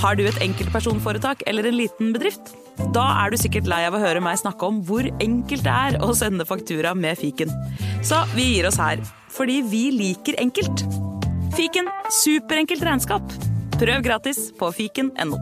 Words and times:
Har 0.00 0.16
du 0.16 0.22
et 0.24 0.38
enkeltpersonforetak 0.40 1.42
eller 1.50 1.66
en 1.68 1.74
liten 1.76 2.14
bedrift? 2.14 2.54
Da 2.96 3.02
er 3.20 3.32
du 3.32 3.36
sikkert 3.36 3.66
lei 3.68 3.82
av 3.84 3.92
å 3.92 4.00
høre 4.00 4.22
meg 4.24 4.38
snakke 4.40 4.64
om 4.64 4.78
hvor 4.88 5.04
enkelt 5.20 5.66
det 5.66 5.74
er 5.74 5.98
å 6.00 6.14
sende 6.16 6.46
faktura 6.48 6.94
med 6.96 7.18
fiken. 7.20 7.52
Så 8.00 8.22
vi 8.32 8.46
gir 8.46 8.68
oss 8.70 8.78
her, 8.80 9.02
fordi 9.28 9.58
vi 9.68 9.82
liker 9.92 10.38
enkelt. 10.40 10.86
Fiken 11.52 11.90
superenkelt 12.16 12.86
regnskap. 12.88 13.36
Prøv 13.76 14.00
gratis 14.06 14.46
på 14.56 14.72
fiken.no. 14.78 15.36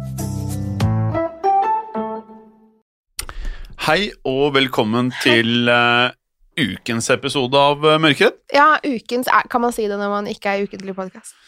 Hei 3.87 4.11
og 4.27 4.57
velkommen 4.59 5.15
til 5.23 5.71
uh, 5.71 6.11
ukens 6.59 7.15
episode 7.15 7.55
av 7.55 7.79
Mørket. 7.79 8.03
Mørkeredd. 8.03 8.43
Ja, 8.59 8.73
ukens 8.83 9.31
er, 9.31 9.47
Kan 9.47 9.63
man 9.63 9.77
si 9.77 9.87
det 9.87 10.03
når 10.03 10.17
man 10.19 10.35
ikke 10.35 10.51
er 10.51 10.67
ukentlig 10.67 10.99
podkast? 10.99 11.39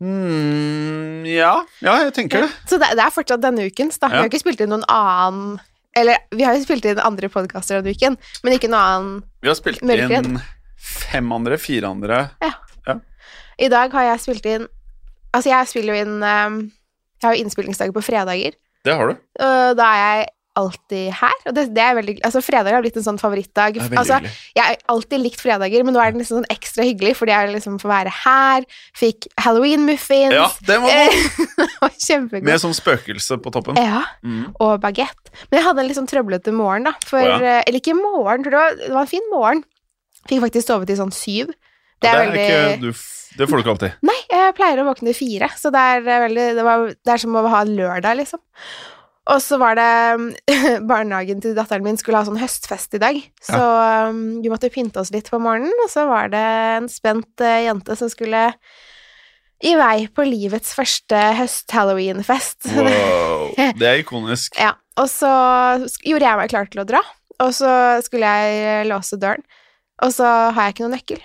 Mm, 0.00 1.24
ja, 1.26 1.54
ja, 1.82 1.94
jeg 2.04 2.12
tenker 2.16 2.44
det. 2.46 2.50
Så 2.70 2.78
det, 2.78 2.92
det 2.98 3.02
er 3.04 3.14
fortsatt 3.14 3.42
denne 3.42 3.64
ukens, 3.66 3.98
da. 3.98 4.08
Vi 4.10 4.14
Ja. 4.14 4.20
har 4.22 4.30
ikke 4.30 4.40
spilt 4.44 4.60
inn 4.64 4.70
noen 4.74 4.84
annen 4.88 5.58
Eller 5.96 6.18
vi 6.30 6.44
har 6.46 6.54
jo 6.54 6.62
spilt 6.62 6.84
inn 6.86 7.00
andre 7.02 7.28
podkaster 7.32 7.80
denne 7.80 7.90
uken, 7.96 8.16
men 8.44 8.52
ikke 8.54 8.68
noen 8.70 8.84
annen 8.84 9.22
Vi 9.42 9.48
har 9.50 9.56
spilt 9.58 9.82
Mørkeredd. 9.82 10.26
inn 10.28 10.40
fem 10.78 11.32
andre, 11.34 11.58
fire 11.58 11.90
andre. 11.90 12.30
Ja 12.42 12.54
I 13.58 13.66
dag 13.68 13.90
har 13.92 14.04
jeg 14.12 14.20
spilt 14.22 14.46
inn 14.46 14.68
Altså, 15.34 15.50
jeg 15.50 15.66
spiller 15.68 15.94
jo 15.96 16.00
inn 16.06 16.22
eh, 16.22 16.50
Jeg 17.18 17.26
har 17.26 17.34
jo 17.34 17.42
innspillingsdager 17.42 17.92
på 17.92 18.04
fredager, 18.06 18.54
Det 18.84 18.94
har 18.94 19.08
du. 19.08 19.16
da 19.74 19.88
er 19.94 19.98
jeg 19.98 20.28
alltid 20.58 21.12
her. 21.20 21.36
Og 21.48 21.54
det, 21.56 21.64
det 21.76 21.82
er 21.84 21.94
veldig 21.98 22.14
Altså, 22.26 22.42
fredager 22.44 22.74
har 22.76 22.82
blitt 22.84 22.98
en 22.98 23.06
sånn 23.06 23.20
favorittdag. 23.20 23.78
Det 23.78 23.86
er 23.86 24.00
Altså, 24.02 24.18
jeg 24.58 24.64
har 24.64 24.76
alltid 24.92 25.22
likt 25.22 25.40
fredager, 25.44 25.84
men 25.86 25.94
nå 25.96 26.02
er 26.02 26.12
det 26.14 26.20
liksom 26.24 26.40
sånn 26.40 26.50
ekstra 26.52 26.86
hyggelig, 26.88 27.14
fordi 27.20 27.34
jeg 27.36 27.52
liksom 27.54 27.78
får 27.82 27.92
være 27.92 28.14
her. 28.24 28.66
Fikk 28.98 29.28
halloween-muffins. 29.44 30.34
Ja, 30.34 30.48
det 30.66 30.78
var 31.82 31.94
kjempegodt. 31.94 32.46
Med 32.48 32.62
sånn 32.62 32.76
spøkelse 32.76 33.38
på 33.44 33.54
toppen. 33.54 33.78
Ja, 33.80 34.02
Mm. 34.24 34.48
og 34.60 34.80
bagett. 34.82 35.30
Men 35.48 35.60
jeg 35.60 35.66
hadde 35.68 35.80
en 35.82 35.88
litt 35.88 35.96
sånn 35.98 36.08
trøblete 36.10 36.52
morgen, 36.52 36.88
da. 36.88 36.92
For, 37.06 37.20
oh, 37.22 37.38
ja. 37.38 37.58
eh, 37.60 37.62
Eller 37.68 37.78
ikke 37.80 37.94
morgen, 37.98 38.42
tror 38.44 38.54
det 38.56 38.60
var, 38.64 38.76
det 38.82 38.92
var 38.96 39.06
en 39.06 39.10
fin 39.14 39.28
morgen. 39.32 39.62
Fikk 40.28 40.42
faktisk 40.44 40.66
sove 40.68 40.88
til 40.88 40.98
sånn 40.98 41.14
syv. 41.14 41.52
Det 42.02 42.10
er, 42.10 42.18
veldig 42.24 42.42
ikke, 42.44 42.74
du, 42.82 42.90
det 43.38 43.46
får 43.48 43.58
du 43.58 43.62
ikke 43.64 43.72
alltid. 43.74 43.94
Nei, 44.06 44.16
jeg 44.30 44.54
pleier 44.58 44.82
å 44.82 44.86
våkne 44.86 45.14
fire, 45.18 45.48
så 45.58 45.72
det 45.74 45.80
er 45.94 46.04
eh, 46.04 46.20
veldig 46.26 46.44
Det, 46.58 46.66
var, 46.66 46.84
det 46.94 47.14
er 47.14 47.22
som 47.24 47.38
å 47.40 47.42
ha 47.50 47.62
en 47.64 47.72
lørdag, 47.78 48.18
liksom. 48.20 48.42
Og 49.28 49.42
så 49.44 49.58
var 49.60 49.76
det 49.76 49.88
Barnehagen 50.90 51.42
til 51.44 51.56
datteren 51.56 51.84
min 51.84 51.98
skulle 52.00 52.20
ha 52.20 52.26
sånn 52.28 52.40
høstfest 52.40 52.96
i 52.96 53.02
dag, 53.02 53.18
så 53.44 53.60
um, 54.08 54.38
vi 54.42 54.52
måtte 54.52 54.72
pynte 54.72 55.02
oss 55.02 55.12
litt 55.14 55.28
på 55.32 55.40
morgenen, 55.42 55.74
og 55.84 55.90
så 55.92 56.06
var 56.08 56.32
det 56.32 56.44
en 56.78 56.88
spent 56.92 57.44
eh, 57.44 57.66
jente 57.66 57.96
som 57.98 58.10
skulle 58.12 58.46
i 59.58 59.74
vei 59.74 60.06
på 60.14 60.24
livets 60.24 60.72
første 60.76 61.18
høst-halloween-fest. 61.42 62.70
Wow, 62.78 63.52
det 63.76 63.88
er 63.88 64.00
ikonisk. 64.00 64.56
Ja, 64.60 64.76
og 65.00 65.08
så 65.10 65.30
gjorde 66.06 66.28
jeg 66.28 66.40
meg 66.40 66.52
klar 66.52 66.68
til 66.70 66.84
å 66.84 66.88
dra, 66.88 67.02
og 67.42 67.52
så 67.56 67.70
skulle 68.06 68.32
jeg 68.40 68.88
låse 68.88 69.18
døren, 69.20 69.44
og 70.04 70.14
så 70.14 70.28
har 70.54 70.68
jeg 70.68 70.76
ikke 70.76 70.86
noen 70.86 70.96
nøkkel. 70.96 71.24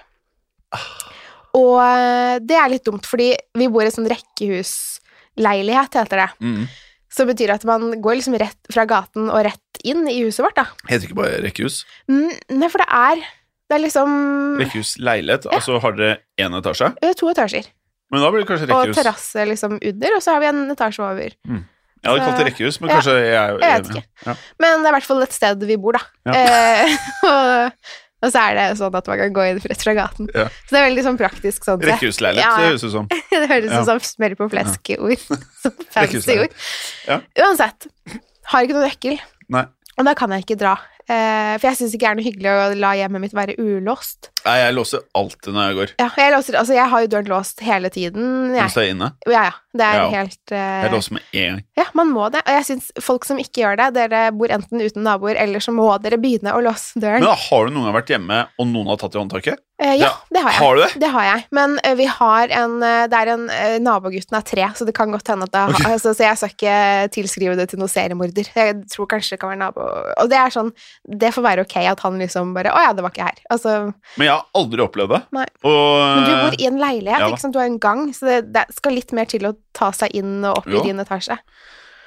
Og 1.54 1.78
eh, 1.86 2.40
det 2.42 2.58
er 2.58 2.72
litt 2.74 2.88
dumt, 2.88 3.06
fordi 3.08 3.32
vi 3.60 3.70
bor 3.72 3.86
i 3.86 3.94
sånn 3.94 4.10
rekkehusleilighet, 4.10 6.02
heter 6.02 6.26
det. 6.26 6.32
Mm. 6.42 6.66
Så 7.14 7.24
det 7.24 7.36
betyr 7.36 7.54
at 7.54 7.66
man 7.70 7.92
går 8.02 8.18
liksom 8.20 8.36
rett 8.42 8.74
fra 8.74 8.88
gaten 8.90 9.30
og 9.30 9.44
rett 9.46 9.84
inn 9.86 10.08
i 10.10 10.18
huset 10.24 10.42
vårt, 10.46 10.58
da. 10.58 10.66
Heter 10.90 11.06
ikke 11.10 11.20
bare 11.20 11.42
rekkehus. 11.44 11.84
Mm, 12.10 12.32
Nei, 12.58 12.70
for 12.74 12.82
det 12.82 12.90
er 12.90 13.22
Det 13.70 13.78
er 13.78 13.82
liksom 13.86 14.10
Rekkehus 14.60 14.98
leilighet, 15.02 15.46
altså 15.50 15.80
har 15.82 15.96
dere 15.98 16.18
én 16.42 16.54
etasje? 16.58 16.90
to 17.18 17.30
etasjer. 17.32 17.70
Men 18.12 18.22
da 18.22 18.30
blir 18.30 18.44
det 18.44 18.50
kanskje 18.50 18.68
rekkehus? 18.70 18.92
Og 18.92 18.98
terrasse 19.00 19.46
liksom 19.50 19.78
under, 19.80 20.18
og 20.18 20.22
så 20.22 20.36
har 20.36 20.44
vi 20.44 20.50
en 20.52 20.66
etasje 20.74 21.06
over. 21.06 21.38
Jeg 22.04 22.12
hadde 22.12 22.26
kalt 22.26 22.42
det 22.42 22.48
rekkehus, 22.50 22.78
men 22.82 22.92
Ja, 22.92 22.96
kanskje 23.00 23.14
jeg 23.16 23.34
er 23.40 23.60
jeg 23.64 23.84
vet 23.84 23.92
ikke. 23.94 24.04
Ja. 24.28 24.34
Men 24.60 24.82
det 24.84 24.90
er 24.90 24.92
i 24.92 24.96
hvert 24.98 25.08
fall 25.08 25.24
et 25.24 25.36
sted 25.38 25.64
vi 25.70 25.78
bor, 25.80 25.96
da. 25.96 26.02
Ja. 26.28 26.34
Eh, 26.36 26.98
og, 27.32 27.94
og 28.24 28.32
så 28.32 28.40
er 28.48 28.56
det 28.56 28.66
sånn 28.80 28.96
at 28.96 29.10
man 29.12 29.20
kan 29.20 29.36
gå 29.36 29.46
inn 29.52 29.60
rett 29.66 29.84
fra 29.84 29.94
gaten. 29.98 30.30
Ja. 30.32 30.46
Så 30.64 30.76
det 30.76 30.80
er 30.80 30.86
veldig 30.88 31.04
sånn 31.10 31.20
praktisk 31.20 31.68
sånn. 31.68 31.84
Rekkehusleilighet, 31.84 32.46
Ja, 32.46 32.56
det 32.62 32.70
høres 32.72 32.86
ut 32.88 32.94
som. 32.96 33.10
det 33.34 33.50
høres 33.52 33.74
ut 33.74 33.90
som 33.90 34.02
smør 34.08 34.38
på 34.40 34.48
flesk-ord. 34.54 35.26
Sånn 35.64 35.86
fancy 35.92 36.38
ord. 36.46 36.56
Ja. 37.10 37.20
Uansett. 37.44 37.90
Har 38.52 38.66
ikke 38.66 38.78
noen 38.78 38.88
nøkkel. 38.88 39.20
Nei. 39.54 39.66
Og 40.00 40.08
da 40.08 40.16
kan 40.18 40.32
jeg 40.36 40.46
ikke 40.48 40.60
dra. 40.64 40.78
Eh, 41.10 41.54
for 41.60 41.68
jeg 41.70 41.78
syns 41.82 41.94
ikke 41.96 42.04
det 42.06 42.10
er 42.12 42.18
noe 42.20 42.26
hyggelig 42.28 42.52
å 42.54 42.78
la 42.80 42.92
hjemmet 42.96 43.24
mitt 43.26 43.34
være 43.36 43.56
ulåst. 43.60 44.30
Nei, 44.46 44.56
jeg 44.60 44.76
låser 44.76 45.04
alltid 45.16 45.54
når 45.56 45.66
jeg 45.70 45.78
går. 45.80 45.92
Ja, 46.00 46.08
jeg, 46.20 46.32
låser, 46.36 46.58
altså, 46.60 46.74
jeg 46.76 46.90
har 46.94 47.04
jo 47.04 47.10
døren 47.12 47.32
låst 47.32 47.64
hele 47.64 47.90
tiden. 47.94 48.26
Jeg. 48.54 48.60
Mens 48.62 48.78
jeg 48.80 48.90
er 48.90 48.96
inne. 48.96 49.10
Ja, 49.28 49.44
ja. 49.50 49.54
Det 49.74 49.86
er 49.88 49.96
Ja. 49.98 50.08
helt 50.14 50.52
uh, 50.54 50.84
Jeg 50.84 50.92
låser 50.94 51.14
med 51.18 51.24
en 51.34 51.48
gang. 51.56 51.62
Ja, 51.80 51.86
man 51.98 52.12
må 52.14 52.28
det. 52.32 52.44
Og 52.46 52.54
jeg 52.54 52.66
syns 52.68 52.92
folk 53.02 53.26
som 53.26 53.40
ikke 53.42 53.64
gjør 53.64 53.80
det, 53.80 53.88
dere 53.96 54.24
bor 54.36 54.52
enten 54.54 54.84
uten 54.84 55.04
naboer, 55.08 55.36
eller 55.42 55.64
så 55.64 55.74
må 55.74 55.88
dere 56.04 56.20
begynne 56.22 56.54
å 56.54 56.62
låse 56.62 57.00
døren. 57.00 57.24
Men 57.24 57.32
da, 57.32 57.38
har 57.40 57.66
du 57.66 57.74
noen 57.74 57.88
gang 57.90 57.96
vært 57.98 58.12
hjemme, 58.14 58.42
og 58.60 58.68
noen 58.70 58.92
har 58.94 59.00
tatt 59.02 59.16
i 59.16 59.22
håndtaket? 59.24 59.64
Eh, 59.82 59.96
ja, 59.98 60.06
Ja. 60.06 60.10
det 60.30 60.40
har 60.44 60.52
jeg. 60.52 60.60
Har 60.62 60.76
du 60.76 60.82
det? 60.84 61.00
Det 61.02 61.08
har 61.10 61.24
jeg. 61.26 61.46
Men 61.52 61.80
eh, 61.84 61.96
vi 61.98 62.06
har 62.06 62.52
en 62.54 62.76
eh, 62.86 63.08
Det 63.10 63.18
er 63.18 63.32
en 63.34 63.48
Nabogutten 63.84 64.38
er 64.38 64.44
tre, 64.46 64.68
så 64.78 64.86
det 64.86 64.94
kan 64.96 65.12
godt 65.12 65.28
hende 65.28 65.48
at 65.48 65.52
det 65.52 65.60
har 65.64 65.74
Ok. 65.74 65.88
altså, 65.90 66.14
Så 66.14 66.24
jeg 66.28 66.38
skal 66.38 66.54
ikke 66.54 67.10
tilskrive 67.16 67.56
det 67.58 67.66
til 67.72 67.80
noen 67.82 67.90
seriemorder. 67.90 68.52
Jeg 68.54 68.76
tror 68.94 69.08
kanskje 69.10 69.34
det 69.34 69.40
kan 69.42 69.50
være 69.50 69.62
nabo 69.64 69.82
Og 70.22 70.30
det 70.30 70.38
er 70.38 70.54
sånn 70.54 70.70
Det 71.10 71.34
får 71.34 71.42
være 71.48 71.66
ok 71.66 71.76
at 71.90 72.00
han 72.06 72.20
liksom 72.22 72.54
bare 72.54 72.70
Å 72.72 72.86
ja, 72.86 72.94
det 72.94 73.02
var 73.04 73.12
ikke 73.16 73.26
her. 73.32 73.42
Altså 73.50 73.76
Men 74.18 74.28
jeg 74.30 74.34
har 74.36 74.46
aldri 74.62 74.86
opplevd 74.86 75.16
det. 75.18 75.22
Nei. 75.40 75.48
Og, 75.66 75.92
Men 76.06 76.24
du 76.30 76.34
bor 76.46 76.60
i 76.62 76.70
en 76.70 76.80
leilighet, 76.86 77.20
ja 77.26 77.28
ikke 77.34 77.42
sant? 77.48 77.54
Du 77.58 77.60
har 77.60 77.66
en 77.74 77.80
gang, 77.82 78.06
så 78.14 78.30
det, 78.30 78.40
det 78.54 78.66
skal 78.78 78.94
litt 78.94 79.12
mer 79.12 79.26
til 79.26 79.50
å 79.50 79.56
ta 79.74 79.90
seg 79.92 80.14
inn 80.14 80.44
og 80.46 80.62
opp 80.62 80.70
Jo. 80.70 80.80
i 80.84 80.88
din 80.92 81.02
etasje. 81.02 81.40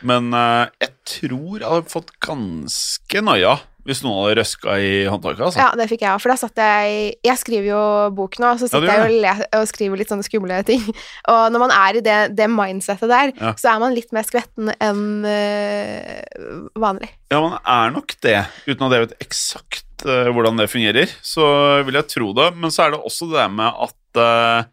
Men 0.07 0.31
jeg 0.31 0.93
tror 1.09 1.59
jeg 1.59 1.67
har 1.69 1.83
fått 1.91 2.15
ganske 2.23 3.23
noia 3.27 3.57
hvis 3.87 4.01
noen 4.05 4.19
hadde 4.25 4.37
røska 4.41 4.75
i 4.83 4.91
håndtaket. 5.07 5.41
Altså. 5.47 5.61
Ja, 5.63 5.69
det 5.79 5.87
fikk 5.91 6.03
jeg 6.03 6.11
òg, 6.11 6.21
for 6.25 6.33
da 6.33 6.37
satt 6.41 6.59
jeg 6.59 7.15
Jeg 7.25 7.39
skriver 7.41 7.69
jo 7.71 7.83
bok 8.19 8.37
nå, 8.43 8.51
og 8.57 8.59
så 8.61 8.67
sitter 8.69 8.89
ja, 8.91 9.07
jeg 9.07 9.31
og, 9.37 9.45
og 9.61 9.67
skriver 9.71 10.01
litt 10.03 10.11
sånne 10.13 10.27
skumle 10.27 10.59
ting. 10.67 10.83
Og 11.33 11.43
når 11.55 11.63
man 11.63 11.75
er 11.77 11.99
i 12.01 12.03
det, 12.05 12.19
det 12.39 12.49
mindsettet 12.51 13.09
der, 13.13 13.33
Ja. 13.39 13.55
så 13.59 13.73
er 13.75 13.81
man 13.83 13.95
litt 13.97 14.11
mer 14.17 14.27
skvetten 14.27 14.73
enn 14.83 15.03
øh, 15.27 16.71
vanlig. 16.83 17.11
Ja, 17.33 17.41
man 17.43 17.59
er 17.63 17.91
nok 17.95 18.15
det, 18.27 18.39
uten 18.67 18.87
at 18.89 18.95
jeg 18.97 19.07
vet 19.07 19.17
eksakt 19.27 20.07
øh, 20.07 20.31
hvordan 20.35 20.59
det 20.61 20.69
fungerer. 20.71 21.11
Så 21.23 21.47
vil 21.87 21.99
jeg 21.99 22.11
tro 22.13 22.33
det. 22.37 22.51
Men 22.59 22.75
så 22.75 22.87
er 22.87 22.95
det 22.97 23.01
også 23.07 23.31
det 23.33 23.47
med 23.55 23.83
at 23.87 24.23
øh, 24.23 24.65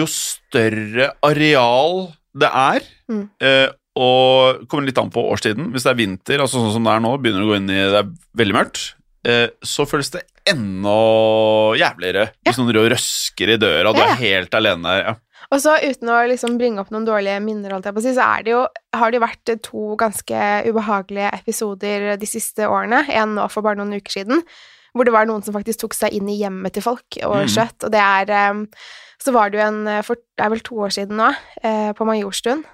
jo 0.00 0.06
større 0.10 1.12
areal 1.22 2.08
det 2.36 2.48
er, 2.52 2.80
Mm. 3.08 3.28
Eh, 3.96 4.02
og 4.02 4.68
kommer 4.70 4.88
litt 4.88 5.00
an 5.00 5.12
på 5.12 5.24
årstiden 5.32 5.70
Hvis 5.72 5.86
det 5.86 5.92
er 5.92 5.98
vinter, 5.98 6.42
altså 6.44 6.60
sånn 6.60 6.74
som 6.76 6.86
det 6.86 6.94
er 6.94 7.04
nå, 7.04 7.16
begynner 7.18 7.42
det 7.42 7.48
å 7.48 7.52
gå 7.52 7.60
inn 7.60 7.72
i 7.72 7.82
det 7.82 8.00
er 8.02 8.10
veldig 8.42 8.56
mørkt, 8.56 8.82
eh, 9.26 9.46
så 9.64 9.88
føles 9.88 10.12
det 10.14 10.26
enda 10.46 10.96
jævligere 11.80 12.28
hvis 12.46 12.58
noen 12.60 12.74
rød 12.76 12.90
røsker 12.94 13.54
i 13.54 13.60
døra, 13.60 13.90
og 13.90 13.98
du 13.98 14.04
er 14.04 14.20
helt 14.20 14.54
alene. 14.54 14.98
Ja. 15.00 15.16
Og 15.54 15.62
så 15.62 15.76
uten 15.78 16.10
å 16.10 16.20
liksom 16.26 16.56
bringe 16.58 16.82
opp 16.82 16.92
noen 16.94 17.06
dårlige 17.06 17.38
minner, 17.44 17.76
si, 18.02 18.14
så 18.16 18.28
det 18.42 18.54
jo, 18.54 18.62
har 18.96 19.12
det 19.12 19.18
jo 19.18 19.24
vært 19.24 19.52
to 19.62 19.82
ganske 20.00 20.46
ubehagelige 20.66 21.30
episoder 21.38 22.08
de 22.18 22.28
siste 22.28 22.66
årene. 22.66 23.04
En 23.14 23.36
nå 23.38 23.46
for 23.52 23.66
bare 23.66 23.78
noen 23.78 23.94
uker 24.00 24.18
siden, 24.18 24.42
hvor 24.96 25.06
det 25.06 25.14
var 25.14 25.28
noen 25.28 25.44
som 25.46 25.54
faktisk 25.54 25.84
tok 25.84 25.94
seg 25.94 26.16
inn 26.16 26.30
i 26.32 26.38
hjemmet 26.40 26.74
til 26.74 26.84
folk 26.84 27.18
og 27.22 27.44
mm. 27.44 27.52
skjøtt. 27.52 27.86
Og 27.86 27.94
det 27.94 28.02
er 28.02 28.64
Så 29.22 29.32
var 29.32 29.50
det 29.50 29.58
jo 29.58 29.66
en 29.66 29.86
eh, 29.88 30.02
for 30.04 30.16
Det 30.16 30.44
er 30.44 30.50
vel 30.52 30.60
to 30.60 30.76
år 30.82 30.92
siden 30.92 31.16
nå, 31.16 31.30
eh, 31.62 31.92
på 31.96 32.04
Majorstuen, 32.04 32.64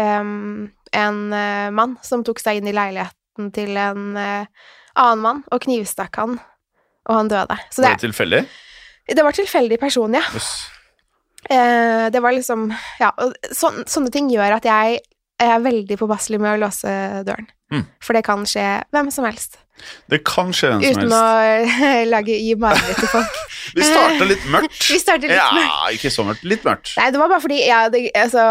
em, 0.00 0.68
en 0.96 1.18
uh, 1.32 1.68
mann 1.74 1.96
som 2.06 2.24
tok 2.26 2.40
seg 2.42 2.60
inn 2.60 2.70
i 2.70 2.76
leiligheten 2.76 3.50
til 3.56 3.76
en 3.80 4.14
uh, 4.16 4.70
annen 4.96 5.24
mann 5.24 5.42
og 5.52 5.64
knivstakk 5.66 6.20
han, 6.20 6.38
og 7.08 7.18
han 7.18 7.32
døde. 7.32 7.58
Så 7.70 7.82
Var 7.82 7.96
det, 7.96 7.98
det 7.98 8.08
tilfeldig? 8.08 8.42
det 9.16 9.26
var 9.26 9.36
tilfeldig 9.36 9.80
person, 9.80 10.16
ja. 10.16 10.24
Yes. 10.34 10.54
Uh, 11.46 12.08
det 12.10 12.18
var 12.22 12.34
liksom 12.34 12.72
Ja, 12.98 13.12
så, 13.54 13.70
sånne 13.86 14.10
ting 14.10 14.30
gjør 14.32 14.56
at 14.56 14.64
jeg 14.66 15.00
er 15.42 15.60
veldig 15.62 15.98
påpasselig 16.00 16.40
med 16.42 16.56
å 16.56 16.62
låse 16.64 16.90
døren. 17.28 17.46
Mm. 17.72 17.86
For 18.04 18.16
det 18.16 18.22
kan 18.26 18.44
skje 18.48 18.66
hvem 18.94 19.08
som 19.14 19.26
helst. 19.26 19.58
Det 20.08 20.22
kan 20.24 20.52
skje 20.56 20.70
hvem 20.72 20.82
som 20.84 21.02
Uten 21.02 21.12
helst. 21.12 21.82
å 21.82 22.04
lage, 22.12 22.36
gi 22.40 22.54
mareritt 22.60 23.00
til 23.02 23.10
folk. 23.12 23.40
Vi 23.76 23.84
starta 23.84 24.28
litt 24.28 24.44
mørkt. 24.52 24.78
Vi 24.94 24.98
starter 25.02 25.32
litt 25.32 25.40
ja, 25.40 25.48
mørkt. 25.56 25.98
ikke 25.98 26.12
så 26.14 26.24
mørkt. 26.28 26.46
Litt 26.48 26.66
mørkt. 26.66 26.92
Nei, 27.00 27.08
det 27.12 27.20
var 27.20 27.32
bare 27.32 27.42
fordi 27.42 27.58
jeg, 27.60 27.92
det, 27.92 28.02
altså, 28.16 28.44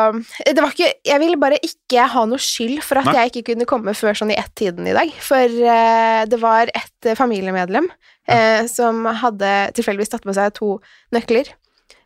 det 0.43 0.57
var 0.59 0.75
ikke, 0.75 0.91
Jeg 1.07 1.23
ville 1.23 1.39
bare 1.41 1.59
ikke 1.63 2.07
ha 2.13 2.25
noe 2.29 2.41
skyld 2.41 2.83
for 2.85 3.01
at 3.01 3.09
Nei. 3.09 3.15
jeg 3.17 3.33
ikke 3.33 3.53
kunne 3.53 3.69
komme 3.69 3.95
før 3.97 4.17
sånn 4.19 4.33
i 4.35 4.39
ett-tiden 4.39 4.89
i 4.91 4.95
dag. 4.97 5.13
For 5.23 5.59
uh, 5.65 6.23
det 6.29 6.41
var 6.43 6.71
et 6.75 7.09
eh, 7.09 7.17
familiemedlem 7.17 7.87
uh, 7.89 8.63
som 8.71 9.05
hadde 9.23 9.53
tilfeldigvis 9.77 10.11
tatt 10.13 10.27
med 10.27 10.37
seg 10.37 10.53
to 10.59 10.75
nøkler. 11.15 11.55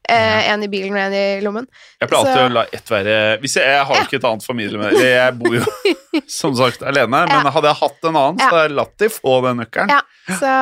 Eh, 0.09 0.49
en 0.49 0.63
i 0.65 0.67
bilen 0.71 0.95
og 0.95 1.01
en 1.03 1.13
i 1.13 1.23
lommen. 1.45 1.67
Jeg 2.01 2.09
pleier 2.09 2.25
alltid 2.25 2.41
å 2.47 2.53
la 2.55 2.63
ett 2.73 2.89
være 2.89 3.15
Hvis 3.43 3.55
jeg, 3.59 3.67
jeg 3.69 3.85
har 3.85 3.99
jo 3.99 4.05
ikke 4.07 4.17
et 4.19 4.25
annet 4.29 4.45
familiemedlem 4.47 5.03
Jeg 5.05 5.35
bor 5.37 5.55
jo 5.57 5.63
som 6.39 6.55
sagt 6.57 6.81
alene, 6.89 7.21
men 7.29 7.49
hadde 7.53 7.69
jeg 7.69 7.79
hatt 7.83 8.07
en 8.09 8.17
annen, 8.17 8.39
så 8.41 8.47
hadde 8.49 8.63
jeg 8.65 8.75
latt 8.79 8.95
de 9.03 9.09
få 9.13 9.35
den 9.45 9.59
nøkkelen. 9.61 9.93
Ja, 9.93 10.01
så 10.39 10.53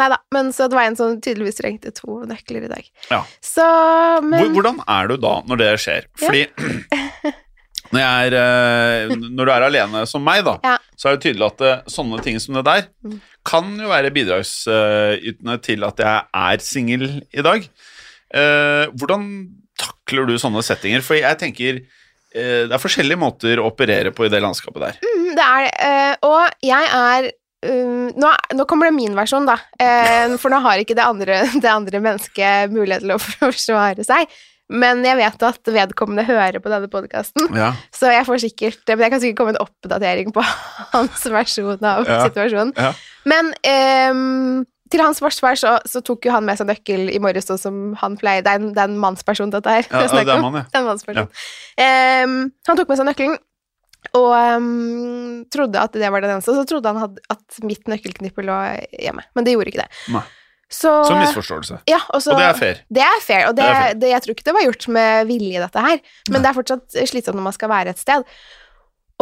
Nei 0.00 0.08
da. 0.14 0.18
Men 0.34 0.50
så 0.56 0.66
det 0.72 0.78
var 0.78 0.88
en 0.88 0.96
som 0.98 1.16
tydeligvis 1.20 1.60
trengte 1.60 1.92
to 1.96 2.22
nøkler 2.28 2.64
i 2.66 2.72
dag. 2.72 2.88
Ja. 3.12 3.20
Så 3.44 3.66
men 4.24 4.52
Hvordan 4.56 4.80
er 4.88 5.12
du 5.12 5.16
da 5.22 5.34
når 5.48 5.60
det 5.64 5.70
skjer? 5.84 6.08
Fordi 6.24 6.46
Når, 7.94 8.00
er, 8.02 8.34
eh, 8.34 9.10
når 9.30 9.46
du 9.46 9.50
er 9.54 9.64
alene 9.68 10.00
som 10.10 10.22
meg, 10.24 10.40
da, 10.46 10.56
Ja. 10.64 10.72
så 10.98 11.10
er 11.12 11.14
det 11.18 11.26
tydelig 11.28 11.44
at 11.52 11.60
eh, 11.62 11.82
sånne 11.92 12.18
ting 12.24 12.40
som 12.42 12.56
det 12.58 12.64
der 12.66 12.86
Mm. 13.04 13.20
kan 13.46 13.68
jo 13.78 13.90
være 13.92 14.10
bidragsytende 14.10 15.58
til 15.62 15.84
at 15.86 16.00
jeg 16.02 16.22
er 16.34 16.64
singel 16.64 17.04
i 17.30 17.44
dag. 17.44 17.68
Eh, 18.34 18.86
hvordan 18.98 19.28
takler 19.80 20.26
du 20.28 20.34
sånne 20.38 20.62
settinger? 20.66 21.02
For 21.06 21.18
jeg 21.18 21.38
tenker 21.40 21.80
uh, 21.82 22.62
det 22.66 22.74
er 22.74 22.82
forskjellige 22.82 23.18
måter 23.20 23.60
å 23.62 23.68
operere 23.70 24.10
på 24.14 24.26
i 24.26 24.30
det 24.32 24.40
landskapet 24.42 24.82
der. 24.88 24.98
Mm, 25.02 25.28
Det 25.38 25.46
er 25.46 25.66
det. 25.66 25.74
Uh, 25.84 26.30
og 26.30 26.66
jeg 26.66 26.88
er 26.98 27.28
um, 27.70 28.08
nå, 28.18 28.32
nå 28.58 28.66
kommer 28.70 28.90
det 28.90 28.96
min 28.96 29.14
versjon, 29.18 29.46
da. 29.48 29.56
For 30.38 30.50
nå 30.52 30.58
har 30.66 30.82
ikke 30.82 30.96
det 30.98 31.06
andre, 31.06 31.40
det 31.64 31.70
andre 31.70 32.02
mennesket 32.02 32.74
mulighet 32.74 33.06
til 33.06 33.14
å 33.16 33.20
forsvare 33.46 34.06
seg. 34.06 34.26
Men 34.74 35.02
jeg 35.04 35.18
vet 35.18 35.42
at 35.44 35.68
vedkommende 35.68 36.22
hører 36.24 36.56
på 36.64 36.70
denne 36.72 36.88
podkasten, 36.88 37.50
Ja. 37.52 37.74
så 37.92 38.08
jeg 38.14 38.24
får 38.24 38.38
sikkert 38.46 38.88
Men 38.94 39.02
jeg 39.04 39.12
kan 39.12 39.20
sikkert 39.20 39.36
komme 39.42 39.52
en 39.52 39.60
oppdatering 39.60 40.30
på 40.32 40.40
hans 40.94 41.26
versjon 41.28 41.82
av 41.84 42.06
Ja. 42.08 42.22
situasjonen. 42.24 42.72
Ja. 42.80 42.94
Men 43.28 43.50
ehm, 43.68 44.62
til 44.94 45.02
hans 45.02 45.18
forsvar 45.22 45.58
så, 45.58 45.74
så 45.90 46.00
tok 46.06 46.28
jo 46.28 46.34
han 46.34 46.46
med 46.46 46.60
seg 46.60 46.68
nøkkel 46.70 47.08
i 47.12 47.18
morges, 47.22 47.48
sånn 47.50 47.60
som 47.60 47.80
han 48.00 48.14
pleier. 48.20 48.44
Det 48.46 48.52
er 48.54 48.62
en, 48.62 48.70
det 48.76 48.80
er 48.84 48.92
en 48.92 49.00
mannsperson, 49.02 49.50
dette 49.52 49.74
her. 49.74 49.88
Ja, 49.90 50.04
det 50.14 50.22
er 50.22 50.44
man, 50.44 50.60
ja. 50.60 50.68
Det 50.70 50.78
er 50.78 50.84
en 50.84 50.88
mannsperson. 50.92 51.28
Um, 51.80 52.38
han 52.70 52.80
tok 52.80 52.92
med 52.92 53.00
seg 53.02 53.08
nøkkelen, 53.10 53.36
og 54.14 54.30
um, 54.60 55.44
trodde 55.52 55.80
at 55.80 55.94
det 55.98 56.10
var 56.14 56.22
den 56.24 56.36
eneste. 56.36 56.52
Og 56.54 56.62
så 56.62 56.64
trodde 56.70 56.90
han 56.92 57.02
had, 57.02 57.20
at 57.34 57.60
mitt 57.66 57.88
nøkkelknippe 57.90 58.44
lå 58.46 58.56
hjemme, 59.02 59.24
men 59.34 59.46
det 59.46 59.56
gjorde 59.56 59.72
ikke 59.74 59.84
det. 59.84 59.90
Nei. 60.14 60.24
Så, 60.74 60.90
Som 61.06 61.20
misforståelse. 61.20 61.76
ja, 61.86 61.98
og, 62.08 62.22
så, 62.24 62.32
Og 62.32 62.40
det 62.40 62.46
er 62.48 62.56
fair. 62.58 62.78
det 62.96 63.02
er 63.04 63.18
fair, 63.22 63.42
og 63.50 63.54
det, 63.54 63.62
Det 63.62 63.70
er 63.70 63.90
fair. 64.00 64.08
jeg 64.10 64.22
tror 64.24 64.34
ikke 64.34 64.46
det 64.48 64.54
var 64.56 64.64
gjort 64.64 64.86
med 64.96 65.28
vilje, 65.28 65.60
dette 65.62 65.82
her. 65.86 66.00
Men 66.30 66.38
Nei. 66.38 66.40
det 66.42 66.50
er 66.50 66.56
fortsatt 66.56 66.96
slitsomt 67.10 67.38
når 67.38 67.46
man 67.50 67.56
skal 67.56 67.70
være 67.70 67.92
et 67.94 68.00
sted. 68.00 68.24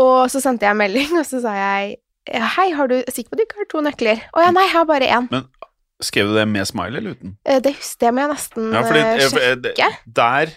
Og 0.01 0.31
så 0.33 0.41
sendte 0.41 0.65
jeg 0.65 0.73
en 0.73 0.81
melding, 0.81 1.11
og 1.21 1.27
så 1.29 1.43
sa 1.45 1.53
jeg 1.59 1.97
Hei, 2.31 2.69
har 2.77 2.87
du 2.91 3.01
sikker 3.11 3.33
på 3.33 3.35
at 3.35 3.41
du 3.41 3.45
ikke 3.49 3.59
har 3.63 3.69
to 3.73 3.81
nøkler? 3.83 4.21
Å 4.31 4.45
ja, 4.45 4.51
nei, 4.55 4.67
jeg 4.69 4.75
har 4.77 4.85
bare 4.87 5.09
én. 5.11 5.29
Skrev 6.03 6.31
du 6.31 6.37
det 6.37 6.45
med 6.51 6.67
smile 6.67 6.99
eller 7.01 7.17
uten? 7.17 7.35
Eh, 7.47 7.59
Det 7.63 7.75
jeg, 7.75 8.13
men 8.15 8.25
jeg 8.25 8.33
nesten 8.33 8.69
Ja, 8.75 8.83
fordi 8.87 9.03
eh, 9.03 9.11
eh, 9.15 9.33
sjekke. 9.33 9.89
der 10.07 10.53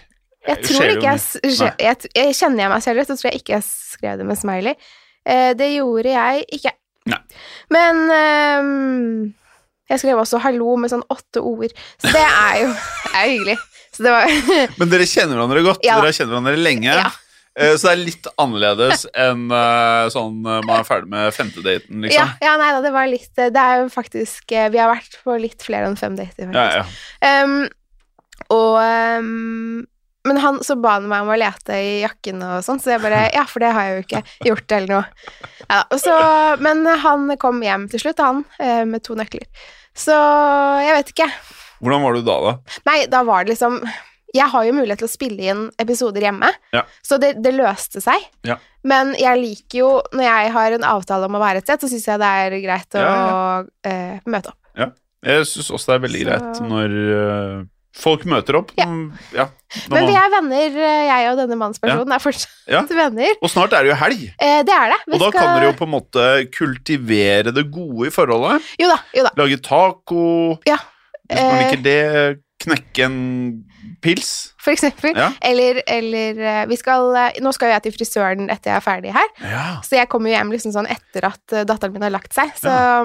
Jeg 0.46 0.62
tror 0.62 0.86
det 0.86 0.94
ikke 0.96 1.12
jeg, 1.12 1.74
jeg, 1.82 2.10
jeg 2.14 2.36
Kjenner 2.38 2.64
jeg 2.64 2.72
meg 2.72 2.84
selv 2.86 3.00
rett, 3.00 3.10
så 3.10 3.18
tror 3.18 3.30
jeg 3.32 3.42
ikke 3.42 3.56
jeg 3.56 3.66
skrev 3.66 4.20
det 4.20 4.26
med 4.26 4.38
smiley. 4.38 4.76
Det 5.26 5.66
gjorde 5.72 6.12
jeg 6.12 6.44
ikke. 6.54 6.70
Nei. 7.10 7.18
Men 7.74 8.02
um, 8.14 9.32
jeg 9.90 10.02
skrev 10.02 10.20
også 10.22 10.38
'hallo' 10.42 10.76
med 10.78 10.92
sånn 10.92 11.02
åtte 11.10 11.42
ord, 11.42 11.74
så 11.98 12.12
det 12.14 12.22
er 12.22 12.60
jo 12.60 12.68
er 12.70 13.24
jo 13.26 13.32
hyggelig. 13.32 13.56
Så 13.96 14.06
det 14.06 14.12
var 14.14 14.30
Men 14.78 14.92
dere 14.92 15.08
kjenner 15.10 15.34
hverandre 15.34 15.64
godt. 15.66 15.82
Ja. 15.86 15.98
Dere 15.98 16.12
har 16.12 16.18
kjent 16.20 16.30
hverandre 16.30 16.54
lenge. 16.60 16.94
Ja. 16.94 17.10
Eh, 17.56 17.72
Så 17.76 17.88
det 17.88 17.92
er 17.94 18.02
litt 18.04 18.26
annerledes 18.36 19.06
enn 19.16 19.46
eh, 19.48 20.04
sånn 20.12 20.42
eh, 20.44 20.60
man 20.66 20.80
er 20.82 20.86
ferdig 20.88 21.08
med 21.12 21.32
femtedaten, 21.32 22.04
liksom. 22.04 22.34
ja, 22.44 22.54
nei 22.60 22.70
da, 22.76 22.82
det 22.84 22.92
var 22.92 23.08
litt 23.08 23.32
Det 23.36 23.62
er 23.62 23.82
jo 23.82 23.88
faktisk 23.92 24.52
Vi 24.52 24.78
har 24.80 24.90
vært 24.92 25.16
på 25.24 25.36
litt 25.40 25.64
flere 25.64 25.88
enn 25.88 25.96
fem 25.96 26.16
dater, 26.18 26.50
faktisk. 26.52 26.80
ja. 26.82 27.30
Ehm, 27.30 27.58
og 28.52 28.76
um, 28.78 29.86
Men 30.28 30.40
han 30.42 30.58
så 30.66 30.76
ba 30.78 30.98
han 30.98 31.08
meg 31.08 31.24
om 31.24 31.32
å 31.32 31.38
lete 31.40 31.78
i 31.80 31.94
jakken 32.02 32.42
og 32.44 32.60
sånn, 32.66 32.80
så 32.82 32.92
jeg 32.96 33.02
bare 33.06 33.24
Ja, 33.38 33.46
for 33.48 33.64
det 33.64 33.72
har 33.72 33.88
jeg 33.88 33.96
jo 33.96 34.04
ikke 34.04 34.22
gjort, 34.50 34.74
eller 34.76 34.92
noe. 34.92 35.30
Ja, 35.70 35.80
så, 36.02 36.16
men 36.62 36.84
han 37.06 37.30
kom 37.42 37.62
hjem 37.64 37.88
til 37.90 38.02
slutt, 38.04 38.20
han, 38.22 38.44
med 38.90 39.02
to 39.06 39.16
nøkler. 39.18 39.46
Så 39.96 40.14
jeg 40.84 40.98
vet 40.98 41.14
ikke. 41.14 41.30
Hvordan 41.80 42.04
var 42.04 42.18
du 42.18 42.26
da, 42.26 42.36
da? 42.44 42.78
Nei, 42.90 42.98
da 43.10 43.22
var 43.26 43.46
det 43.46 43.54
liksom 43.54 43.80
Jeg 44.36 44.48
har 44.52 44.64
jo 44.68 44.72
mulighet 44.76 45.00
til 45.02 45.08
å 45.08 45.12
spille 45.16 45.50
inn 45.50 45.62
episoder 45.82 46.26
hjemme, 46.28 46.50
Ja. 46.76 46.82
så 47.02 47.18
det, 47.22 47.34
det 47.42 47.54
løste 47.56 48.02
seg. 48.04 48.20
Ja. 48.44 48.58
Men 48.86 49.14
jeg 49.18 49.40
liker 49.40 49.78
jo 49.80 49.88
Når 50.14 50.22
jeg 50.28 50.50
har 50.54 50.72
en 50.76 50.84
avtale 50.86 51.24
om 51.26 51.34
å 51.34 51.40
være 51.42 51.58
et 51.58 51.64
sted, 51.66 51.80
så 51.82 51.88
syns 51.90 52.04
jeg 52.06 52.20
det 52.22 52.28
er 52.44 52.60
greit 52.62 52.94
å 52.94 53.00
Ja, 53.02 53.64
eh, 53.88 54.20
møte 54.26 54.52
opp. 54.52 54.60
Jeg 55.26 55.42
syns 55.48 55.70
også 55.74 55.88
det 55.88 55.94
er 55.96 56.04
veldig 56.04 56.20
Så- 56.22 56.28
greit 56.28 56.60
når 56.70 56.92
uh, 57.16 57.64
folk 57.96 58.24
møter 58.28 58.58
opp. 58.60 58.68
Ja. 58.76 58.84
Ja, 59.34 59.46
Men 59.90 60.06
vi 60.06 60.14
er 60.14 60.28
venner, 60.30 60.76
eh, 60.76 61.06
jeg 61.08 61.30
og 61.32 61.38
denne 61.40 61.56
mannspersonen 61.58 62.12
er 62.14 62.22
fortsatt 62.22 62.68
Ja. 62.76 62.82
venner. 62.86 63.32
Og 63.42 63.50
snart 63.50 63.72
er 63.72 63.82
det 63.88 63.90
jo 63.90 63.96
helg, 64.04 64.22
Eh, 64.38 64.60
det 64.62 64.74
er 64.76 64.92
det. 64.92 65.00
Vi 65.08 65.14
og 65.16 65.18
da 65.24 65.30
skal- 65.30 65.40
kan 65.40 65.56
dere 65.56 65.72
jo 65.72 65.78
på 65.80 65.88
en 65.88 65.94
måte 65.96 66.26
kultivere 66.54 67.52
det 67.56 67.64
gode 67.72 68.06
i 68.06 68.10
forholdet. 68.14 68.62
Jo 68.78 68.88
da, 68.92 68.98
jo 69.16 69.24
da. 69.26 69.30
Lage 69.40 69.58
taco, 69.64 70.58
Ja. 70.68 70.76
hvis 71.26 71.42
man 71.42 71.54
Eh. 71.56 71.70
liker 71.72 71.82
det. 71.82 72.40
Knekke 72.64 73.04
en 73.04 73.16
pils. 74.02 74.30
For 74.62 74.72
eksempel. 74.72 75.12
Ja. 75.18 75.28
Eller, 75.44 75.82
eller 75.86 76.38
eh, 76.40 76.62
vi 76.70 76.78
skal 76.80 77.10
eh, 77.20 77.40
Nå 77.44 77.52
skal 77.52 77.68
jo 77.68 77.74
jeg 77.76 77.84
til 77.84 77.94
frisøren 77.98 78.46
etter 78.50 78.72
jeg 78.72 78.80
er 78.80 78.84
ferdig 78.86 79.12
her, 79.16 79.28
Ja. 79.44 79.64
så 79.84 79.98
jeg 79.98 80.08
kommer 80.12 80.32
jo 80.32 80.38
hjem 80.38 80.54
liksom 80.54 80.72
sånn 80.74 80.88
etter 80.90 81.28
at 81.28 81.52
eh, 81.52 81.66
datteren 81.68 81.92
min 81.94 82.06
har 82.06 82.14
lagt 82.14 82.32
seg. 82.36 82.54
Så 82.58 82.72
ja. 82.72 83.02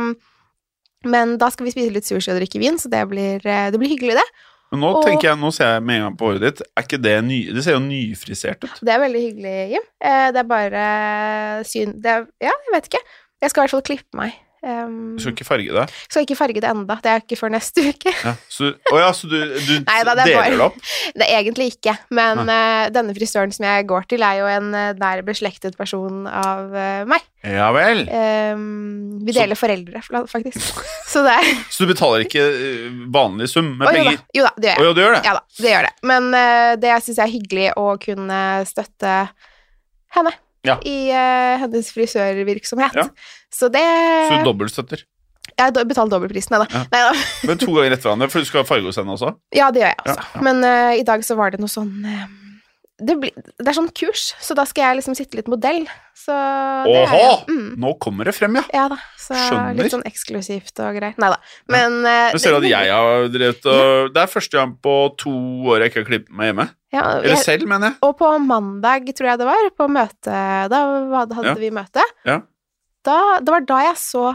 Men 1.03 1.36
da 1.42 1.50
skal 1.50 1.65
vi 1.65 1.71
spise 1.74 1.92
litt 1.94 2.06
sushi 2.06 2.30
og 2.31 2.38
drikke 2.38 2.59
vin, 2.62 2.75
så 2.77 2.89
det 2.94 3.01
blir, 3.09 3.39
det 3.42 3.80
blir 3.81 3.89
hyggelig, 3.89 4.19
det. 4.19 4.25
Men 4.71 4.83
nå 4.86 4.92
Og- 5.00 5.03
tenker 5.07 5.31
jeg, 5.31 5.39
nå 5.42 5.50
ser 5.51 5.71
jeg 5.74 5.83
med 5.83 5.97
en 5.97 6.04
gang 6.06 6.18
på 6.19 6.27
håret 6.30 6.44
ditt, 6.45 6.62
er 6.77 6.86
ikke 6.86 7.00
det 7.01 7.15
ny... 7.25 7.39
Det 7.57 7.63
ser 7.65 7.74
jo 7.75 7.81
nyfrisert 7.83 8.62
ut. 8.68 8.75
Det 8.86 8.94
er 8.94 9.01
veldig 9.01 9.24
hyggelig, 9.25 9.56
Jim. 9.74 9.88
Det 9.97 10.39
er 10.44 10.47
bare 10.51 10.83
syn... 11.68 11.95
Det 12.00 12.13
er, 12.13 12.27
ja, 12.45 12.54
jeg 12.68 12.75
vet 12.77 12.88
ikke. 12.92 13.01
Jeg 13.42 13.50
skal 13.51 13.59
i 13.59 13.63
hvert 13.65 13.74
fall 13.74 13.83
klippe 13.89 14.19
meg. 14.21 14.38
Um, 14.62 15.16
Du 15.18 15.24
skal 15.24 15.34
ikke 15.34 15.46
farge 15.48 15.74
det. 15.74 15.84
skal 16.06 16.22
ikke 16.22 16.36
farge 16.38 16.62
det 16.62 16.69
enda. 16.69 16.94
Det 17.02 17.10
er 17.10 17.24
ikke 17.24 17.38
før 17.40 17.50
neste 17.56 17.81
uke. 17.90 18.12
Ja. 18.22 18.36
Så, 18.46 18.68
å 18.94 19.00
ja, 19.02 19.08
så 19.18 19.25
du, 19.31 19.38
du 19.58 19.72
Nei 19.88 19.96
da, 20.06 20.13
det 20.13 20.28
er 20.28 20.30
deler 20.30 20.38
bare- 20.38 20.52
det 20.54 20.66
opp? 20.68 20.78
Det 21.22 21.25
er 21.28 21.40
egentlig 21.42 21.66
ikke, 21.74 21.96
men 22.13 22.44
uh, 22.46 22.86
denne 22.94 23.16
frisøren 23.18 23.52
som 23.56 23.66
jeg 23.66 23.88
går 23.90 24.06
til, 24.13 24.22
er 24.24 24.38
jo 24.40 24.46
en 24.52 24.69
eh, 24.78 24.92
nær 25.02 25.24
beslektet 25.28 25.74
person 25.80 26.24
av 26.30 26.69
uh, 26.72 27.02
meg. 27.10 27.25
Ja 27.44 27.72
vel. 27.74 28.04
Um, 28.06 29.18
vi 29.25 29.34
Så- 29.34 29.42
deler 29.42 29.58
foreldre, 29.60 30.02
faktisk. 30.30 30.62
Så 31.12 31.25
Så 31.74 31.84
du 31.84 31.90
betaler 31.92 32.24
ikke 32.28 32.46
vanlig 33.12 33.50
sum 33.52 33.74
med 33.81 33.90
Å, 33.90 33.92
jo 33.92 34.04
da, 34.06 34.12
penger? 34.14 34.22
jo 34.38 34.46
da, 34.46 34.54
det 34.62 34.69
gjør 34.69 34.78
Å 34.78 34.86
jeg. 34.86 34.86
ja, 34.86 34.94
du 34.94 35.02
gjør 35.02 35.16
det? 35.18 35.24
Ja 35.25 35.34
da, 35.34 35.44
det 35.66 35.74
gjør 35.74 35.88
det. 35.90 35.94
Men 36.14 36.30
uh, 36.38 36.72
det 36.86 36.94
syns 37.02 37.18
jeg 37.18 37.25
er 37.25 37.34
hyggelig 37.34 37.68
å 37.81 37.88
kunne 38.06 38.40
støtte 38.69 39.18
henne 40.16 40.34
Ja. 40.68 40.78
i 40.86 41.10
uh, 41.10 41.62
hennes 41.63 41.90
frisørvirksomhet. 41.96 42.98
Ja. 42.98 43.08
Så 43.54 43.69
det 43.74 43.81
Så 44.30 44.42
du 44.42 44.52
dobbeltstøtter? 44.52 45.06
Jeg 45.58 45.74
betaler 45.74 46.12
dobbeltprisen, 46.13 46.56
jeg, 46.56 46.68
da. 46.69 46.84
Ja. 46.94 47.10
Men 47.50 47.60
to 47.60 47.74
ganger 47.74 47.96
etter 47.96 48.08
hverandre, 48.08 48.30
for 48.31 48.44
du 48.44 48.50
skal 48.50 48.66
farge 48.68 48.88
hos 48.88 49.00
henne 49.02 49.13
også? 49.16 49.34
Ja, 49.56 49.72
det 49.74 49.84
gjør 49.84 49.92
jeg 49.92 50.00
også. 50.06 50.28
Ja. 50.36 50.44
Men 50.48 50.62
uh, 50.66 50.94
i 50.98 51.04
dag 51.08 51.25
så 51.25 51.38
var 51.40 51.54
det 51.54 51.62
noe 51.62 51.72
sånn 51.72 51.92
eh, 52.08 52.24
det, 53.07 53.15
blir, 53.21 53.31
det 53.36 53.68
er 53.68 53.75
sånn 53.77 53.89
kurs, 53.98 54.27
så 54.44 54.56
da 54.57 54.63
skal 54.69 54.83
jeg 54.89 55.00
liksom 55.00 55.15
sitte 55.18 55.37
litt 55.40 55.47
modell. 55.52 55.83
Så 56.21 56.35
det 56.85 56.92
Åhå! 57.02 57.21
Mm, 57.49 57.69
Nå 57.81 57.94
kommer 58.04 58.28
det 58.30 58.33
frem, 58.37 58.59
ja. 58.59 58.64
ja 58.76 58.83
da. 58.92 58.97
Så 59.18 59.33
Skjønner. 59.33 59.80
litt 59.80 59.94
sånn 59.94 60.04
eksklusivt 60.06 60.81
og 60.85 60.99
greit. 60.99 61.18
Nei 61.21 61.30
da. 61.33 61.40
Men 61.73 61.95
eh, 62.06 62.28
Jeg 62.35 62.44
ser 62.44 62.57
at 62.59 62.68
jeg 62.69 62.92
har 62.94 63.26
drevet 63.33 63.66
og 63.71 64.11
Det 64.14 64.21
er 64.21 64.30
første 64.30 64.59
gang 64.59 64.76
på 64.85 64.94
to 65.21 65.33
år 65.73 65.81
jeg 65.85 65.92
ikke 65.94 66.02
har 66.04 66.07
klippet 66.11 66.35
meg 66.37 66.52
hjemme. 66.52 66.68
ja, 66.94 67.06
Eller 67.18 67.33
jeg, 67.33 67.44
selv, 67.47 67.66
mener 67.71 67.92
jeg. 67.94 67.97
Og 68.06 68.14
på 68.19 68.30
mandag, 68.45 69.09
tror 69.18 69.31
jeg 69.31 69.42
det 69.42 69.49
var, 69.49 69.69
på 69.81 69.90
møte 69.97 70.37
Da 70.76 70.83
hadde 71.18 71.47
Ja. 71.49 71.56
vi 71.64 71.71
møte. 71.73 72.06
Ja. 72.28 72.37
Da, 73.07 73.18
det 73.42 73.49
var 73.56 73.66
da 73.66 73.80
jeg 73.87 73.97
så 73.97 74.28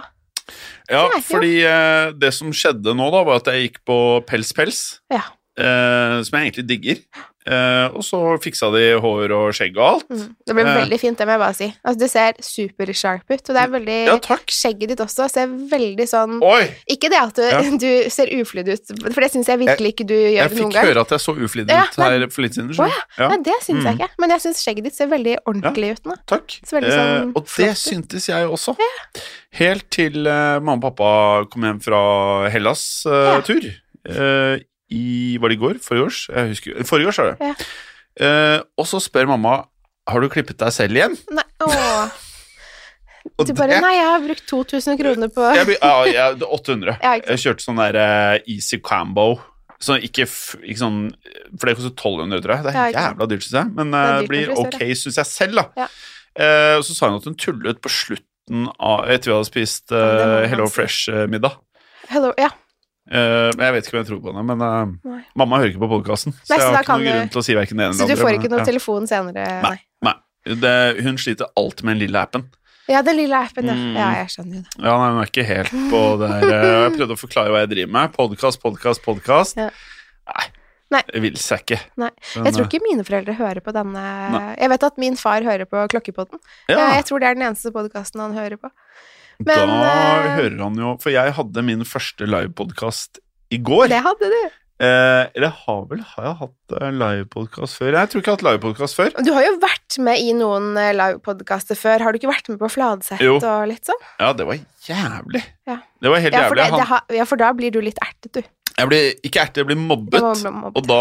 Ja, 0.91 1.05
Nei, 1.13 1.21
fordi 1.27 1.55
eh, 1.67 2.11
det 2.19 2.33
som 2.35 2.51
skjedde 2.55 2.97
nå, 2.99 3.07
da, 3.15 3.23
var 3.27 3.41
at 3.45 3.49
jeg 3.53 3.69
gikk 3.69 3.81
på 3.87 3.97
Pels 4.27 4.51
Pels, 4.55 4.83
Ja. 5.11 5.23
eh, 5.59 6.19
som 6.27 6.35
jeg 6.39 6.51
egentlig 6.51 6.67
digger. 6.73 7.01
Eh, 7.47 7.89
og 7.95 8.03
så 8.03 8.19
fiksa 8.43 8.73
de 8.75 8.81
hår 8.99 9.31
og 9.37 9.53
skjegg 9.55 9.77
og 9.79 9.85
alt. 9.87 10.09
mm, 10.11 10.23
Det 10.47 10.55
ble 10.57 10.65
uh, 10.67 10.71
veldig 10.81 10.99
fint, 10.99 11.19
det 11.21 11.27
må 11.29 11.37
jeg 11.37 11.43
bare 11.45 11.55
si. 11.55 11.69
Altså, 11.87 11.99
det 12.01 12.09
ser 12.11 12.33
supersharp 12.43 13.23
ut, 13.31 13.43
og 13.49 13.53
det 13.55 13.63
er 13.63 13.71
veldig 13.71 13.99
Ja. 14.09 14.17
Skjegget 14.57 14.89
ditt 14.91 15.03
også 15.05 15.29
ser 15.31 15.47
veldig 15.71 16.07
sånn 16.11 16.41
Oi! 16.43 16.65
Ikke 16.91 17.09
det 17.13 17.21
at 17.21 17.35
du, 17.39 17.43
Ja. 17.47 17.61
du 17.79 18.11
ser 18.11 18.27
uflidd 18.35 18.69
ut, 18.73 18.93
for 19.13 19.21
det 19.23 19.31
syns 19.33 19.47
jeg 19.53 19.61
virkelig 19.63 19.93
ikke 19.95 20.07
du 20.11 20.15
gjør 20.17 20.35
Jeg 20.35 20.51
noen 20.51 20.59
gang. 20.59 20.73
Jeg 20.73 20.83
fikk 20.83 20.91
høre 20.91 21.01
at 21.07 21.15
jeg 21.15 21.21
så 21.21 21.37
uflidd 21.47 21.71
Ja, 21.71 21.83
ut 21.87 21.97
her 22.03 22.29
for 22.35 22.43
litt 22.43 22.55
siden. 22.59 22.71
Å, 22.75 22.91
ja. 22.91 23.29
Nei, 23.31 23.39
det 23.47 23.59
syns 23.63 23.85
jeg 23.85 23.95
Mm. 23.97 24.01
ikke, 24.01 24.11
men 24.19 24.31
jeg 24.35 24.41
syns 24.41 24.63
skjegget 24.67 24.85
ditt 24.91 24.95
ser 24.99 25.07
veldig 25.07 25.37
ordentlig 25.47 25.91
ut 25.97 26.05
nå. 26.11 26.17
Takk. 26.27 26.59
Så 26.67 26.83
sånn 26.83 27.31
uh, 27.31 27.33
og 27.37 27.47
det 27.57 27.73
syntes 27.79 28.27
jeg 28.29 28.49
også. 28.51 28.75
Helt 29.57 29.87
til 29.91 30.27
eh, 30.27 30.59
mamma 30.61 30.77
og 30.77 30.97
pappa 30.97 31.47
kom 31.51 31.63
hjem 31.63 31.81
fra 31.81 32.01
Ja. 32.45 32.51
Hellas-tur. 32.51 33.71
Eh, 34.91 34.97
I 34.97 35.39
Var 35.43 35.49
det 35.49 35.57
i 35.57 35.61
går? 35.61 35.81
Forrige 35.83 36.05
års? 36.07 36.21
Jeg 36.31 36.53
husker 36.55 36.85
Forrige 36.89 37.09
års, 37.09 37.19
er 37.19 37.33
det. 37.33 37.51
Ja. 37.51 37.55
Eh, 38.27 38.61
og 38.79 38.87
så 38.89 39.01
spør 39.03 39.29
mamma 39.35 39.65
har 40.07 40.23
du 40.23 40.29
klippet 40.31 40.57
deg 40.59 40.71
selv 40.73 40.95
igjen. 40.97 41.17
Nei, 41.35 41.45
åh. 41.67 42.07
Du 43.43 43.51
bare 43.59 43.75
det- 43.75 43.81
Nei, 43.83 43.97
jeg 43.97 44.07
har 44.07 44.21
brukt 44.23 44.45
2000 44.47 44.99
kroner 45.01 45.29
på 45.35 45.43
jeg, 45.57 45.79
ja, 45.83 46.05
jeg, 46.07 46.15
er 46.39 46.45
800. 46.47 46.93
Ja. 47.03 47.15
Jeg 47.27 47.41
kjørte 47.43 47.65
sånn 47.67 47.81
der 47.83 47.99
eh, 47.99 48.43
Easy 48.55 48.79
Cambo. 48.79 49.41
Så 49.83 49.99
ikke, 50.01 50.25
ikke 50.63 50.79
sånn 50.81 51.01
For 51.59 51.69
det 51.69 51.75
koster 51.77 51.91
1200, 51.93 52.39
tror 52.45 52.55
jeg. 52.55 52.65
Det 52.65 52.71
er 52.73 52.93
ikke 52.95 53.03
jævla 53.11 53.27
dyrt, 53.33 53.43
syns 53.45 53.59
jeg. 53.59 53.73
Men 53.77 53.91
Det 53.93 54.03
eh, 54.05 54.21
dyrt 54.23 54.31
blir 54.31 54.53
ok, 54.55 54.79
syns 55.03 55.19
jeg 55.21 55.29
selv, 55.33 55.59
da. 55.59 55.67
Ja. 55.83 55.89
Eh, 56.39 56.75
og 56.79 56.85
så 56.87 56.95
sa 56.97 57.11
hun 57.11 57.19
at 57.19 57.27
hun 57.29 57.37
tullet 57.41 57.83
på 57.83 57.91
slutten 57.93 58.69
av 58.79 59.11
Etter 59.11 59.33
vi 59.33 59.35
hadde 59.35 59.49
spist 59.51 59.91
Ja, 59.91 60.07
eh, 60.45 60.47
Hello. 60.53 60.71
Fresh-middag. 60.71 61.59
Hello, 62.13 62.31
ja. 62.39 62.53
Eh, 63.07 63.51
jeg 63.55 63.73
vet 63.77 63.87
ikke 63.87 63.95
om 63.95 64.01
jeg 64.01 64.09
tror 64.09 64.21
på 64.25 64.33
henne, 64.33 64.43
men 64.49 64.63
uh, 64.67 65.19
mamma 65.39 65.61
hører 65.63 65.71
ikke 65.71 65.83
på 65.85 65.91
podkasten. 65.93 66.35
Så 66.43 66.57
jeg 66.59 66.65
har 66.67 66.83
ikke 66.83 66.97
noen 66.97 67.05
du- 67.07 67.13
grunn 67.13 67.29
til 67.37 67.41
å 67.41 67.45
si 67.47 67.55
verken 67.55 67.79
det 67.79 67.85
ene 67.87 67.93
eller 67.95 68.03
andre. 68.03 68.17
Så 68.17 68.19
du 68.19 68.23
får 68.25 68.39
ikke 68.39 68.51
noen 68.51 68.63
men, 68.63 68.71
telefon 68.73 69.07
senere? 69.11 69.45
Nei. 69.63 69.77
Nei. 70.09 70.15
Det, 70.63 70.73
hun 71.07 71.19
sliter 71.19 71.51
alltid 71.59 71.87
med 71.87 71.97
den 71.97 72.07
lille 72.07 72.23
appen. 72.23 72.47
Ja, 72.87 73.01
den 73.03 73.17
lille 73.19 73.39
appen, 73.39 73.67
ja. 73.67 73.75
Mm. 73.75 73.95
Ja, 73.99 74.11
jeg 74.21 74.29
skjønner 74.35 74.59
jo 74.59 74.63
det. 74.63 74.75
Ja, 74.79 74.93
nei, 74.99 75.07
Hun 75.11 75.23
er 75.23 75.31
ikke 75.33 75.47
helt 75.47 75.73
på 75.91 76.03
det 76.21 76.29
der 76.31 76.53
eh, 76.55 76.75
Jeg 76.85 76.93
prøvde 76.99 77.17
å 77.17 77.19
forklare 77.19 77.51
hva 77.55 77.63
jeg 77.65 77.71
driver 77.73 77.93
med. 77.97 78.13
Podkast, 78.15 78.61
podkast, 78.63 79.03
podkast. 79.07 79.59
Ja. 79.59 79.71
Nei, 80.31 80.45
Nei. 80.95 81.01
det 81.11 81.23
vil 81.25 81.39
seg 81.43 81.65
ikke. 81.65 81.81
Nei. 81.99 82.13
Jeg 82.37 82.55
tror 82.55 82.69
ikke 82.69 82.83
mine 82.85 83.07
foreldre 83.07 83.35
hører 83.39 83.63
på 83.63 83.75
denne 83.75 84.05
Nei. 84.37 84.45
Jeg 84.55 84.71
vet 84.75 84.87
at 84.87 85.03
min 85.03 85.19
far 85.19 85.43
hører 85.47 85.67
på 85.71 85.83
Klokkepodden. 85.95 86.39
ja, 86.71 86.95
Jeg 86.95 87.09
tror 87.11 87.23
det 87.23 87.31
er 87.31 87.39
den 87.39 87.47
eneste 87.49 87.75
podkasten 87.75 88.23
han 88.23 88.39
hører 88.39 88.59
på. 88.63 88.71
Da 89.39 89.57
men, 89.67 89.75
eh, 89.85 90.37
hører 90.39 90.61
han 90.65 90.77
jo 90.81 90.95
For 91.03 91.13
jeg 91.13 91.33
hadde 91.37 91.63
min 91.67 91.83
første 91.85 92.25
livepodkast 92.29 93.19
i 93.53 93.59
går. 93.63 93.89
Det 93.93 93.99
hadde 94.03 94.31
du. 94.33 94.39
Eh, 94.77 95.27
eller 95.39 95.53
har 95.65 95.85
vel 95.89 96.01
Har 96.05 96.25
jeg 96.27 96.37
hatt 96.41 96.75
eh, 96.81 96.91
livepodkast 97.01 97.79
før? 97.79 97.95
Jeg 97.97 98.11
tror 98.13 98.21
ikke 98.21 98.29
jeg 98.29 98.35
har 98.35 98.41
hatt 98.41 98.47
livepodkast 98.49 98.97
før. 98.99 99.13
Du 99.25 99.31
har 99.37 99.45
jo 99.47 99.55
vært 99.63 99.99
med 100.05 100.21
i 100.21 100.33
noen 100.37 100.73
eh, 100.81 100.91
livepodkaster 100.97 101.79
før. 101.81 102.05
Har 102.05 102.13
du 102.13 102.19
ikke 102.21 102.33
vært 102.33 102.51
med 102.53 102.59
på 102.61 102.69
Fladseth 102.75 103.23
Jo. 103.25 103.37
og 103.41 103.69
litt 103.71 103.89
sånn? 103.89 104.03
Ja, 104.21 104.33
det 104.37 104.49
var 104.49 104.59
jævlig. 104.89 105.45
Ja. 105.69 105.79
Det 106.03 106.13
var 106.13 106.21
helt 106.27 106.37
Ja, 106.37 106.45
jævlig. 106.49 106.65
det, 106.65 106.81
det 106.83 106.89
har, 106.93 107.07
ja, 107.21 107.25
for 107.29 107.41
da 107.41 107.53
blir 107.57 107.73
du 107.73 107.81
litt 107.85 108.01
ertet, 108.05 108.33
du. 108.37 108.43
jeg 108.77 108.89
blir 108.91 109.07
ikke 109.25 109.41
ertet, 109.47 109.63
jeg 109.63 109.71
blir 109.71 109.81
mobbet. 109.81 110.21
Bli 110.21 110.51
mobbet. 110.53 110.77
Og 110.77 110.89
da 110.91 111.01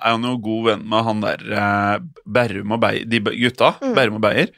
er 0.00 0.14
han 0.14 0.24
jo 0.30 0.36
god 0.46 0.64
venn 0.70 0.86
med 0.88 1.04
han 1.10 1.20
der 1.26 1.44
eh, 1.60 1.96
Berrum 2.24 2.72
og 2.78 2.80
Beyer, 2.86 3.04
de 3.04 3.20
gutta. 3.26 3.74
Mm. 3.82 3.94
Berrum 3.98 4.16
og 4.20 4.24
Beyer. 4.24 4.54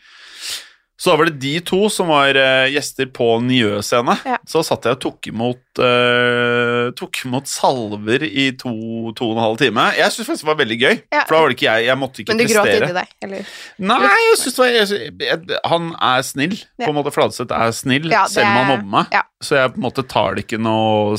Så 1.02 1.10
da 1.10 1.16
var 1.18 1.26
det 1.26 1.40
de 1.42 1.56
to 1.66 1.80
som 1.90 2.06
var 2.12 2.36
uh, 2.38 2.68
gjester 2.70 3.08
på 3.10 3.26
Njø 3.42 3.80
scene. 3.82 4.14
Ja. 4.28 4.36
Så 4.46 4.60
satt 4.62 4.84
jeg 4.86 4.94
og 4.94 5.00
tok 5.02 5.26
imot, 5.32 5.62
uh, 5.82 6.92
tok 6.94 7.18
imot 7.26 7.50
salver 7.50 8.22
i 8.22 8.44
to, 8.60 8.70
to 9.18 9.32
og 9.32 9.34
en 9.34 9.42
halv 9.42 9.58
time. 9.58 9.88
Jeg 9.98 10.14
syntes 10.14 10.28
faktisk 10.30 10.44
det 10.46 10.50
var 10.52 10.60
veldig 10.60 10.78
gøy, 10.78 10.94
Ja. 11.10 11.24
for 11.26 11.34
da 11.34 11.40
var 11.42 11.50
det 11.50 11.56
ikke 11.58 11.66
jeg. 11.72 11.88
Jeg 11.88 11.98
måtte 11.98 12.22
ikke 12.22 12.30
prestere. 12.30 12.38
Men 12.38 12.52
du 12.52 12.54
gråt 12.54 12.70
inni 12.76 12.94
deg, 13.00 13.16
eller? 13.26 13.50
Nei, 13.90 13.98
jeg 14.28 14.38
synes 14.44 14.54
det 14.54 14.62
var 14.62 14.70
jeg, 14.76 15.10
jeg, 15.26 15.60
Han 15.74 15.90
er 16.12 16.22
snill. 16.30 16.56
Ja. 16.78 16.84
På 16.86 16.90
en 16.94 16.98
måte 17.00 17.14
Fladseth 17.18 17.58
er 17.58 17.74
snill, 17.74 18.06
det 18.12 18.22
selv 18.30 18.46
om 18.46 18.54
han 18.60 18.62
er- 18.62 18.70
mobber 18.76 18.94
meg. 18.94 19.18
Så 19.42 19.58
jeg 19.58 19.74
på 19.74 19.82
en 19.82 19.86
måte 19.88 20.06
tar 20.06 20.36
det 20.38 20.46
ikke 20.46 20.62
noe 20.62 21.18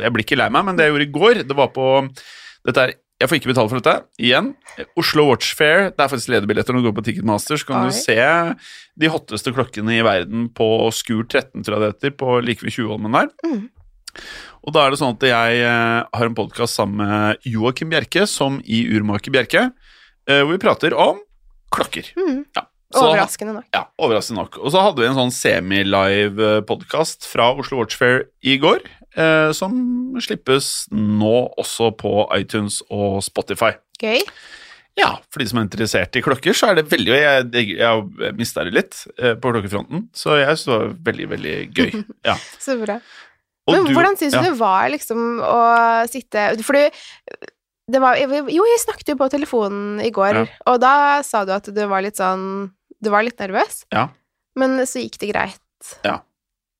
Jeg 0.00 0.12
blir 0.16 0.24
ikke 0.24 0.40
lei 0.40 0.48
meg, 0.48 0.64
men 0.64 0.76
det 0.80 0.88
jeg 0.88 0.94
gjorde 0.96 1.08
i 1.10 1.14
går, 1.20 1.42
det 1.44 1.56
var 1.60 1.68
på 1.76 1.90
dette 2.64 2.88
er, 2.88 2.96
Jeg 3.20 3.28
får 3.28 3.36
ikke 3.36 3.50
betale 3.52 3.68
for 3.68 3.80
dette. 3.82 3.94
Igjen. 4.22 4.46
Oslo 4.96 5.26
Watch 5.28 5.50
Fair. 5.58 5.90
Det 5.92 6.00
er 6.00 6.08
faktisk 6.08 6.30
lederbilletter 6.32 6.72
når 6.72 6.80
du 6.80 6.88
går 6.88 6.96
på 7.00 7.04
Ticketmaster. 7.04 7.58
Så 7.60 7.66
kan 7.68 7.82
Oi. 7.84 7.90
du 7.90 7.98
se 7.98 8.16
de 9.00 9.10
hotteste 9.12 9.52
klokkene 9.52 9.98
i 9.98 10.04
verden 10.06 10.46
på 10.56 10.68
Skur 10.96 11.26
13, 11.28 11.60
tror 11.66 11.76
jeg 11.76 11.82
det 11.84 11.90
heter, 11.92 12.14
på 12.16 12.38
like 12.44 12.64
ved 12.64 12.72
Tjuvholmen 12.72 13.12
der. 13.12 13.28
Mm. 13.44 13.66
Og 14.64 14.72
da 14.74 14.86
er 14.86 14.92
det 14.94 15.00
sånn 15.02 15.14
at 15.18 15.26
jeg 15.28 15.60
eh, 15.68 16.00
har 16.16 16.26
en 16.30 16.34
podkast 16.36 16.80
sammen 16.80 17.04
med 17.04 17.44
Joakim 17.48 17.92
Bjerke, 17.92 18.24
som 18.28 18.56
i 18.64 18.82
Urmaker 18.96 19.32
Bjerke, 19.36 19.66
eh, 20.28 20.40
hvor 20.40 20.54
vi 20.56 20.62
prater 20.64 20.96
om 20.96 21.20
klokker. 21.76 22.08
Mm. 22.16 22.40
Ja. 22.56 22.64
Så- 22.90 23.04
Overraskende 23.06 23.52
nok. 23.54 23.64
ja, 23.72 23.84
overraskende 24.02 24.40
nok. 24.42 24.56
Og 24.64 24.72
så 24.74 24.80
hadde 24.82 24.98
vi 24.98 25.06
en 25.06 25.14
sånn 25.14 25.30
semi-live 25.30 26.48
podkast 26.66 27.28
fra 27.30 27.52
Oslo 27.54 27.78
Watch 27.78 27.94
Fair 28.00 28.24
i 28.42 28.56
går, 28.58 28.80
eh, 29.16 29.50
som 29.56 29.74
slippes 30.20 30.86
nå 30.92 31.34
også 31.58 31.90
på 31.98 32.12
iTunes 32.38 32.80
og 32.90 33.22
Spotify. 33.26 33.72
Gøy. 34.00 34.20
Ja, 34.98 35.12
for 35.30 35.40
de 35.40 35.46
som 35.48 35.60
er 35.60 35.68
interessert 35.68 36.16
i 36.18 36.22
klokker, 36.24 36.52
så 36.56 36.68
er 36.72 36.80
det 36.80 36.88
veldig 36.90 37.12
Jeg, 37.14 37.44
jeg, 37.54 37.76
jeg 37.78 38.34
mista 38.36 38.64
det 38.66 38.72
litt 38.74 38.96
eh, 39.18 39.36
på 39.38 39.52
klokkefronten, 39.54 40.08
så 40.12 40.34
jeg 40.40 40.50
syns 40.58 40.64
det 40.66 40.74
var 40.74 40.90
veldig, 41.10 41.28
veldig 41.36 41.54
gøy. 41.78 41.90
Ja. 42.28 42.34
Så 42.58 42.76
bra. 42.82 42.98
Og 43.68 43.74
Men 43.76 43.86
du- 43.86 43.94
hvordan 43.94 44.16
syns 44.18 44.34
ja. 44.34 44.42
du 44.42 44.50
det 44.50 44.58
var 44.58 44.88
liksom 44.90 45.40
å 45.46 45.60
sitte 46.10 46.48
For 46.66 46.74
du 46.74 46.88
det 47.90 47.98
var, 48.02 48.16
Jo, 48.18 48.62
jeg 48.66 48.80
snakket 48.84 49.08
jo 49.12 49.16
på 49.18 49.26
telefonen 49.30 50.00
i 50.04 50.10
går, 50.14 50.34
Ja. 50.42 50.44
og 50.66 50.80
da 50.82 50.92
sa 51.26 51.44
du 51.44 51.50
at 51.54 51.66
du 51.74 51.80
var 51.90 52.02
litt 52.02 52.18
sånn 52.18 52.70
Du 53.02 53.10
var 53.10 53.22
litt 53.26 53.38
nervøs, 53.40 53.84
Ja. 53.94 54.08
men 54.56 54.78
så 54.86 55.00
gikk 55.02 55.18
det 55.22 55.32
greit. 55.32 55.58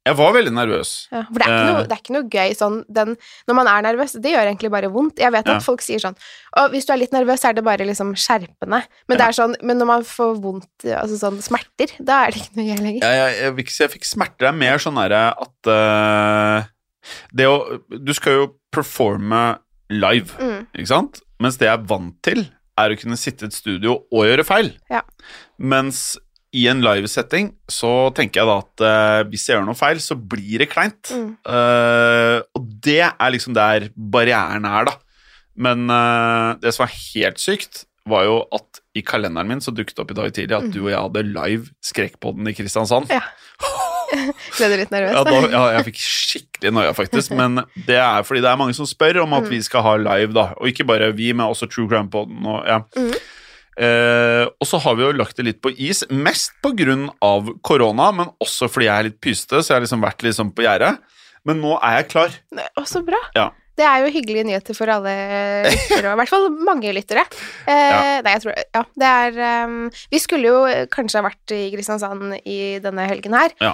Jeg 0.09 0.16
var 0.16 0.33
veldig 0.33 0.52
nervøs. 0.57 0.90
Ja, 1.12 1.21
for 1.28 1.37
det 1.42 1.45
er, 1.45 1.50
ikke 1.52 1.66
noe, 1.69 1.80
Eh. 1.83 1.87
det 1.90 1.92
er 1.92 2.00
ikke 2.00 2.14
noe 2.14 2.28
gøy 2.33 2.54
sånn 2.57 2.76
den, 2.88 3.16
Når 3.47 3.54
man 3.59 3.69
er 3.69 3.83
nervøs, 3.85 4.14
det 4.16 4.33
gjør 4.33 4.49
egentlig 4.49 4.71
bare 4.73 4.88
vondt. 4.88 5.19
Jeg 5.21 5.30
vet 5.33 5.47
Ja. 5.47 5.57
at 5.57 5.62
folk 5.62 5.83
sier 5.85 6.00
sånn 6.00 6.16
Og 6.57 6.71
hvis 6.73 6.87
du 6.87 6.92
er 6.95 6.97
litt 7.02 7.12
nervøs, 7.12 7.40
så 7.42 7.50
er 7.50 7.52
det 7.52 7.64
bare 7.64 7.85
liksom 7.85 8.14
skjerpende. 8.16 8.80
Men, 9.09 9.19
det 9.19 9.21
er 9.21 9.37
sånn, 9.37 9.54
men 9.62 9.76
når 9.78 9.87
man 9.87 10.02
får 10.02 10.40
vondt, 10.40 10.85
altså 10.88 11.19
sånn 11.21 11.42
smerter, 11.45 11.92
da 12.02 12.25
er 12.25 12.30
det 12.33 12.40
ikke 12.40 12.57
noe 12.57 12.66
gøy 12.71 12.80
lenger. 12.80 13.00
Jeg, 13.04 13.19
jeg, 13.42 13.57
jeg, 13.57 13.69
si 13.69 13.83
jeg 13.85 13.90
fikk 13.92 14.04
smerter, 14.09 14.38
det 14.38 14.49
er 14.49 14.59
mer 14.64 14.78
sånn 14.78 14.95
derre 14.97 15.35
at 15.37 15.69
uh, 15.69 16.64
Det 17.35 17.47
å 17.47 17.80
Du 17.90 18.12
skal 18.14 18.33
jo 18.33 18.54
performe 18.73 19.59
live. 19.90 20.33
Mm. 20.40 20.66
Ikke 20.78 20.87
sant? 20.88 21.21
Mens 21.40 21.57
det 21.59 21.66
jeg 21.69 21.76
er 21.78 21.87
vant 21.87 22.16
til, 22.23 22.49
er 22.78 22.90
å 22.90 22.97
kunne 22.99 23.16
sitte 23.21 23.45
i 23.45 23.49
et 23.49 23.52
studio 23.57 23.99
og 24.11 24.25
gjøre 24.25 24.45
feil. 24.47 24.73
Ja. 24.88 25.02
Mens 25.59 26.16
i 26.52 26.64
en 26.71 26.80
livesetting 26.83 27.52
så 27.71 28.11
tenker 28.16 28.40
jeg 28.40 28.49
da 28.49 28.57
at 28.59 28.83
uh, 28.83 29.28
hvis 29.30 29.45
jeg 29.49 29.54
gjør 29.59 29.69
noe 29.69 29.78
feil, 29.78 30.00
så 30.02 30.16
blir 30.19 30.59
det 30.64 30.71
kleint. 30.73 31.12
Mm. 31.14 31.28
Uh, 31.47 32.40
og 32.59 32.64
det 32.83 32.99
er 33.07 33.30
liksom 33.37 33.54
der 33.54 33.87
barrieren 33.95 34.66
er, 34.66 34.88
da. 34.90 34.97
Men 35.61 35.87
uh, 35.92 36.57
det 36.62 36.73
som 36.75 36.87
var 36.87 36.95
helt 36.97 37.38
sykt, 37.42 37.85
var 38.11 38.25
jo 38.26 38.40
at 38.57 38.80
i 38.97 39.02
kalenderen 39.07 39.47
min 39.47 39.61
så 39.62 39.71
dukket 39.76 39.95
det 39.95 40.02
opp 40.02 40.11
i 40.11 40.16
dag 40.19 40.33
tidlig 40.35 40.57
at 40.57 40.64
Mm. 40.66 40.73
du 40.75 40.80
og 40.80 40.90
jeg 40.90 40.99
hadde 41.04 41.23
live 41.30 41.69
Skrekkpodden 41.85 42.49
i 42.50 42.54
Kristiansand. 42.57 43.11
Ja. 43.12 43.21
Ble 44.57 44.69
du 44.73 44.76
litt 44.80 44.90
nervøs? 44.90 45.12
Ja, 45.14 45.23
da, 45.23 45.35
ja, 45.52 45.61
jeg 45.76 45.85
fikk 45.92 46.00
skikkelig 46.02 46.73
noia, 46.75 46.95
faktisk. 46.97 47.30
Men 47.38 47.61
det 47.87 48.00
er 48.02 48.25
fordi 48.26 48.42
det 48.42 48.50
er 48.50 48.59
mange 48.59 48.75
som 48.75 48.88
spør 48.88 49.21
om 49.23 49.37
at 49.38 49.45
Mm. 49.47 49.50
vi 49.52 49.61
skal 49.62 49.85
ha 49.87 49.92
live, 50.00 50.33
da. 50.35 50.49
Og 50.59 50.73
ikke 50.73 50.88
bare 50.88 51.12
vi, 51.14 51.28
men 51.33 51.47
også 51.47 51.69
True 51.71 51.87
Crime 51.92 52.11
Podden. 52.11 52.40
Og, 52.42 52.64
ja. 52.66 52.80
Eh, 53.81 54.45
og 54.61 54.69
så 54.69 54.81
har 54.85 54.97
vi 54.99 55.07
jo 55.07 55.15
lagt 55.17 55.39
det 55.39 55.47
litt 55.47 55.61
på 55.65 55.73
is, 55.73 56.03
mest 56.13 56.53
av 57.25 57.49
korona, 57.65 58.11
men 58.13 58.29
også 58.43 58.69
fordi 58.69 58.91
jeg 58.91 58.97
er 58.97 59.09
litt 59.09 59.21
pysete, 59.23 59.63
så 59.63 59.73
jeg 59.73 59.79
har 59.79 59.87
liksom 59.87 60.05
vært 60.05 60.27
liksom 60.27 60.53
på 60.53 60.67
gjerdet. 60.67 61.01
Men 61.49 61.63
nå 61.63 61.79
er 61.79 62.01
jeg 62.01 62.11
klar. 62.13 62.37
Å, 62.77 62.85
så 62.85 63.01
bra. 63.05 63.21
Ja. 63.37 63.49
Det 63.81 63.87
er 63.87 64.03
jo 64.05 64.11
hyggelige 64.13 64.45
nyheter 64.45 64.77
for 64.77 64.93
alle 64.93 65.15
lyttere, 65.65 66.11
og 66.11 66.13
i 66.13 66.19
hvert 66.21 66.33
fall 66.33 66.51
mange 66.67 66.93
lyttere. 66.93 67.25
Eh, 67.65 68.19
Nei, 68.21 68.35
jeg 68.35 68.43
tror 68.45 68.59
Ja, 68.77 68.83
det 69.01 69.13
er 69.23 69.65
um, 69.71 69.79
Vi 70.13 70.21
skulle 70.21 70.51
jo 70.51 70.59
kanskje 70.93 71.23
ha 71.23 71.25
vært 71.31 71.55
i 71.57 71.63
Kristiansand 71.73 72.37
i 72.45 72.59
denne 72.85 73.09
helgen 73.09 73.39
her. 73.39 73.57
Ja. 73.63 73.73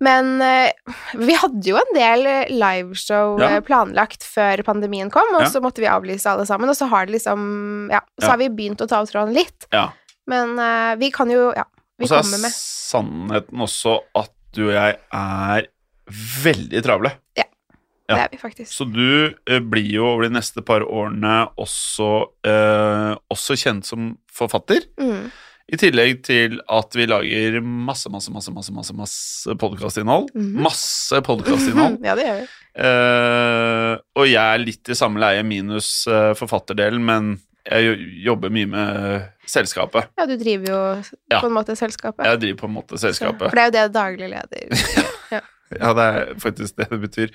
Men 0.00 0.40
eh, 0.42 0.70
vi 1.18 1.34
hadde 1.34 1.66
jo 1.72 1.76
en 1.80 1.94
del 1.96 2.26
liveshow 2.54 3.40
Ja. 3.40 3.48
eh, 3.56 3.60
planlagt 3.66 4.22
før 4.22 4.62
pandemien 4.66 5.10
kom, 5.10 5.26
og 5.34 5.42
Ja. 5.42 5.48
så 5.50 5.60
måtte 5.64 5.82
vi 5.82 5.88
avlyse 5.90 6.26
alle 6.30 6.46
sammen, 6.46 6.68
og 6.70 6.76
så 6.78 6.86
har 6.88 7.06
det 7.06 7.16
liksom 7.16 7.90
Ja, 7.90 8.00
så 8.20 8.26
Ja. 8.26 8.30
har 8.30 8.38
vi 8.38 8.48
begynt 8.48 8.80
å 8.80 8.88
ta 8.88 9.00
opp 9.02 9.10
tråden 9.10 9.34
litt. 9.34 9.66
Ja. 9.72 9.88
Men 10.26 10.58
eh, 10.58 10.94
vi 10.96 11.10
kan 11.10 11.28
jo 11.30 11.52
Ja, 11.56 11.64
vi 11.98 12.06
kommer 12.06 12.38
med. 12.38 12.46
Og 12.46 12.54
så 12.54 13.00
er 13.00 13.02
sannheten 13.02 13.58
også 13.66 13.98
at 14.14 14.30
du 14.54 14.68
og 14.68 14.72
jeg 14.74 14.98
er 15.12 15.66
veldig 16.44 16.82
travle. 16.84 17.12
Ja. 17.36 17.44
Det 18.08 18.16
er 18.16 18.28
vi 18.32 18.38
faktisk. 18.38 18.72
Så 18.72 18.86
du 18.90 19.34
eh, 19.46 19.58
blir 19.60 19.90
jo 19.92 20.06
over 20.06 20.22
de 20.28 20.30
neste 20.30 20.62
par 20.64 20.80
årene 20.80 21.50
også, 21.58 22.28
eh, 22.48 23.16
også 23.30 23.56
kjent 23.60 23.84
som 23.84 24.16
forfatter. 24.32 24.86
Mm. 24.98 25.30
I 25.68 25.76
tillegg 25.76 26.22
til 26.24 26.54
at 26.72 26.94
vi 26.96 27.04
lager 27.10 27.58
masse, 27.60 28.08
masse, 28.08 28.32
masse, 28.32 28.52
masse, 28.56 28.72
masse, 28.72 28.94
masse 28.96 29.56
podkastinnhold. 29.60 30.30
Mhm. 30.34 30.62
Masse 30.64 31.20
podkastinnhold. 31.26 31.98
ja, 32.08 32.14
det 32.16 32.24
gjør 32.24 32.38
vi. 32.40 32.46
Uh, 32.78 33.98
og 34.16 34.28
jeg 34.30 34.38
er 34.54 34.62
litt 34.62 34.88
i 34.88 34.96
samme 34.96 35.20
leie 35.20 35.42
minus 35.44 35.90
uh, 36.08 36.30
forfatterdelen, 36.38 37.02
men 37.04 37.34
jeg 37.68 37.84
jo- 37.84 38.08
jobber 38.30 38.52
mye 38.54 38.68
med 38.70 39.26
selskapet. 39.48 40.08
Ja, 40.16 40.24
du 40.30 40.36
driver 40.40 40.70
jo 40.72 40.80
Ja. 41.34 41.40
på 41.42 41.50
en 41.50 41.56
måte 41.58 41.76
selskapet. 41.76 42.24
Jeg 42.24 42.40
driver 42.46 42.60
på 42.62 42.68
en 42.70 42.76
måte 42.78 42.96
Så- 42.96 43.08
selskapet. 43.10 43.50
For 43.50 43.56
det 43.58 43.64
er 43.64 43.68
jo 43.68 43.76
det 43.76 43.92
daglig 43.98 44.30
leder 44.32 44.72
Ja, 45.82 45.92
det 45.96 46.06
er 46.08 46.34
faktisk 46.40 46.76
det 46.78 46.88
det 46.90 47.00
betyr. 47.02 47.32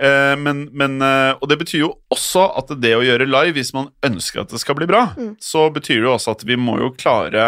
Eh, 0.00 0.34
men, 0.38 0.68
men, 0.72 1.00
eh, 1.02 1.32
og 1.40 1.48
det 1.50 1.58
betyr 1.60 1.80
jo 1.82 1.90
også 2.14 2.44
at 2.60 2.70
det 2.80 2.94
å 2.96 3.02
gjøre 3.04 3.26
live, 3.28 3.56
hvis 3.58 3.72
man 3.74 3.90
ønsker 4.06 4.44
at 4.44 4.52
det 4.54 4.60
skal 4.62 4.78
bli 4.78 4.86
bra, 4.90 5.08
Mm. 5.18 5.34
så 5.42 5.66
betyr 5.74 5.98
det 6.00 6.06
jo 6.06 6.14
også 6.14 6.36
at 6.36 6.44
vi 6.46 6.56
må 6.60 6.78
jo 6.80 6.92
klare 6.94 7.46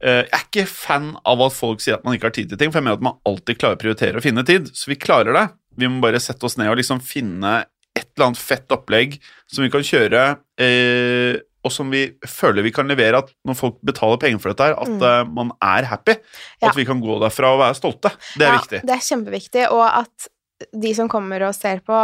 eh, 0.00 0.22
Jeg 0.24 0.32
er 0.32 0.44
ikke 0.46 0.66
fan 0.70 1.08
av 1.26 1.40
at 1.48 1.52
folk 1.56 1.80
sier 1.84 1.98
at 1.98 2.04
man 2.06 2.14
ikke 2.16 2.30
har 2.30 2.36
tid 2.38 2.48
til 2.52 2.58
ting, 2.60 2.70
for 2.72 2.78
jeg 2.80 2.86
mener 2.88 2.98
at 3.00 3.06
man 3.08 3.18
alltid 3.28 3.58
klarer 3.58 3.76
å 3.78 3.82
prioritere 3.82 4.20
å 4.20 4.24
finne 4.24 4.44
tid. 4.46 4.70
Så 4.74 4.88
vi 4.92 4.96
klarer 5.00 5.34
det. 5.36 5.46
Vi 5.78 5.88
må 5.90 6.00
bare 6.02 6.20
sette 6.22 6.46
oss 6.46 6.56
ned 6.58 6.70
og 6.70 6.78
liksom 6.80 7.00
finne 7.04 7.64
et 7.98 8.06
eller 8.14 8.28
annet 8.30 8.38
fett 8.38 8.70
opplegg 8.74 9.16
som 9.50 9.64
vi 9.64 9.70
kan 9.74 9.82
kjøre, 9.82 10.22
eh, 10.62 11.40
og 11.66 11.72
som 11.74 11.90
vi 11.90 12.04
føler 12.26 12.62
vi 12.62 12.70
kan 12.74 12.86
levere 12.88 13.18
at 13.24 13.32
når 13.48 13.56
folk 13.58 13.78
betaler 13.86 14.20
penger 14.22 14.38
for 14.42 14.52
dette 14.54 14.68
her, 14.68 14.76
at 14.78 14.88
Mm. 14.88 15.02
uh, 15.02 15.24
man 15.34 15.50
er 15.64 15.84
happy. 15.90 16.14
Ja. 16.62 16.70
At 16.70 16.76
vi 16.78 16.84
kan 16.88 17.00
gå 17.02 17.18
derfra 17.20 17.54
og 17.56 17.60
være 17.64 17.74
stolte. 17.74 18.12
Det 18.38 18.46
er 18.46 18.52
ja, 18.52 18.58
viktig. 18.60 18.80
Det 18.86 18.94
er 18.94 19.04
kjempeviktig, 19.08 19.66
og 19.74 19.84
at 20.04 20.28
de 20.72 20.94
som 20.94 21.08
kommer 21.10 21.42
og 21.48 21.54
ser 21.54 21.80
på, 21.86 21.98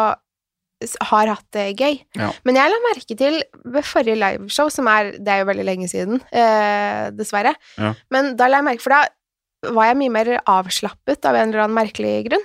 har 1.00 1.26
hatt 1.30 1.46
det 1.54 1.78
gøy. 1.78 2.00
Ja. 2.18 2.32
Men 2.44 2.58
jeg 2.58 2.70
la 2.70 2.78
merke 2.84 3.16
til 3.16 3.38
ved 3.64 3.86
forrige 3.86 4.18
liveshow, 4.20 4.68
som 4.68 4.86
er 4.90 5.12
Det 5.16 5.28
er 5.32 5.38
jo 5.40 5.46
veldig 5.48 5.64
lenge 5.64 5.88
siden, 5.88 6.20
eh, 6.34 7.10
dessverre. 7.14 7.54
Ja. 7.78 7.94
Men 8.10 8.34
da 8.36 8.48
la 8.50 8.58
jeg 8.60 8.64
merke 8.68 8.82
For 8.82 8.90
da 8.90 9.72
var 9.72 9.86
jeg 9.86 9.96
mye 10.02 10.12
mer 10.12 10.30
avslappet 10.44 11.24
av 11.24 11.38
en 11.38 11.48
eller 11.48 11.64
annen 11.64 11.78
merkelig 11.78 12.26
grunn. 12.28 12.44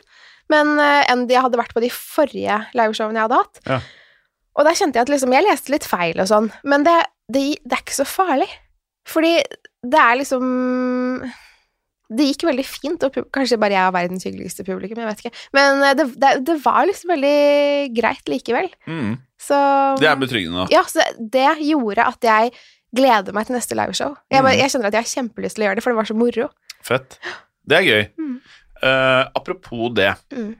Men 0.49 0.79
eh, 0.79 1.09
enn 1.11 1.27
de 1.27 1.35
hadde 1.35 1.57
vært 1.59 1.73
på 1.75 1.81
de 1.83 1.89
forrige 1.91 2.61
liveshowene 2.77 3.19
jeg 3.19 3.27
hadde 3.27 3.41
hatt. 3.41 3.59
Og 4.59 4.67
da 4.67 4.73
kjente 4.75 4.99
jeg 4.99 5.05
at 5.07 5.11
liksom 5.13 5.31
Jeg 5.37 5.45
leste 5.47 5.71
litt 5.71 5.85
feil 5.87 6.19
og 6.19 6.27
sånn, 6.27 6.49
men 6.67 6.83
det, 6.83 6.97
det, 7.31 7.43
det 7.63 7.77
er 7.77 7.83
ikke 7.85 7.95
så 8.01 8.05
farlig. 8.07 8.49
Fordi 9.07 9.37
det 9.87 9.99
er 10.03 10.17
liksom 10.19 10.43
Det 12.11 12.25
gikk 12.27 12.43
veldig 12.49 12.65
fint, 12.67 13.03
og 13.05 13.15
kanskje 13.35 13.57
bare 13.61 13.75
jeg 13.77 13.85
er 13.85 13.93
verdens 13.95 14.25
hyggeligste 14.25 14.65
publikum, 14.67 14.97
jeg 14.99 15.09
vet 15.11 15.19
ikke. 15.23 15.41
Men 15.53 15.83
eh, 15.85 15.93
det, 15.99 16.05
det, 16.19 16.31
det 16.47 16.55
var 16.65 16.87
liksom 16.89 17.11
veldig 17.13 17.33
greit 17.95 18.31
likevel. 18.33 18.67
Mm. 18.89 19.11
Så 19.39 19.59
Det 20.01 20.09
er 20.09 20.17
betryggende. 20.19 20.65
Ja, 20.73 20.81
så 20.89 21.05
det 21.21 21.45
gjorde 21.67 22.07
at 22.09 22.25
jeg 22.25 22.51
gleder 22.97 23.35
meg 23.37 23.45
til 23.45 23.55
neste 23.59 23.77
liveshow. 23.77 24.15
Jeg, 24.33 24.41
Mm. 24.41 24.49
jeg 24.57 24.71
kjenner 24.73 24.89
at 24.89 24.97
jeg 24.97 25.05
har 25.05 25.13
kjempelyst 25.13 25.55
til 25.55 25.63
å 25.63 25.67
gjøre 25.67 25.77
det, 25.77 25.83
for 25.85 25.93
det 25.93 25.99
var 26.01 26.09
så 26.09 26.17
moro. 26.17 26.49
Fett. 26.81 27.19
Det 27.69 27.77
er 27.77 27.85
gøy. 27.85 28.03
Mm. 28.17 28.35
Uh, 28.81 29.23
apropos 29.37 29.93
det. 29.93 30.09
Mm. 30.33 30.55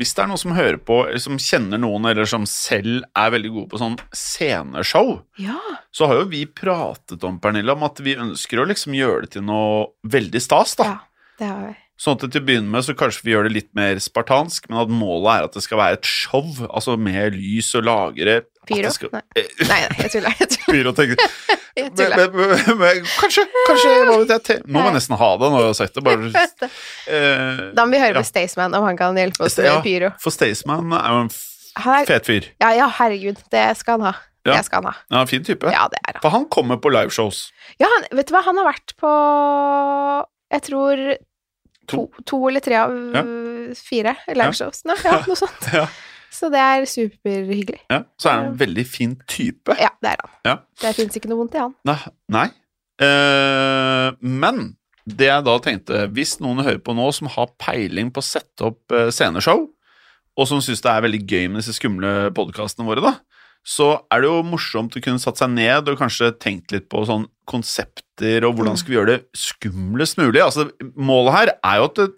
Hvis 0.00 0.14
det 0.16 0.22
er 0.24 0.30
noen 0.30 0.40
som 0.40 0.54
hører 0.56 0.78
på, 0.80 1.02
eller 1.10 1.20
som 1.20 1.36
kjenner 1.36 1.80
noen, 1.82 2.06
eller 2.08 2.24
som 2.28 2.46
selv 2.48 3.02
er 3.20 3.34
veldig 3.34 3.50
gode 3.52 3.68
på 3.74 3.80
sånn 3.82 3.98
sceneshow, 4.16 5.18
Ja. 5.38 5.58
så 5.92 6.06
har 6.08 6.22
jo 6.22 6.30
vi 6.32 6.46
pratet 6.46 7.22
om, 7.28 7.36
Pernille, 7.38 7.72
om 7.76 7.84
at 7.84 8.00
vi 8.00 8.16
ønsker 8.16 8.62
å 8.62 8.66
liksom 8.70 8.96
gjøre 8.96 9.26
det 9.26 9.30
til 9.36 9.44
noe 9.44 9.90
veldig 10.08 10.40
stas, 10.40 10.74
da. 10.80 10.84
ja 10.84 10.98
det 11.40 11.46
har 11.48 11.60
vi. 11.68 11.76
Sånn 12.00 12.16
at 12.16 12.22
til 12.32 12.40
å 12.40 12.44
begynne 12.48 12.70
med 12.72 12.84
så 12.86 12.94
kanskje 12.96 13.26
vi 13.26 13.32
gjør 13.34 13.44
det 13.44 13.52
litt 13.58 13.68
mer 13.76 13.98
spartansk, 14.00 14.70
men 14.70 14.78
at 14.80 14.88
målet 14.88 15.34
er 15.34 15.48
at 15.50 15.56
det 15.58 15.60
skal 15.66 15.76
være 15.82 15.98
et 15.98 16.08
show, 16.08 16.46
altså 16.70 16.94
med 16.96 17.34
lys 17.36 17.68
og 17.76 17.84
lagre. 17.84 18.38
Pyro? 18.70 18.88
Skal, 18.94 19.10
Nei. 19.12 19.20
Nei, 19.36 19.66
nei, 19.68 19.98
jeg 19.98 20.10
tuller. 20.14 20.36
Jeg 20.40 20.48
tuller. 20.54 20.70
Pyroteknikk. 20.76 21.24
Jeg 21.80 21.92
tuller. 21.96 22.32
men, 22.80 23.04
kanskje, 23.20 23.44
kanskje 23.68 23.90
hva 24.08 24.14
vet 24.26 24.48
jeg, 24.50 24.62
Nå 24.66 24.80
må 24.80 24.88
jeg 24.88 24.94
nesten 24.96 25.14
ha 25.20 25.28
det 25.38 25.50
når 25.52 25.60
jeg 25.62 25.68
har 25.70 25.76
sagt 25.78 25.94
det. 25.94 26.02
Bare, 26.04 26.42
eh, 27.14 27.60
Da 27.78 27.84
må 27.86 27.94
vi 27.94 28.00
høre 28.02 28.16
Ja. 28.16 28.18
med 28.24 28.26
Staysman 28.28 28.74
om 28.74 28.84
han 28.88 28.98
kan 28.98 29.16
hjelpe 29.16 29.44
oss 29.46 29.56
Ja. 29.62 29.76
med 29.78 29.86
pyro. 29.86 30.10
For 30.20 30.34
Staysman 30.34 30.90
er 30.98 31.06
jo 31.14 31.20
en 31.22 31.30
fet 32.10 32.26
fyr. 32.26 32.48
ja, 32.60 32.72
ja, 32.76 32.88
herregud, 32.98 33.38
det 33.54 33.64
skal 33.78 34.00
han 34.00 34.08
ha. 34.10 34.14
Ja. 34.48 34.56
Det 34.58 34.64
skal 34.66 34.82
han 34.82 34.90
ha. 34.90 34.96
Ja, 35.14 35.22
fin 35.30 35.44
type. 35.46 35.70
Ja, 35.70 35.86
det 35.92 36.02
er 36.02 36.18
han. 36.18 36.22
For 36.26 36.34
han 36.34 36.48
kommer 36.52 36.80
på 36.82 36.90
liveshows. 36.92 37.46
Ja, 37.80 37.86
han, 37.94 38.08
vet 38.18 38.28
du 38.28 38.34
hva, 38.34 38.42
han 38.48 38.58
har 38.60 38.66
vært 38.72 38.96
på 39.00 39.14
Jeg 40.50 40.66
tror 40.66 41.04
to, 41.90 42.06
to 42.26 42.40
eller 42.48 42.64
tre 42.64 42.78
av 42.80 42.94
Ja. 43.14 43.22
fire 43.76 44.16
liveshows. 44.34 44.84
nå. 44.88 44.96
Ja, 45.04 45.20
noe 45.26 45.38
sånt. 45.38 45.68
Ja. 45.74 45.86
Så 46.30 46.46
det 46.52 46.60
er 46.62 46.84
superhyggelig. 46.86 47.80
Ja, 47.90 48.04
så 48.20 48.30
er 48.30 48.36
han 48.38 48.52
en 48.52 48.58
veldig 48.60 48.84
fin 48.86 49.16
type. 49.26 49.74
Ja, 49.80 49.90
det 50.02 50.12
er 50.12 50.20
han. 50.22 50.34
Ja. 50.46 50.56
Det 50.80 50.92
fins 50.94 51.18
ikke 51.18 51.30
noe 51.32 51.40
vondt 51.42 51.56
i 51.58 51.64
han. 51.64 51.74
Nei. 51.90 51.98
nei. 52.30 52.48
Uh, 53.02 54.12
men 54.22 54.76
det 55.10 55.26
jeg 55.26 55.44
da 55.46 55.56
tenkte, 55.64 56.04
hvis 56.14 56.36
noen 56.42 56.62
hører 56.62 56.80
på 56.84 56.94
nå 56.94 57.08
som 57.16 57.30
har 57.32 57.50
peiling 57.58 58.12
på 58.14 58.22
å 58.22 58.26
sette 58.26 58.68
opp 58.68 58.94
eh, 58.94 59.08
sceneshow, 59.10 59.64
og 60.38 60.46
som 60.48 60.60
syns 60.62 60.82
det 60.84 60.92
er 60.92 61.02
veldig 61.02 61.20
gøy 61.24 61.48
med 61.48 61.62
disse 61.62 61.74
skumle 61.74 62.30
podkastene 62.36 62.86
våre, 62.86 63.02
da, 63.02 63.39
så 63.66 63.90
er 64.10 64.22
det 64.22 64.30
jo 64.30 64.42
morsomt 64.46 64.94
å 64.96 65.02
kunne 65.04 65.20
satt 65.20 65.36
seg 65.38 65.50
ned 65.52 65.88
og 65.92 65.98
kanskje 66.00 66.32
tenkt 66.40 66.72
litt 66.72 66.88
på 66.90 67.02
sånn 67.06 67.26
konsepter 67.50 68.46
og 68.48 68.56
hvordan 68.56 68.78
skal 68.78 68.90
vi 68.92 68.96
gjøre 68.98 69.16
det 69.18 69.26
skumlest 69.36 70.16
mulig. 70.20 70.40
Altså, 70.42 70.68
målet 70.96 71.34
her 71.36 71.52
er 71.60 71.76
jo 71.82 71.84
at 71.90 72.00
det, 72.00 72.08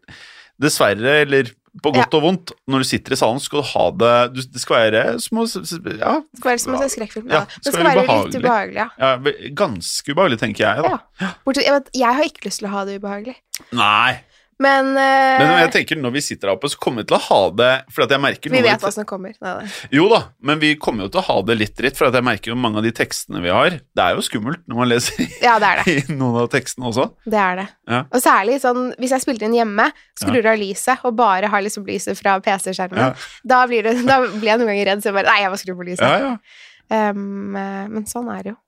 dessverre, 0.62 1.16
eller 1.26 1.50
på 1.82 1.88
godt 1.96 2.12
og 2.18 2.22
vondt, 2.26 2.50
når 2.68 2.82
du 2.84 2.84
sitter 2.84 3.14
i 3.14 3.16
salen, 3.16 3.38
skal 3.40 3.62
du 3.62 3.68
ha 3.70 3.84
det 3.96 4.34
du, 4.34 4.40
Det 4.52 4.60
skal 4.60 4.76
være 4.76 5.04
som 5.24 5.38
å 5.40 5.46
s- 5.48 5.56
s- 5.56 5.78
Ja, 5.98 6.18
Det 6.20 6.38
skal 6.42 6.50
være 6.52 6.60
som 6.60 6.74
en 6.76 6.90
skrekkfilm. 6.92 7.30
Ja, 7.32 7.38
Ja, 7.40 7.44
det 7.64 7.72
skal 7.72 7.84
være 7.86 8.02
ubehagelig. 8.04 8.32
litt 8.34 8.42
ubehagelig, 8.42 8.76
ja. 8.76 8.88
ja 9.00 9.48
ganske 9.56 10.12
ubehagelig, 10.12 10.38
tenker 10.42 10.66
jeg, 10.66 10.82
da. 10.84 10.98
Ja. 11.22 11.30
Bortsett, 11.46 11.64
jeg, 11.64 11.72
vet, 11.78 11.88
jeg 11.96 12.14
har 12.18 12.24
ikke 12.28 12.44
lyst 12.44 12.60
til 12.60 12.68
å 12.68 12.74
ha 12.76 12.84
det 12.84 12.98
ubehagelig. 13.00 13.36
Nei. 13.72 14.20
Men, 14.62 14.92
uh, 14.94 15.42
Men 15.42 15.52
jeg 15.64 15.72
tenker 15.76 15.98
når 16.00 16.14
vi 16.16 16.22
sitter 16.24 16.50
her 16.50 16.56
oppe, 16.56 16.70
så 16.72 16.80
kommer 16.80 17.02
vi 17.02 17.10
til 17.10 17.18
å 17.18 17.22
ha 17.26 17.40
det 17.58 17.70
For 17.92 18.06
jeg 18.06 18.22
merker 18.22 18.52
vi 18.52 18.62
vet 18.64 18.84
hva 18.84 18.92
som 18.94 19.06
kommer. 19.08 19.34
Nei, 19.42 19.54
nei. 19.60 19.70
Jo 19.94 20.06
da, 20.12 20.20
men 20.44 20.60
vi 20.62 20.72
kommer 20.80 21.06
jo 21.06 21.12
til 21.14 21.22
å 21.22 21.26
ha 21.28 21.38
det 21.48 21.58
litt 21.58 21.74
dritt, 21.78 21.98
for 21.98 22.08
jeg 22.12 22.26
merker 22.26 22.52
jo 22.52 22.58
mange 22.58 22.80
av 22.80 22.86
de 22.86 22.94
tekstene 22.96 23.42
vi 23.44 23.52
har 23.52 23.78
Det 23.80 24.04
er 24.04 24.16
jo 24.16 24.24
skummelt 24.24 24.64
når 24.70 24.80
man 24.82 24.90
leser 24.92 25.22
Ja, 25.44 25.58
det 25.62 25.72
det. 25.82 25.96
i 25.96 26.16
noen 26.16 26.42
av 26.44 26.50
tekstene 26.52 26.88
også. 26.90 27.08
Det 27.26 27.40
er 27.40 27.62
det. 27.62 27.68
Ja. 27.90 28.02
Og 28.08 28.24
særlig 28.24 28.58
sånn 28.62 28.90
hvis 29.02 29.14
jeg 29.16 29.24
spiller 29.24 29.48
inn 29.48 29.56
hjemme, 29.56 29.88
skrur 30.18 30.50
av 30.52 30.60
lyset 30.60 31.06
og 31.08 31.16
bare 31.18 31.50
har 31.52 31.64
liksom 31.64 31.86
lyset 31.88 32.18
fra 32.18 32.38
PC-skjermen, 32.42 33.12
da, 33.12 33.30
da 33.54 33.62
blir 33.68 33.88
jeg 33.90 34.04
noen 34.04 34.68
ganger 34.68 34.92
redd, 34.92 35.02
så 35.02 35.10
jeg 35.10 35.18
bare 35.18 35.32
Nei, 35.32 35.40
jeg 35.44 35.52
må 35.52 35.58
skru 35.60 35.74
på 35.78 35.86
lyset. 35.86 36.04
Ja, 36.04 36.34
ja. 36.34 36.36
Um, 36.92 37.56
eh, 37.56 37.84
men 37.88 38.04
sånn 38.08 38.28
er 38.32 38.42
det 38.44 38.52
jo. 38.52 38.58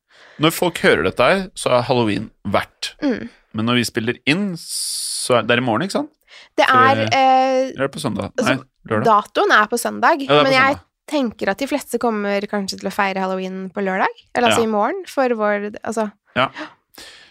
Når 0.42 0.50
folk 0.54 0.78
hører 0.82 1.04
dette 1.06 1.26
her, 1.30 1.42
så 1.58 1.70
er 1.76 1.84
halloween 1.88 2.30
verdt. 2.50 2.94
Mm. 3.04 3.28
Men 3.54 3.68
når 3.70 3.78
vi 3.80 3.84
spiller 3.86 4.16
inn, 4.26 4.54
så 4.58 5.38
er 5.38 5.46
det 5.46 5.54
er 5.56 5.62
i 5.62 5.66
morgen, 5.66 5.86
ikke 5.86 6.00
sant? 6.00 6.10
Det 6.58 6.66
er 6.70 7.04
eh, 7.06 7.70
er 7.74 7.84
det 7.84 7.90
på 7.94 8.02
søndag? 8.02 8.32
Nei, 8.38 8.42
Altså, 8.56 8.66
lørdag. 8.90 9.06
Datoen 9.08 9.54
er 9.54 9.70
på 9.70 9.78
søndag, 9.78 10.22
Ja, 10.22 10.30
er 10.34 10.40
på 10.42 10.48
men 10.48 10.56
jeg 10.56 10.78
tenker 11.10 11.50
at 11.52 11.58
de 11.60 11.68
fleste 11.68 11.98
kommer 12.02 12.46
kanskje 12.50 12.78
til 12.80 12.88
å 12.90 12.94
feire 12.94 13.20
halloween 13.22 13.68
på 13.74 13.82
lørdag. 13.84 14.22
Eller 14.34 14.48
altså 14.50 14.62
Ja. 14.64 14.68
i 14.68 14.72
morgen, 14.72 15.04
for 15.10 15.28
vår 15.38 15.70
Altså 15.84 16.10
Ja. 16.36 16.48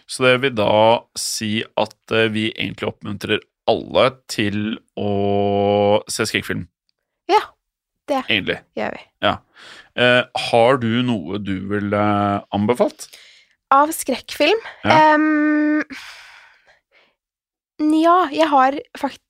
Så 0.06 0.24
det 0.24 0.40
vil 0.42 0.54
da 0.54 1.00
si 1.16 1.62
at 1.80 2.12
eh, 2.12 2.28
vi 2.28 2.50
egentlig 2.52 2.88
oppmuntrer 2.90 3.40
alle 3.66 4.10
til 4.28 4.78
å 5.00 6.02
se 6.12 6.26
skrekkfilm. 6.28 6.66
Ja, 7.32 7.40
det 8.08 8.24
Egentlig. 8.28 8.58
gjør 8.76 8.92
vi. 8.92 9.00
Eh, 9.24 9.36
har 9.94 10.80
du 10.82 11.02
noe 11.06 11.38
du 11.38 11.54
ville 11.70 12.04
anbefalt? 12.54 13.06
Av 13.74 13.92
skrekkfilm 13.94 14.58
Ja. 14.84 15.14
Um, 15.14 15.82
ja, 17.78 18.28
jeg 18.30 18.48
har 18.50 18.76
faktisk 18.98 19.22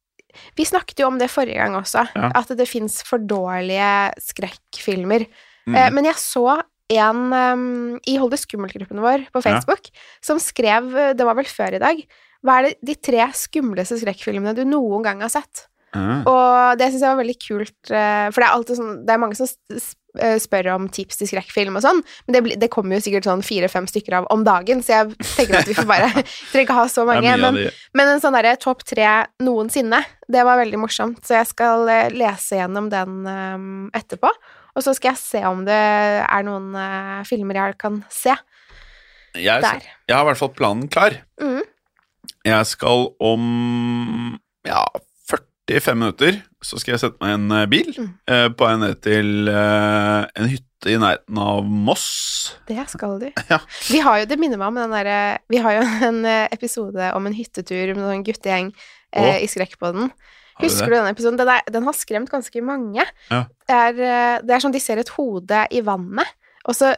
Vi 0.59 0.67
snakket 0.67 0.99
jo 0.99 1.07
om 1.07 1.19
det 1.21 1.31
forrige 1.31 1.61
gang 1.61 1.77
også, 1.79 2.09
Ja. 2.17 2.33
at 2.35 2.49
det 2.59 2.67
fins 2.67 3.03
for 3.07 3.23
dårlige 3.23 4.11
skrekkfilmer. 4.19 5.29
Mm. 5.67 5.75
Uh, 5.75 5.91
men 5.95 6.05
jeg 6.09 6.19
så 6.19 6.63
en 6.91 7.33
um, 7.33 8.01
i 8.07 8.17
Hold 8.19 8.35
det 8.35 8.41
skummelt-gruppen 8.43 9.01
vår 9.01 9.29
på 9.33 9.43
Facebook 9.45 9.89
som 10.25 10.41
skrev, 10.43 10.91
eh, 10.97 11.15
det 11.15 11.25
var 11.25 11.39
vel 11.39 11.49
før 11.49 11.77
i 11.77 11.81
dag, 11.81 12.03
hva 12.45 12.59
er 12.59 12.67
det 12.67 12.75
de 12.85 12.95
tre 12.95 13.25
skumleste 13.33 13.97
skrekkfilmene 14.03 14.55
du 14.57 14.65
noen 14.69 15.05
gang 15.07 15.23
har 15.25 15.33
sett? 15.33 15.69
Mm. 15.95 16.27
Og 16.27 16.79
det 16.79 16.91
syns 16.91 17.05
jeg 17.07 17.15
var 17.15 17.23
veldig 17.23 17.39
kult, 17.41 17.79
uh, 17.95 18.29
for 18.35 18.43
det 18.43 18.49
er 18.49 18.53
alltid 18.53 18.77
sånn 18.81 19.07
Det 19.07 19.15
er 19.15 19.23
mange 19.23 19.39
som 19.39 19.47
eh, 19.47 19.87
spør 20.41 20.69
om 20.75 20.85
tips 20.93 21.19
til 21.19 21.29
skrekkfilm 21.31 21.79
og 21.79 21.83
sånn, 21.85 22.01
men 22.27 22.37
det, 22.37 22.57
det 22.63 22.69
kommer 22.73 22.97
jo 22.97 23.05
sikkert 23.05 23.27
sånn 23.27 23.43
fire-fem 23.45 23.89
stykker 23.91 24.19
av 24.21 24.29
om 24.31 24.45
dagen, 24.47 24.83
så 24.85 25.01
jeg 25.01 25.17
tenker 25.35 25.59
at 25.59 25.71
vi 25.71 25.77
får 25.77 25.89
bare 25.89 26.11
Trenger 26.53 26.65
ikke 26.65 26.77
ha 26.79 26.87
så 26.91 27.05
mange. 27.09 27.37
Men, 27.41 27.59
men 27.97 28.13
en 28.13 28.23
sånn 28.23 28.37
derre 28.37 28.55
topp 28.63 28.85
tre 28.87 29.09
noensinne, 29.43 30.03
det 30.31 30.45
var 30.47 30.61
veldig 30.63 30.81
morsomt, 30.81 31.23
så 31.27 31.39
jeg 31.41 31.51
skal 31.51 31.89
eh, 31.91 32.13
lese 32.15 32.61
gjennom 32.61 32.91
den 32.93 33.25
um, 33.27 33.67
etterpå. 33.97 34.31
Og 34.75 34.83
så 34.83 34.95
skal 34.97 35.13
jeg 35.13 35.23
se 35.23 35.43
om 35.47 35.63
det 35.67 35.75
er 36.25 36.47
noen 36.47 36.73
uh, 36.75 37.23
filmer 37.29 37.61
jeg 37.61 37.79
kan 37.79 38.01
se 38.11 38.35
Jeg, 39.39 39.63
der. 39.63 39.87
jeg 40.09 40.17
har 40.17 40.25
i 40.25 40.29
hvert 40.31 40.41
fall 40.41 40.55
planen 40.55 40.89
klar. 40.91 41.21
Mm. 41.43 41.63
Jeg 42.45 42.71
skal 42.71 43.09
om 43.23 43.45
ja, 44.67 44.83
45 45.71 45.97
minutter 45.99 46.37
så 46.65 46.79
skal 46.81 46.95
jeg 46.95 47.01
sette 47.05 47.21
meg 47.23 47.31
i 47.33 47.37
en 47.39 47.53
eh, 47.57 47.67
bil 47.73 47.91
Mm. 47.97 48.09
eh, 48.29 48.49
på 48.53 48.67
vei 48.67 48.75
ned 48.81 48.99
til 49.05 49.49
eh, 49.49 50.27
en 50.37 50.49
hytte 50.51 50.91
i 50.93 50.97
nærheten 51.01 51.39
av 51.41 51.65
Moss. 51.65 52.05
Det 52.69 52.77
skal 52.93 53.19
du. 53.23 53.31
Ja. 53.53 53.59
Vi 53.89 54.01
har 54.05 54.19
jo, 54.21 54.27
det 54.29 54.39
minner 54.41 54.61
meg 54.61 54.69
om 54.69 54.77
den 54.83 54.93
derre 54.93 55.39
Vi 55.49 55.61
har 55.65 55.79
jo 55.79 55.85
en 56.11 56.19
eh, 56.29 56.49
episode 56.53 57.11
om 57.17 57.27
en 57.31 57.37
hyttetur 57.37 57.95
med 57.97 58.05
en 58.13 58.25
guttegjeng 58.27 58.73
eh, 59.17 59.41
i 59.45 59.49
Skrekkpodden. 59.49 60.11
den 60.11 60.65
Husker 60.67 60.87
du 60.93 60.97
denne 60.99 61.15
episoden? 61.15 61.39
Den, 61.41 61.49
er, 61.57 61.65
den 61.73 61.89
har 61.89 61.97
skremt 61.97 62.31
ganske 62.31 62.61
mange. 62.63 63.07
Ja. 63.31 63.45
Det, 63.65 63.79
er, 63.79 64.03
eh, 64.05 64.37
det 64.45 64.55
er 64.59 64.61
sånn 64.67 64.75
de 64.77 64.83
ser 64.85 65.01
et 65.01 65.15
hode 65.17 65.65
i 65.73 65.81
vannet, 65.87 66.29
og 66.69 66.77
så 66.77 66.93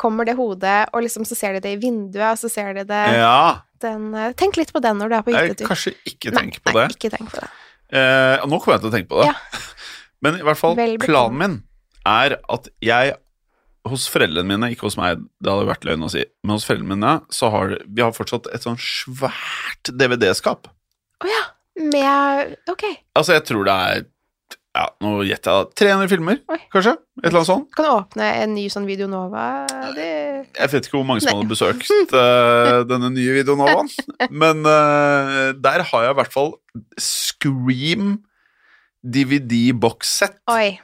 kommer 0.00 0.24
det 0.26 0.34
hodet, 0.38 0.88
og 0.94 1.02
liksom 1.04 1.26
så 1.28 1.36
ser 1.36 1.52
de 1.58 1.60
det 1.66 1.74
i 1.76 1.80
vinduet, 1.82 2.30
og 2.32 2.38
så 2.40 2.48
ser 2.50 2.72
de 2.78 2.82
det 2.88 3.02
Ja, 3.18 3.60
den 3.84 4.08
eh, 4.16 4.32
Tenk 4.38 4.56
litt 4.58 4.72
på 4.72 4.80
den 4.82 4.96
når 4.98 5.10
du 5.12 5.14
er 5.18 5.26
på 5.26 5.34
jeg 5.34 5.50
hyttetur. 5.52 5.68
kanskje 5.74 5.92
ikke 6.08 6.32
Nei, 6.32 6.46
på 6.56 6.62
på 6.70 6.72
nei, 6.78 6.86
det. 6.88 6.96
ikke 6.96 7.10
tenk 7.18 7.28
på 7.34 7.42
det. 7.42 7.50
Eh, 7.92 8.46
nå 8.48 8.58
kommer 8.58 8.78
jeg 8.78 8.84
til 8.84 8.90
å 8.90 8.94
tenke 8.94 9.10
på 9.12 9.20
det. 9.20 9.28
Ja. 9.30 9.68
Men 10.24 10.38
i 10.38 10.46
hvert 10.46 10.60
fall, 10.60 10.78
planen 11.02 11.38
min 11.40 11.58
er 12.08 12.38
at 12.50 12.68
jeg 12.82 13.16
hos 13.90 14.06
foreldrene 14.10 14.46
mine, 14.46 14.70
ikke 14.72 14.86
hos 14.86 14.96
meg, 14.98 15.22
det 15.42 15.50
hadde 15.50 15.66
vært 15.66 15.86
løgn 15.86 16.06
å 16.06 16.10
si, 16.12 16.22
men 16.44 16.54
hos 16.54 16.66
foreldrene 16.68 16.94
mine 16.94 17.14
så 17.34 17.50
har 17.50 17.72
vi 17.82 18.04
har 18.04 18.14
fortsatt 18.14 18.46
et 18.54 18.62
sånn 18.62 18.78
svært 18.78 19.90
DVD-skap. 19.90 20.68
Å 21.22 21.30
ja. 21.30 21.42
Med 21.82 22.52
Ok. 22.68 22.84
Altså, 23.16 23.32
jeg 23.32 23.46
tror 23.48 23.64
det 23.66 23.74
er 23.74 24.02
ja, 24.74 24.86
nå 25.04 25.10
gjetter 25.28 25.52
jeg 25.52 25.66
da, 25.68 25.74
300 25.82 26.08
filmer, 26.08 26.38
Oi. 26.48 26.58
kanskje? 26.72 26.94
Et 27.20 27.26
eller 27.28 27.38
annet 27.42 27.48
sånt. 27.50 27.66
Kan 27.76 27.84
du 27.84 27.90
åpne 27.92 28.28
en 28.42 28.54
ny 28.56 28.66
sånn 28.72 28.86
Videonova? 28.88 29.42
Det 29.96 30.06
Jeg 30.56 30.70
vet 30.72 30.86
ikke 30.88 30.96
hvor 30.96 31.04
mange 31.10 31.20
som 31.24 31.36
hadde 31.36 31.50
besøkt 31.52 31.90
eh, 32.22 32.78
denne 32.88 33.10
nye 33.12 33.34
Videonovaen, 33.36 33.90
men 34.32 34.64
uh, 34.64 35.52
der 35.60 35.84
har 35.90 36.06
jeg 36.06 36.14
i 36.14 36.18
hvert 36.22 36.32
fall 36.32 36.54
Scream 36.98 38.22
DVD-box-sett. 39.02 40.38
Oi. 40.50 40.78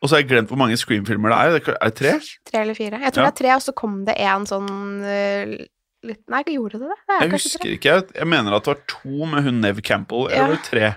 Og 0.00 0.08
så 0.08 0.16
har 0.16 0.22
jeg 0.22 0.30
glemt 0.30 0.48
hvor 0.48 0.58
mange 0.60 0.78
Scream-filmer 0.80 1.30
det 1.32 1.38
er. 1.38 1.74
Er 1.76 1.90
det 1.90 1.96
tre? 1.98 2.14
Tre 2.48 2.62
eller 2.62 2.74
fire. 2.78 3.00
Jeg 3.04 3.12
tror 3.12 3.26
Ja. 3.26 3.30
det 3.30 3.34
er 3.34 3.42
tre, 3.44 3.50
og 3.54 3.62
så 3.62 3.74
kom 3.76 3.98
det 4.06 4.14
en 4.18 4.46
sånn 4.48 4.70
uh, 5.04 5.54
litt 6.08 6.22
Nei, 6.32 6.40
gjorde 6.48 6.78
det 6.80 6.88
det? 6.88 6.96
det 7.10 7.18
Jeg 7.20 7.30
husker 7.34 7.58
tre. 7.60 7.74
ikke. 7.76 7.96
Jeg- 8.16 8.26
mener 8.26 8.54
at 8.56 8.64
det 8.64 8.72
var 8.74 8.80
to 8.88 9.26
med 9.28 9.44
hun 9.44 9.60
Nev 9.60 9.82
Campbell, 9.82 10.28
eller 10.32 10.56
Ja. 10.56 10.64
tre? 10.64 10.96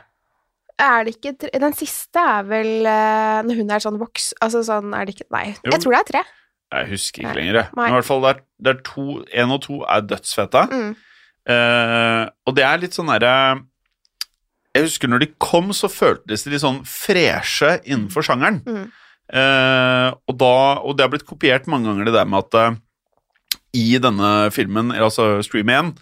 Er 0.82 1.06
det 1.06 1.18
ikke 1.18 1.36
tre? 1.38 1.52
Den 1.62 1.76
siste 1.78 2.22
er 2.22 2.46
vel 2.50 2.88
eh, 2.90 3.42
når 3.46 3.60
hun 3.60 3.74
er 3.76 3.84
sånn 3.84 4.00
voks... 4.02 4.32
Altså 4.42 4.64
sånn 4.66 4.94
er 4.98 5.06
det 5.06 5.18
ikke 5.18 5.30
Nei, 5.36 5.46
Jo. 5.62 5.74
jeg 5.76 5.84
tror 5.84 5.96
det 5.96 6.00
er 6.00 6.10
tre. 6.10 6.24
Jeg 6.74 6.90
husker 6.90 7.22
ikke 7.22 7.36
lenger. 7.38 7.60
Men 7.78 7.92
i 7.92 7.96
hvert 7.98 8.08
fall 8.08 8.24
det 8.24 8.32
er, 8.32 8.40
det 8.66 8.72
er 8.74 8.80
to 8.88 9.06
Én 9.30 9.54
og 9.54 9.62
to 9.68 9.82
er 9.86 10.08
dødsfete. 10.10 10.64
Mm. 10.72 10.90
Uh, 11.44 12.24
og 12.48 12.56
det 12.58 12.64
er 12.64 12.80
litt 12.80 12.96
sånn 12.96 13.10
derre 13.12 13.60
Jeg 14.72 14.86
husker 14.86 15.10
når 15.12 15.26
de 15.26 15.28
kom, 15.44 15.74
så 15.76 15.90
føltes 15.92 16.46
de 16.46 16.54
litt 16.54 16.64
sånn 16.64 16.80
freshe 16.88 17.76
innenfor 17.84 18.26
sjangeren. 18.26 18.62
Mm. 18.66 18.88
Uh, 19.34 20.10
og, 20.30 20.34
da, 20.40 20.56
og 20.82 20.98
det 20.98 21.06
har 21.06 21.12
blitt 21.14 21.28
kopiert 21.28 21.70
mange 21.70 21.92
ganger, 21.92 22.10
det 22.10 22.16
der 22.16 22.30
med 22.32 22.48
at 22.48 22.58
uh, 22.74 22.80
i 23.74 24.00
denne 24.02 24.32
filmen, 24.54 24.92
altså 24.94 25.42
Stream 25.46 25.70
1, 25.74 25.94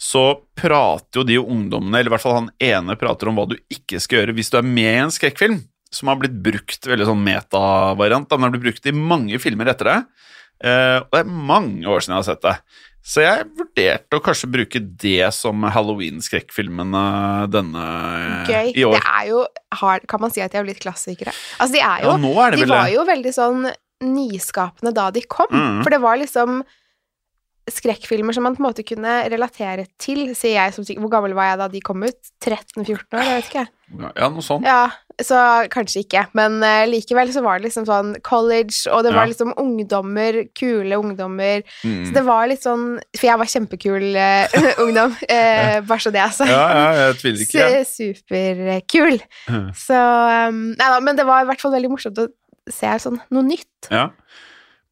så 0.00 0.24
prater 0.56 1.20
jo 1.20 1.26
de 1.28 1.36
ungdommene, 1.40 1.98
eller 2.00 2.08
i 2.08 2.14
hvert 2.14 2.24
fall 2.24 2.38
han 2.38 2.50
ene 2.62 2.96
prater 2.96 3.28
om 3.28 3.36
hva 3.36 3.44
du 3.50 3.58
ikke 3.68 4.00
skal 4.00 4.22
gjøre 4.22 4.34
hvis 4.38 4.48
du 4.52 4.56
er 4.60 4.64
med 4.64 4.88
i 4.88 5.02
en 5.02 5.12
skrekkfilm, 5.12 5.58
som 5.92 6.08
har 6.08 6.20
blitt 6.22 6.38
brukt 6.40 6.86
veldig 6.88 7.08
sånn 7.08 7.24
metavariant. 7.26 8.28
Den 8.30 8.46
har 8.46 8.54
blitt 8.54 8.64
brukt 8.68 8.88
i 8.88 8.94
mange 8.96 9.40
filmer 9.42 9.68
etter 9.72 9.90
det. 9.90 9.98
Eh, 10.64 10.96
og 11.02 11.10
det 11.12 11.20
er 11.20 11.34
mange 11.50 11.84
år 11.90 12.00
siden 12.00 12.16
jeg 12.16 12.22
har 12.22 12.28
sett 12.30 12.46
det. 12.46 12.54
Så 13.10 13.22
jeg 13.24 13.46
vurderte 13.56 14.18
å 14.18 14.22
kanskje 14.24 14.50
bruke 14.52 14.80
det 15.02 15.28
som 15.32 15.62
Halloween-skrekkfilmen 15.74 16.96
eh, 17.00 17.44
denne 17.52 17.84
Gøy. 18.48 18.72
i 18.76 18.84
år. 18.86 18.96
Det 18.96 19.14
er 19.18 19.30
jo 19.30 19.44
hard, 19.82 20.08
Kan 20.08 20.24
man 20.24 20.32
si 20.32 20.42
at 20.44 20.52
de 20.52 20.60
har 20.60 20.68
blitt 20.68 20.82
klassikere? 20.82 21.32
Altså, 21.58 21.74
de 21.76 21.84
er 21.84 22.04
jo 22.04 22.12
Ja, 22.12 22.18
er 22.46 22.56
De 22.56 22.64
vel 22.64 22.74
var 22.74 22.92
jo 22.92 23.06
veldig 23.08 23.32
sånn 23.36 23.70
nyskapende 24.04 24.92
da 24.96 25.10
de 25.12 25.24
kom. 25.28 25.48
Mhm. 25.52 25.82
For 25.84 25.92
det 25.92 26.00
var 26.00 26.20
liksom 26.20 26.62
skrekkfilmer 27.70 28.34
som 28.34 28.46
man 28.46 28.56
på 28.56 28.62
en 28.62 28.68
måte 28.70 28.84
kunne 28.86 29.18
relatere 29.30 29.84
til, 30.00 30.30
sier 30.38 30.56
jeg 30.56 30.74
som 30.74 30.86
Hvor 31.02 31.10
gammel 31.12 31.34
var 31.36 31.50
jeg 31.52 31.58
da 31.60 31.68
de 31.68 31.80
kom 31.84 32.02
ut? 32.02 32.18
13-14 32.42 33.04
år? 33.14 33.22
Jeg 33.26 33.36
vet 33.36 33.50
ikke. 33.50 33.66
Ja, 34.16 34.28
noe 34.30 34.42
sånt. 34.44 34.64
Ja, 34.66 34.90
så 35.20 35.36
kanskje 35.70 36.04
ikke. 36.04 36.22
Men 36.38 36.60
uh, 36.62 36.84
likevel 36.88 37.32
så 37.34 37.42
var 37.44 37.58
det 37.58 37.68
liksom 37.68 37.86
sånn 37.88 38.12
college, 38.26 38.86
og 38.90 39.02
det 39.04 39.12
var 39.12 39.26
Ja. 39.26 39.32
liksom 39.32 39.52
ungdommer, 39.60 40.40
kule 40.56 40.98
ungdommer. 40.98 41.64
Mm. 41.84 42.04
Så 42.06 42.14
det 42.16 42.24
var 42.26 42.46
litt 42.50 42.62
sånn 42.64 42.84
For 43.18 43.26
jeg 43.28 43.38
var 43.42 43.50
kjempekul 43.50 44.06
uh, 44.14 44.58
ungdom, 44.84 45.16
eh, 45.28 45.80
bare 45.82 46.00
så 46.06 46.12
det 46.14 46.22
altså. 46.24 46.46
Ja, 46.48 46.62
ja, 46.70 46.90
jeg 47.04 47.18
tviler 47.22 47.46
ikke. 47.46 47.66
Ja. 47.74 47.84
Superkul. 47.90 49.18
Mhm. 49.50 49.70
Så 49.76 49.98
um, 50.48 50.62
Nei 50.78 50.92
da, 50.94 51.00
men 51.04 51.18
det 51.18 51.26
var 51.28 51.42
i 51.44 51.50
hvert 51.50 51.60
fall 51.62 51.74
veldig 51.74 51.90
morsomt 51.92 52.18
å 52.22 52.28
se 52.70 52.90
sånn 53.02 53.18
noe 53.34 53.42
nytt. 53.46 53.90
Ja. 53.90 54.08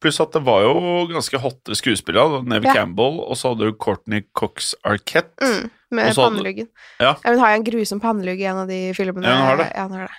Pluss 0.01 0.21
at 0.23 0.31
det 0.33 0.45
var 0.47 0.63
jo 0.63 1.07
ganske 1.11 1.39
hotte 1.43 1.75
skuespillere. 1.75 2.43
Neve 2.47 2.69
Ja. 2.69 2.75
Campbell, 2.75 3.19
og 3.21 3.35
så 3.37 3.51
hadde 3.51 3.67
du 3.67 3.73
Courtney 3.77 4.23
Cox 4.35 4.75
Arquette. 4.85 5.35
Mm, 5.43 5.71
med 5.91 6.05
hadde- 6.07 6.23
panneluggen. 6.23 6.69
Ja. 7.01 7.15
hun 7.25 7.39
har 7.39 7.51
jo 7.51 7.57
en 7.63 7.65
grusom 7.65 8.01
pannelugg 8.01 8.39
i 8.41 8.45
en 8.47 8.57
av 8.63 8.69
de 8.69 8.93
filmene. 8.95 9.25
Ja, 9.27 9.37
hun 9.37 9.47
har 9.47 9.57
det. 9.57 9.73
Ja, 9.75 9.83
hun 9.89 9.93
har 9.99 10.07
det. 10.07 10.19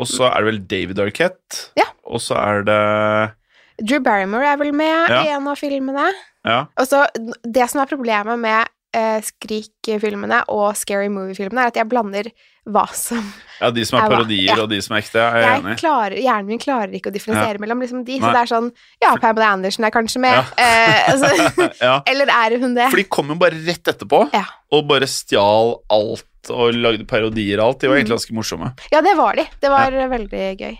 Og 0.00 0.06
så 0.06 0.24
er 0.30 0.38
det 0.40 0.46
vel 0.48 0.60
David 0.66 0.98
Arquette. 0.98 1.68
Ja. 1.76 1.84
Og 2.04 2.18
så 2.20 2.34
er 2.40 2.62
det 2.64 3.86
Drew 3.86 4.00
Barrymore 4.00 4.44
er 4.44 4.56
vel 4.56 4.72
med 4.72 5.08
Ja. 5.10 5.22
i 5.24 5.28
en 5.28 5.46
av 5.48 5.56
filmene. 5.56 6.10
Ja. 6.44 6.66
Og 6.76 6.86
så 6.88 7.06
Det 7.44 7.68
som 7.70 7.80
er 7.82 7.86
problemet 7.86 8.38
med 8.38 8.66
eh, 8.96 9.18
Skrik-filmene 9.22 10.42
og 10.52 10.72
Scary 10.78 11.08
Movie-filmene, 11.12 11.62
er 11.66 11.72
at 11.72 11.78
jeg 11.80 11.88
blander 11.90 12.30
hva 12.70 12.84
som 12.94 13.22
ja, 13.60 13.70
de 13.74 13.84
som 13.88 13.98
er 13.98 14.04
er 14.06 14.12
parodier, 14.14 14.50
ja. 14.52 14.56
og 14.62 14.68
de 14.70 14.80
som 14.84 14.94
er 14.96 15.02
ekte. 15.02 15.18
Jeg 15.18 15.30
er 15.40 15.46
jeg 15.46 15.62
enig. 15.62 15.76
klarer, 15.80 16.16
Hjernen 16.20 16.50
min 16.52 16.60
klarer 16.62 16.92
ikke 16.98 17.10
å 17.10 17.14
differensiere 17.14 17.62
mellom 17.62 17.80
liksom 17.82 18.04
de. 18.06 18.18
Så 18.20 18.30
det 18.34 18.42
er 18.42 18.50
sånn 18.50 18.68
Ja, 19.02 19.14
Pamela 19.22 19.52
Andersen 19.56 19.86
er 19.88 19.94
kanskje 19.94 20.22
med. 20.22 20.36
Ja. 20.36 20.44
Eh, 20.60 21.12
altså, 21.14 21.70
Ja. 21.88 21.94
eller 22.10 22.30
er 22.34 22.58
hun 22.60 22.74
det? 22.76 22.90
For 22.92 23.00
de 23.00 23.06
kom 23.08 23.32
jo 23.32 23.38
bare 23.40 23.58
rett 23.66 23.92
etterpå 23.94 24.26
Ja. 24.36 24.44
og 24.76 24.86
bare 24.90 25.08
stjal 25.10 25.78
alt 25.90 26.26
og 26.50 26.76
lagde 26.76 27.04
parodier 27.08 27.60
og 27.60 27.66
alt. 27.66 27.80
De 27.82 27.88
var 27.90 27.96
Mm. 27.96 28.00
egentlig 28.04 28.16
ganske 28.18 28.36
morsomme. 28.38 28.70
Ja, 28.92 29.02
det 29.04 29.16
var 29.18 29.36
de. 29.36 29.44
Det 29.60 29.70
var 29.72 29.92
veldig 30.14 30.44
gøy. 30.60 30.78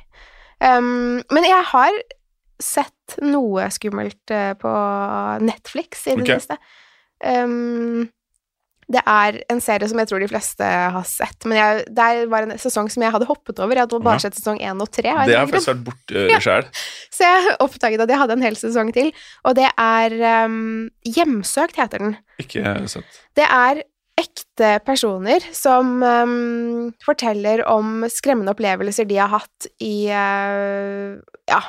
Um, 0.61 1.23
men 1.33 1.45
jeg 1.49 1.65
har 1.73 1.99
sett 2.61 3.17
noe 3.25 3.67
skummelt 3.73 4.31
eh, 4.37 4.53
på 4.61 4.71
Netflix 5.45 6.07
i 6.07 6.15
det 6.17 6.25
okay. 6.27 6.41
siste. 6.41 6.57
Um, 7.25 8.09
det 8.91 9.03
er 9.07 9.37
en 9.53 9.61
serie 9.63 9.87
som 9.87 10.01
jeg 10.03 10.09
tror 10.11 10.19
de 10.19 10.27
fleste 10.27 10.67
har 10.67 11.05
sett, 11.07 11.45
men 11.47 11.61
jeg, 11.61 11.85
det 11.95 12.07
var 12.33 12.43
en 12.43 12.57
sesong 12.59 12.89
som 12.91 13.05
jeg 13.05 13.13
hadde 13.15 13.29
hoppet 13.29 13.61
over. 13.63 13.77
Jeg 13.79 13.87
hadde 13.87 14.01
bare 14.03 14.19
Ja. 14.19 14.25
sett 14.25 14.35
sesong 14.35 14.59
én 14.59 14.81
og 14.83 14.91
tre. 14.91 15.05
Det 15.07 15.13
har 15.15 15.47
jeg 15.47 15.53
faktisk 15.53 15.71
vært 15.71 15.85
borte 15.87 16.25
Ja. 16.33 16.41
sjøl. 16.43 16.67
Så 17.15 17.23
jeg 17.29 17.55
oppdaget 17.63 18.01
at 18.03 18.09
jeg 18.11 18.19
hadde 18.19 18.33
en 18.35 18.43
hel 18.43 18.57
sesong 18.59 18.91
til, 18.93 19.13
og 19.45 19.55
det 19.55 19.69
er 19.79 20.45
um, 20.45 20.91
Hjemsøkt, 21.07 21.77
heter 21.79 21.99
den. 22.03 22.17
Ikke 22.43 22.89
sett. 22.91 23.05
Det 23.39 23.47
er 23.47 23.85
ekte 24.21 24.73
personer 24.85 25.41
som 25.55 26.03
um, 26.03 26.91
forteller 27.07 27.63
om 27.71 28.03
skremmende 28.11 28.51
opplevelser 28.53 29.07
de 29.09 29.17
har 29.23 29.31
hatt 29.39 29.71
i 29.81 30.11
uh, 30.11 31.15
Ja, 31.49 31.63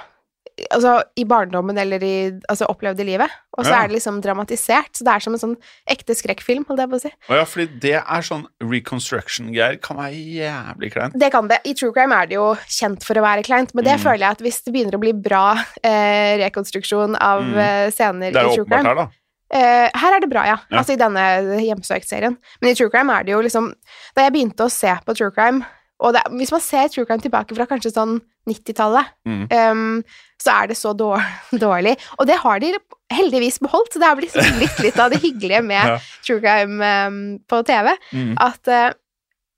altså 0.70 1.02
i 1.18 1.24
barndommen 1.26 1.78
eller 1.78 2.04
i 2.04 2.32
Altså 2.50 2.68
opplevd 2.70 3.00
i 3.00 3.04
livet. 3.04 3.30
Og 3.58 3.66
så 3.66 3.72
Ja. 3.72 3.84
er 3.84 3.88
det 3.88 3.96
liksom 3.98 4.22
dramatisert. 4.22 4.92
Så 4.94 5.04
det 5.04 5.14
er 5.14 5.20
som 5.20 5.34
en 5.34 5.40
sånn 5.40 5.56
ekte 5.90 6.14
skrekkfilm, 6.16 6.66
holdt 6.68 6.80
jeg 6.80 6.90
på 6.90 6.96
å 6.96 7.02
si. 7.02 7.12
Å 7.30 7.36
ja, 7.40 7.46
fordi 7.46 7.80
det 7.80 7.94
er 7.96 8.22
sånn 8.22 8.46
reconstruction-greier. 8.62 9.80
Kan 9.82 9.98
være 9.98 10.14
jævlig 10.16 10.92
kleint. 10.94 11.18
Det 11.20 11.32
kan 11.32 11.48
det. 11.48 11.60
I 11.66 11.74
True 11.74 11.92
Crime 11.94 12.14
er 12.16 12.28
det 12.28 12.36
jo 12.36 12.56
kjent 12.68 13.04
for 13.04 13.16
å 13.16 13.24
være 13.26 13.44
kleint, 13.44 13.74
men 13.74 13.84
det 13.86 13.98
Mm. 14.00 14.04
føler 14.04 14.20
jeg 14.20 14.32
at 14.32 14.40
hvis 14.40 14.62
det 14.64 14.74
begynner 14.74 14.96
å 14.98 15.00
bli 15.00 15.14
bra 15.14 15.56
eh, 15.84 16.38
rekonstruksjon 16.50 17.16
av 17.20 17.42
Mm. 17.42 17.54
True 17.92 17.92
Crime 17.92 18.20
Det 18.32 18.36
er 18.36 18.44
jo 18.56 18.66
åpenbart 18.66 18.86
her, 18.86 18.96
da. 18.96 19.08
Eh, 19.54 19.90
her 19.94 20.14
er 20.16 20.20
det 20.22 20.30
bra, 20.30 20.44
ja. 20.46 20.58
Ja. 20.72 20.78
Altså 20.80 20.94
i 20.94 20.96
denne 20.96 21.20
hjemsøkt-serien. 21.62 22.38
Men 22.62 22.72
i 22.72 22.74
True 22.74 22.90
Crime 22.90 23.10
er 23.12 23.24
det 23.24 23.32
jo 23.34 23.42
liksom 23.42 23.74
Da 24.16 24.24
jeg 24.30 24.34
begynte 24.34 24.64
å 24.66 24.72
se 24.72 24.88
på 25.06 25.16
True 25.16 25.32
Crime 25.32 25.66
og 26.00 26.14
det, 26.14 26.24
Hvis 26.32 26.52
man 26.52 26.62
ser 26.62 26.88
True 26.88 27.06
Crime 27.06 27.20
tilbake 27.22 27.56
fra 27.56 27.66
kanskje 27.66 27.92
sånn 27.94 28.22
90-tallet, 28.50 29.06
Mm. 29.28 29.44
um, 29.52 30.04
så 30.42 30.56
er 30.64 30.72
det 30.72 30.78
så 30.80 30.94
dårlig. 31.66 31.98
Og 32.18 32.26
det 32.28 32.40
har 32.42 32.60
de 32.64 32.72
heldigvis 33.14 33.60
beholdt. 33.62 33.94
Så 33.94 34.00
det 34.02 34.08
har 34.10 34.18
blitt, 34.18 34.36
litt, 34.60 34.80
litt 34.82 34.98
av 35.00 35.12
det 35.14 35.22
hyggelige 35.22 35.62
med 35.72 35.78
Ja. 35.94 36.00
True 36.26 36.42
Crime 36.42 36.92
um, 37.08 37.22
på 37.48 37.62
TV. 37.68 37.94
Mm. 38.16 38.34
At 38.42 38.72
uh, 38.72 38.90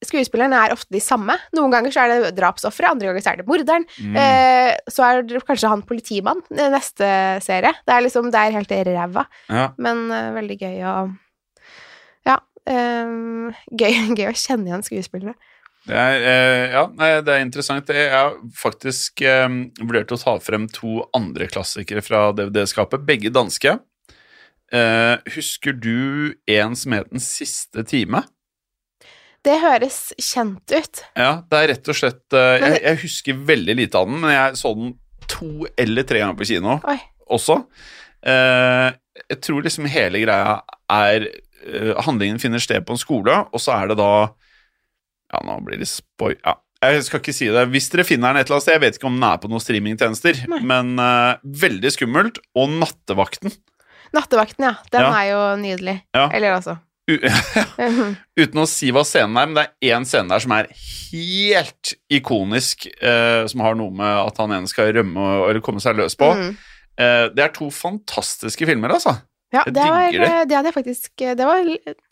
skuespillerne 0.04 0.58
er 0.60 0.74
ofte 0.76 0.92
de 0.92 1.00
samme. 1.00 1.38
Noen 1.56 1.72
ganger 1.72 1.94
så 1.96 2.04
er 2.04 2.12
det 2.26 2.34
drapsofferet, 2.36 2.92
andre 2.92 3.08
ganger 3.08 3.24
så 3.24 3.32
er 3.32 3.40
det 3.40 3.48
morderen. 3.48 3.86
Mm. 4.04 4.18
Eh, 4.20 4.72
så 4.92 5.06
er 5.08 5.22
det 5.24 5.40
kanskje 5.48 5.70
han 5.72 5.86
politimann 5.88 6.42
i 6.52 6.66
neste 6.74 7.08
serie. 7.46 7.72
Det 7.88 7.94
er 7.96 8.04
liksom, 8.04 8.28
det 8.34 8.42
er 8.42 8.58
helt 8.58 8.74
ræva. 8.90 9.24
Ja. 9.48 9.70
Men 9.80 10.04
eh, 10.12 10.34
veldig 10.36 10.58
gøy 10.60 10.82
å 10.84 10.96
Ja. 12.28 12.36
ehm, 12.68 13.54
gøy, 13.80 13.96
gøy 14.20 14.28
å 14.28 14.36
kjenne 14.36 14.68
igjen 14.74 14.84
skuespillere. 14.84 15.38
Det 15.84 15.96
er, 16.00 16.22
eh, 16.24 16.66
ja, 16.72 16.84
nei, 16.96 17.10
det 17.26 17.34
er 17.34 17.42
interessant. 17.44 17.90
Jeg 17.92 18.12
har 18.14 18.38
faktisk 18.56 19.20
eh, 19.28 19.48
vurdert 19.82 20.14
å 20.16 20.20
ta 20.20 20.38
frem 20.40 20.70
to 20.72 21.02
andre 21.16 21.50
klassikere 21.52 22.04
fra 22.06 22.30
DVD-skapet, 22.38 23.04
begge 23.04 23.32
danske. 23.36 23.76
Eh, 24.74 25.16
husker 25.36 25.76
du 25.76 26.34
en 26.50 26.78
som 26.80 26.96
het 26.96 27.12
Den 27.12 27.22
siste 27.22 27.84
time? 27.86 28.24
Det 29.44 29.58
høres 29.60 30.14
kjent 30.24 30.72
ut. 30.72 31.02
Ja, 31.20 31.42
det 31.52 31.60
er 31.60 31.70
rett 31.74 31.90
og 31.92 31.98
slett 32.00 32.32
jeg, 32.32 32.78
jeg 32.80 33.00
husker 33.02 33.42
veldig 33.50 33.76
lite 33.76 34.00
av 34.00 34.08
den, 34.08 34.22
men 34.24 34.32
jeg 34.32 34.56
så 34.62 34.72
den 34.78 34.94
to 35.28 35.68
eller 35.84 36.08
tre 36.08 36.22
ganger 36.22 36.38
på 36.40 36.48
kino 36.48 36.78
Oi. 36.88 36.96
også. 37.28 37.58
Jeg 38.24 39.42
tror 39.44 39.66
liksom 39.66 39.90
hele 39.92 40.22
greia 40.24 40.62
er 40.88 41.28
Handlingen 42.08 42.40
finner 42.40 42.64
sted 42.64 42.88
på 42.88 42.96
en 42.96 43.00
skole, 43.00 43.36
og 43.52 43.60
så 43.60 43.76
er 43.76 43.92
det 43.92 44.00
da 44.00 44.32
Ja, 45.34 45.42
nå 45.48 45.58
blir 45.66 45.82
det 45.82 45.90
spoil... 45.92 46.38
Ja. 46.46 46.60
Jeg 46.84 47.06
skal 47.08 47.22
ikke 47.22 47.32
si 47.32 47.46
det. 47.48 47.62
Hvis 47.72 47.86
dere 47.94 48.04
finner 48.04 48.34
den 48.34 48.42
et 48.42 48.50
eller 48.50 48.58
annet 48.58 48.66
sted, 48.66 48.74
jeg 48.76 48.82
vet 48.84 48.98
ikke 49.00 49.08
om 49.08 49.14
den 49.16 49.24
er 49.24 49.38
på 49.40 49.48
noen 49.48 49.62
streamingtjenester, 49.64 50.42
Nei. 50.52 50.58
men 50.68 50.90
uh, 51.00 51.38
veldig 51.62 51.92
skummelt. 51.96 52.42
Og 52.60 52.74
Nattevakten. 52.76 53.54
Nattevakten, 54.14 54.66
ja. 54.68 54.74
Den 54.92 55.06
Ja. 55.06 55.14
er 55.22 55.30
jo 55.30 55.40
nydelig. 55.64 55.94
Ja. 56.14 56.26
Eller 56.36 56.58
altså 56.58 56.76
Uten 58.40 58.62
å 58.62 58.68
si 58.70 58.92
hva 58.96 59.02
scenen 59.08 59.36
er, 59.40 59.48
men 59.50 59.58
det 59.58 59.64
er 59.68 59.96
én 59.98 60.06
scene 60.08 60.32
der 60.32 60.44
som 60.44 60.54
er 60.56 60.70
helt 60.76 61.94
ikonisk, 62.14 62.86
uh, 63.04 63.44
som 63.52 63.64
har 63.66 63.76
noe 63.80 63.92
med 63.96 64.20
at 64.28 64.40
han 64.44 64.54
ene 64.56 64.70
skal 64.72 64.92
rømme 64.96 65.20
og, 65.24 65.48
eller 65.50 65.64
komme 65.66 65.84
seg 65.84 65.98
løs 66.00 66.16
på. 66.20 66.30
mm. 66.36 66.54
Uh, 66.94 67.26
det 67.34 67.42
er 67.48 67.54
to 67.56 67.72
fantastiske 67.74 68.68
filmer, 68.70 68.92
altså. 68.94 69.16
Ja, 69.54 69.62
Jeg 69.68 69.74
det, 69.76 69.84
var, 69.86 70.12
det. 70.12 70.20
eh, 70.28 70.46
det 70.50 70.56
hadde 70.58 70.70
jeg 70.72 70.78
faktisk 70.80 71.24
Det 71.38 71.46
var 71.46 71.60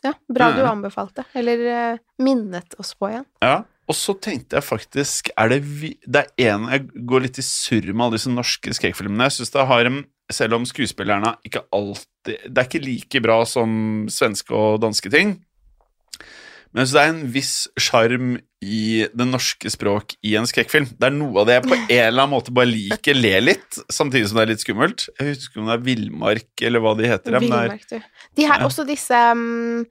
ja, 0.05 0.13
bra 0.29 0.51
du 0.53 0.61
Mhm. 0.61 0.69
anbefalte. 0.71 1.25
Eller 1.33 1.65
eh, 1.93 1.97
minnet 2.21 2.75
oss 2.79 2.93
på 2.95 3.09
igjen. 3.09 3.25
Ja. 3.41 3.63
Og 3.89 3.95
så 3.97 4.13
tenkte 4.21 4.55
jeg 4.59 4.63
faktisk 4.63 5.29
Er 5.35 5.49
det 5.49 5.63
vi, 5.65 5.97
Det 6.07 6.27
er 6.37 6.53
en 6.53 6.67
Jeg 6.69 6.85
går 7.09 7.21
litt 7.25 7.39
i 7.41 7.41
surr 7.43 7.89
med 7.91 8.05
alle 8.05 8.19
disse 8.19 8.29
norske 8.31 8.71
skrekkfilmene. 8.77 9.25
Jeg 9.27 9.31
synes 9.41 9.51
det 9.51 9.67
har 9.67 9.85
en 9.89 10.03
Selv 10.31 10.53
om 10.55 10.63
skuespillerne 10.69 11.33
ikke 11.43 11.63
alltid 11.73 12.45
Det 12.47 12.57
er 12.61 12.69
ikke 12.69 12.85
like 12.85 13.21
bra 13.25 13.43
som 13.49 14.05
svenske 14.07 14.53
og 14.55 14.79
danske 14.85 15.09
ting. 15.11 15.33
Men 16.73 16.81
jeg 16.85 16.87
synes 16.87 16.95
det 16.95 17.01
er 17.03 17.13
en 17.13 17.31
viss 17.33 17.53
sjarm 17.79 18.27
i 18.63 19.05
det 19.11 19.25
norske 19.27 19.69
språk 19.73 20.13
i 20.23 20.35
en 20.39 20.45
skrekkfilm. 20.47 20.85
Det 20.95 21.07
er 21.09 21.15
noe 21.15 21.41
av 21.41 21.47
det 21.49 21.55
jeg 21.57 21.63
på 21.67 21.75
en 21.77 21.87
eller 21.97 22.21
annen 22.23 22.31
måte 22.35 22.53
bare 22.55 22.69
liker, 22.69 23.17
le 23.17 23.33
litt, 23.41 23.79
samtidig 23.91 24.29
som 24.29 24.37
det 24.39 24.43
er 24.45 24.51
litt 24.53 24.63
skummelt. 24.63 25.07
Jeg 25.19 25.33
husker 25.33 25.51
ikke 25.51 25.63
om 25.63 25.71
det 25.71 25.75
er 25.79 25.83
Villmark, 25.87 26.47
eller 26.69 26.79
hva 26.85 26.93
de 26.99 27.09
heter. 27.11 27.39
Vilmark, 27.39 27.41
er- 27.41 27.73
Villmark, 27.73 27.89
du. 27.89 28.29
De 28.39 28.45
her, 28.47 28.59
Ja. 28.61 28.67
også 28.69 28.85
disse 28.87 29.11
mm, 29.35 29.81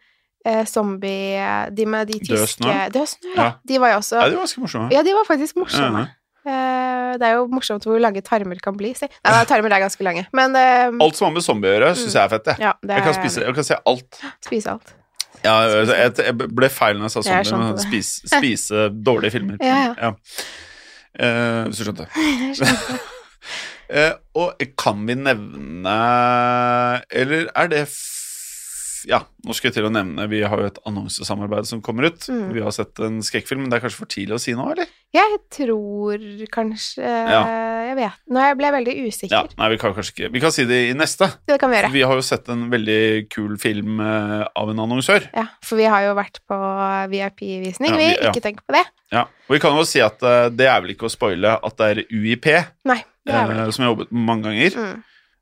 eh, 0.47 0.65
zombie 0.65 1.67
De 1.77 1.85
med 1.87 2.09
de 2.09 2.19
tyske 2.21 2.39
Dødsnø? 2.39 2.73
Dødsnø, 2.95 3.35
ja. 3.37 3.51
De 3.67 3.79
var 3.83 3.93
jo 3.93 3.99
også 4.01 4.17
Ja, 4.23 4.29
de 4.31 4.37
var 4.39 4.47
ganske 4.47 4.61
morsomme. 4.65 4.89
Ja, 4.95 5.03
de 5.03 5.13
var 5.19 5.25
faktisk 5.29 5.57
morsomme. 5.61 6.07
Ja. 6.07 6.17
Eh, 6.51 7.19
det 7.21 7.27
er 7.29 7.35
jo 7.37 7.43
morsomt 7.53 7.85
hvor 7.85 8.01
lange 8.01 8.23
tarmer 8.25 8.57
kan 8.65 8.73
bli. 8.79 8.95
Nei, 9.03 9.09
nei, 9.27 9.45
tarmer 9.45 9.75
er 9.77 9.83
ganske 9.85 10.01
lange, 10.07 10.25
men 10.33 10.57
eh, 10.57 10.89
Alt 11.05 11.17
som 11.19 11.27
har 11.29 11.35
med 11.37 11.45
zombie 11.45 11.69
å 11.69 11.75
gjøre, 11.77 11.91
syns 12.01 12.15
jeg 12.17 12.23
er 12.25 12.33
fett. 12.33 12.47
Jeg. 12.55 12.59
ja, 12.65 12.73
det 12.81 12.97
Jeg 12.97 13.03
kan, 13.05 13.13
er- 13.13 13.21
spise, 13.21 13.45
jeg 13.45 13.55
kan 13.55 13.65
se 13.69 13.77
alt. 13.93 14.21
spise 14.49 14.67
alt. 14.79 14.95
Ja, 15.45 15.55
altså, 15.65 15.95
jeg, 15.97 16.13
jeg 16.27 16.51
ble 16.53 16.69
feil 16.73 16.99
når 17.01 17.09
jeg 17.09 17.15
sa 17.15 17.23
Jeg 17.31 17.49
sånn. 17.49 17.63
men 17.65 18.03
spise, 18.05 18.89
dårlige 18.93 19.39
filmer. 19.39 19.61
Ja, 19.71 19.95
ja. 19.97 20.13
Uh, 21.21 21.67
hvis 21.67 21.81
du 21.81 21.89
skjønte. 21.89 22.07
Eh, 23.91 24.13
og 24.39 24.61
kan 24.79 25.01
vi 25.03 25.17
nevne 25.19 25.95
Eller 27.11 27.49
er 27.59 27.71
det 27.73 27.81
Ja, 29.09 29.23
nå 29.47 29.55
skal 29.57 29.71
jeg 29.71 29.75
til 29.79 29.87
å 29.89 29.91
nevne 29.95 30.27
Vi 30.29 30.43
har 30.45 30.61
jo 30.61 30.67
et 30.69 30.79
annonsesamarbeid 30.85 31.67
som 31.69 31.81
kommer 31.81 32.09
ut. 32.11 32.27
Mm. 32.29 32.51
Vi 32.53 32.61
har 32.65 32.75
sett 32.75 32.99
en 33.01 33.21
skrekkfilm, 33.25 33.63
men 33.65 33.71
det 33.73 33.79
er 33.79 33.85
kanskje 33.87 34.01
for 34.03 34.11
tidlig 34.11 34.37
å 34.37 34.41
si 34.43 34.53
nå, 34.59 34.67
eller? 34.75 34.91
Jeg 35.15 35.39
tror 35.51 36.21
kanskje 36.55 37.03
Ja. 37.03 37.41
Jeg 37.91 37.97
vet 37.99 38.19
Nå 38.31 38.43
jeg 38.45 38.57
ble 38.61 38.67
jeg 38.69 38.75
veldig 38.77 38.93
Ja, 38.95 39.07
usikker. 39.11 39.55
nei, 39.59 39.69
vi 39.73 39.79
kan 39.83 39.95
kanskje 39.97 40.13
ikke 40.15 40.33
Vi 40.35 40.43
kan 40.45 40.53
si 40.55 40.65
det 40.69 40.81
i 40.91 40.95
neste. 40.95 41.27
Det 41.49 41.59
kan 41.59 41.71
vi 41.73 41.79
gjøre. 41.81 41.93
Vi 41.97 42.03
har 42.07 42.15
jo 42.21 42.23
sett 42.23 42.49
en 42.53 42.69
veldig 42.71 43.01
kul 43.33 43.57
film 43.59 44.01
eh, 44.05 44.45
av 44.55 44.71
en 44.71 44.83
annonsør. 44.85 45.27
Ja, 45.35 45.47
for 45.65 45.81
vi 45.81 45.89
har 45.91 46.05
jo 46.07 46.15
vært 46.19 46.39
på 46.47 46.59
VIP-visning. 47.11 47.91
Ja, 47.91 47.97
vi, 47.99 48.09
ja. 48.15 48.31
ikke 48.31 48.43
tenk 48.45 48.63
på 48.67 48.77
det. 48.77 48.85
Ja, 49.11 49.25
og 49.49 49.55
vi 49.57 49.59
kan 49.63 49.75
jo 49.77 49.85
si 49.89 50.03
at 50.05 50.23
eh, 50.23 50.49
det 50.55 50.69
er 50.71 50.81
vel 50.85 50.95
ikke 50.95 51.09
å 51.09 51.13
spoile 51.13 51.57
at 51.59 51.77
det 51.81 51.89
er 51.97 52.03
UiP, 52.13 52.47
Nei, 52.87 53.01
det 53.27 53.35
er 53.35 53.49
vel 53.51 53.57
eh, 53.59 53.65
ikke. 53.67 53.75
som 53.77 53.85
har 53.87 53.93
jobbet 53.95 54.13
mange 54.15 54.47
ganger, 54.51 54.77
Mm. 54.81 54.99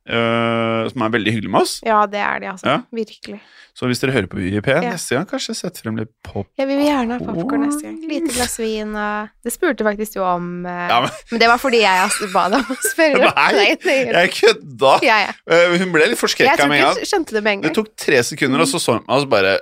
Eh, 0.08 0.88
som 0.90 1.02
er 1.04 1.10
veldig 1.14 1.32
hyggelig 1.36 1.50
med 1.52 1.60
oss. 1.66 1.78
Ja, 1.86 2.00
det 2.10 2.20
er 2.24 2.40
de, 2.42 2.46
altså. 2.54 2.66
Ja. 2.66 2.78
Virkelig. 2.94 3.38
Så 3.78 3.86
hvis 3.86 4.00
dere 4.02 4.10
hører 4.16 4.26
på 4.26 4.40
UiP 4.42 4.66
Ja. 4.72 4.80
neste 4.90 5.14
gang, 5.14 5.26
kanskje 5.30 5.54
sett 5.54 5.76
frem 5.78 5.96
litt 6.00 6.10
pop. 6.26 6.48
Ja, 6.58 6.64
vi 6.66 6.74
vil 6.80 6.88
gjerne 6.88 7.14
ha 7.14 7.20
popkorn 7.22 7.62
neste 7.62 7.84
gang. 7.86 8.00
Lite 8.10 8.32
glass 8.34 8.56
vin 8.58 8.96
og 8.98 9.28
Det 9.44 9.52
spurte 9.54 9.86
faktisk 9.86 10.16
du 10.16 10.20
om, 10.24 10.48
uh, 10.66 10.88
Ja, 10.90 11.00
men 11.04 11.10
men 11.30 11.40
det 11.44 11.48
var 11.52 11.60
fordi 11.62 11.82
jeg 11.84 12.02
altså 12.08 12.26
ba 12.32 12.48
deg 12.50 12.58
om 12.64 12.74
å 12.74 12.78
spørre. 12.88 13.30
Nei, 13.38 13.76
jeg 13.86 14.32
kødda! 14.34 14.92
ja, 15.06 15.18
ja. 15.28 15.32
Eh, 15.46 15.76
hun 15.78 15.92
ble 15.94 16.08
litt 16.10 16.18
forskrekka 16.18 16.66
med 16.66 16.80
en 16.80 16.86
gang. 16.88 17.06
skjønte 17.06 17.36
det 17.38 17.44
med 17.44 17.52
en 17.60 17.66
Det 17.68 17.74
tok 17.78 17.92
tre 17.96 18.22
sekunder, 18.26 18.64
og 18.64 18.66
så 18.72 18.80
så 18.82 18.98
hun 18.98 19.04
meg, 19.06 19.14
og 19.14 19.22
så 19.26 19.30
bare 19.36 19.58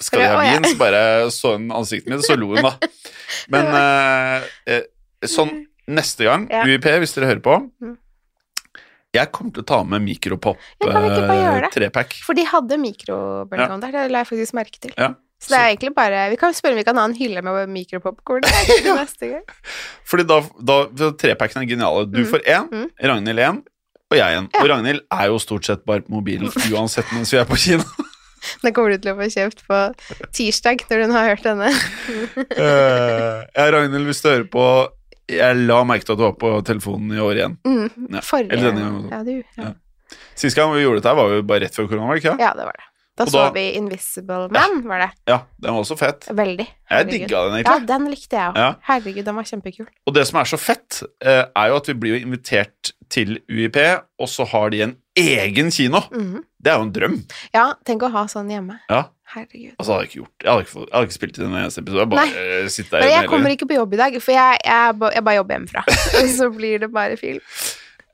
Skal 0.00 0.20
vi 0.20 0.26
ha 0.30 0.42
vin? 0.42 0.64
Så 0.68 0.76
bare 0.78 1.00
så 1.34 1.56
hun 1.56 1.70
ansiktet 1.74 2.12
mitt, 2.12 2.20
og 2.20 2.26
så 2.28 2.36
lo 2.38 2.52
hun, 2.52 2.62
da. 2.62 2.76
Men 3.50 3.72
sånn 5.26 5.54
neste 5.88 6.26
gang. 6.28 6.44
UiP, 6.66 6.84
hvis 7.00 7.14
dere 7.16 7.32
hører 7.32 7.42
på 7.42 7.56
Mm. 7.80 7.96
Jeg 9.16 9.32
kommer 9.34 9.52
til 9.56 9.64
å 9.64 9.68
ta 9.72 9.78
med 9.84 10.02
mikropop 10.06 10.56
Ja, 10.82 10.90
kan 10.92 11.02
vi 11.02 11.10
ikke 11.12 11.28
bare 11.28 11.44
gjøre 11.44 11.70
eh. 11.90 12.16
For 12.26 12.34
de 12.38 12.44
hadde 12.50 12.78
mikrobølgeovn 12.82 13.80
der, 13.86 13.94
det 13.96 14.10
la 14.14 14.22
jeg 14.24 14.30
faktisk 14.32 14.56
merke 14.58 14.80
til. 14.82 14.92
Ja. 14.96 15.14
Så 15.36 15.52
det 15.52 15.58
er 15.60 15.66
egentlig 15.74 15.90
bare 15.96 16.20
Vi 16.32 16.36
kan 16.40 16.54
spørre 16.56 16.72
om 16.72 16.78
vi 16.80 16.84
kan 16.88 16.96
ha 16.96 17.04
en 17.04 17.14
hylle 17.18 17.42
med 17.44 17.68
mikropopkorn 17.68 18.46
neste 19.00 19.28
gang. 19.34 19.44
Fordi 20.08 20.24
da, 20.30 20.40
da 20.70 20.76
for 20.88 21.10
Trepackene 21.20 21.66
er 21.66 21.72
geniale. 21.74 22.06
Du 22.08 22.22
Mm. 22.22 22.30
får 22.32 22.44
én, 22.46 22.68
Mm. 22.72 22.86
Ragnhild 23.10 23.38
én, 23.44 23.58
og 24.10 24.16
jeg 24.16 24.38
én. 24.38 24.48
Ja. 24.54 24.62
Og 24.62 24.68
Ragnhild 24.70 25.00
er 25.12 25.26
jo 25.28 25.38
stort 25.38 25.64
sett 25.68 25.84
bare 25.84 26.00
på 26.06 26.14
mobilen 26.16 26.48
uansett 26.72 27.12
mens 27.12 27.32
vi 27.32 27.38
er 27.38 27.44
på 27.44 27.56
kino. 27.60 27.84
Den 28.62 28.72
kommer 28.72 28.94
du 28.94 28.98
til 29.02 29.10
å 29.12 29.16
få 29.18 29.26
kjøpt 29.32 29.62
på 29.66 29.78
tirsdag, 30.32 30.84
når 30.88 31.00
hun 31.02 31.14
har 31.16 31.28
hørt 31.34 31.42
denne. 31.42 31.70
uh, 32.56 33.44
ja, 33.56 33.64
Ragnhild, 33.74 34.06
hvis 34.06 34.22
du 34.22 34.28
hører 34.30 34.48
på 34.52 34.66
Jeg 35.28 35.56
la 35.66 35.80
merke 35.84 36.04
til 36.06 36.12
at 36.14 36.18
du 36.20 36.24
var 36.28 36.36
på 36.38 36.52
telefonen 36.66 37.10
i 37.16 37.18
år 37.22 37.34
igjen. 37.40 37.56
Mm. 37.66 38.10
Ja, 38.14 38.20
Forrige 38.22 38.52
eller 38.52 38.70
denne 38.70 38.84
gangen. 38.86 39.08
Ja, 39.10 39.22
du. 39.26 39.42
Ja. 39.58 39.70
Ja. 39.70 40.18
Sist 40.38 40.54
gang 40.56 40.70
vi 40.74 40.84
gjorde 40.84 41.00
dette, 41.02 41.16
var 41.18 41.32
jo 41.34 41.42
bare 41.42 41.64
rett 41.66 41.74
før 41.74 41.88
korona, 41.90 42.06
var 42.06 42.14
det 42.20 42.22
ikke? 42.24 42.36
ja, 42.44 42.52
det 42.54 42.66
var 42.68 42.76
det. 42.78 42.84
Da 43.16 43.24
Og 43.24 43.30
så 43.32 43.38
da- 43.46 43.52
vi 43.56 43.62
Invisible 43.78 44.48
Man, 44.52 44.82
var 44.84 44.98
det. 45.00 45.10
Ja, 45.26 45.38
den 45.58 45.72
var 45.72 45.80
også 45.80 45.96
fett. 45.96 46.26
Veldig. 46.28 46.66
Jeg 46.66 46.90
Herregud. 46.90 47.12
digga 47.14 47.40
den, 47.48 47.64
Ja, 47.64 47.78
den 47.88 48.10
likte 48.12 48.36
jeg 48.36 48.50
òg. 48.52 48.56
Ja. 48.60 48.74
Herregud, 48.90 49.24
den 49.24 49.34
var 49.40 49.42
kjempekul. 49.48 49.86
Og 50.06 50.14
det 50.14 50.26
som 50.28 50.38
er 50.40 50.44
så 50.44 50.58
fett, 50.60 51.02
eh, 51.24 51.44
er 51.56 51.68
jo 51.72 51.76
at 51.80 51.86
vi 51.88 51.94
blir 51.94 52.18
jo 52.20 52.26
invitert 52.26 52.92
til 53.08 53.38
UiP, 53.48 53.78
og 54.20 54.28
så 54.28 54.44
har 54.46 54.68
de 54.70 54.82
en 54.82 54.96
egen 55.16 55.70
kino. 55.74 56.02
Mhm. 56.12 56.44
Det 56.62 56.72
er 56.72 56.80
jo 56.80 56.86
en 56.86 56.92
drøm. 56.92 57.16
Ja, 57.54 57.66
tenk 57.86 58.02
å 58.02 58.10
ha 58.10 58.24
sånn 58.30 58.50
hjemme. 58.50 58.80
Ja, 58.90 59.04
Herregud. 59.32 59.74
altså 59.78 59.92
hadde 59.92 60.02
jeg 60.04 60.10
ikke 60.10 60.18
gjort 60.20 60.44
Jeg 60.44 60.50
hadde 60.50 60.64
ikke, 60.64 60.78
jeg 60.80 60.92
hadde 60.92 61.06
ikke 61.06 61.16
spilt 61.16 61.38
i 61.38 61.42
den 61.42 61.56
eneste 61.58 61.82
episoden. 61.82 62.00
Jeg 62.00 62.10
bare 62.12 62.26
Nei. 62.26 62.68
sitte 62.74 62.90
der 62.90 63.00
Men 63.04 63.10
jeg 63.14 63.30
kommer 63.30 63.54
ikke 63.54 63.68
på 63.70 63.78
jobb 63.78 63.94
i 63.94 64.00
dag, 64.02 64.20
for 64.22 64.32
jeg, 64.36 64.60
jeg, 64.64 64.94
jeg 65.14 65.24
bare 65.24 65.36
jobber 65.40 65.58
hjemmefra. 65.58 65.84
Så 66.38 66.50
blir 66.54 66.78
det 66.84 66.92
bare 66.94 67.18
film. 67.20 67.42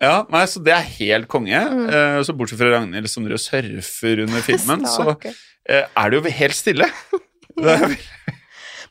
Ja, 0.03 0.25
nei, 0.35 0.43
så 0.51 0.59
det 0.67 0.73
er 0.75 0.87
helt 0.99 1.29
konge. 1.31 1.59
Mm. 1.71 1.85
Uh, 1.87 2.19
så 2.27 2.35
bortsett 2.35 2.59
fra 2.59 2.73
Ragnhild 2.73 3.07
som 3.11 3.23
driver 3.23 3.39
og 3.39 3.45
surfer 3.45 4.25
under 4.25 4.43
filmen, 4.43 4.83
så 4.97 5.15
eh, 5.23 5.85
er 5.87 6.11
det 6.11 6.19
jo 6.19 6.33
helt 6.41 6.59
stille. 6.59 6.89
Det 7.53 7.69
er, 7.69 7.93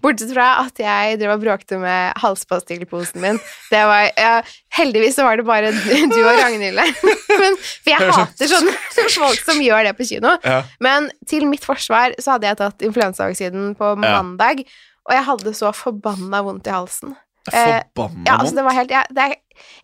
Bortsett 0.02 0.32
fra 0.34 0.48
at 0.64 0.80
jeg 0.82 1.20
drev 1.22 1.36
og 1.36 1.44
bråkte 1.44 1.78
med 1.82 2.18
halspastillposen 2.22 3.22
min. 3.22 3.40
Det 3.72 3.82
var, 3.86 4.08
ja, 4.18 4.34
heldigvis 4.78 5.16
så 5.20 5.26
var 5.28 5.38
det 5.38 5.46
bare 5.46 5.72
du 5.72 6.18
og 6.24 6.40
Ragnhild 6.42 6.80
der. 6.82 6.94
For 7.84 7.92
jeg 7.92 8.12
hater 8.12 8.52
sånne 8.56 8.74
folk 9.16 9.44
som 9.46 9.62
gjør 9.62 9.86
det 9.90 9.96
på 10.00 10.08
kino. 10.10 10.36
ja. 10.46 10.62
Men 10.84 11.10
til 11.30 11.46
mitt 11.50 11.66
forsvar 11.68 12.16
så 12.22 12.36
hadde 12.36 12.50
jeg 12.50 12.60
tatt 12.64 12.88
influensavaksinen 12.90 13.76
på 13.80 13.92
Ja. 14.02 14.16
mandag, 14.22 14.66
og 15.06 15.14
jeg 15.18 15.26
hadde 15.30 15.54
så 15.58 15.72
forbanna 15.76 16.42
vondt 16.46 16.68
i 16.70 16.74
halsen. 16.74 17.16
Eh, 17.52 17.82
forbanna 17.96 18.26
Ja, 18.28 18.38
altså 18.42 18.58
vondt. 18.62 18.76
helt 18.78 18.90
det 19.16 19.24
er, 19.24 19.36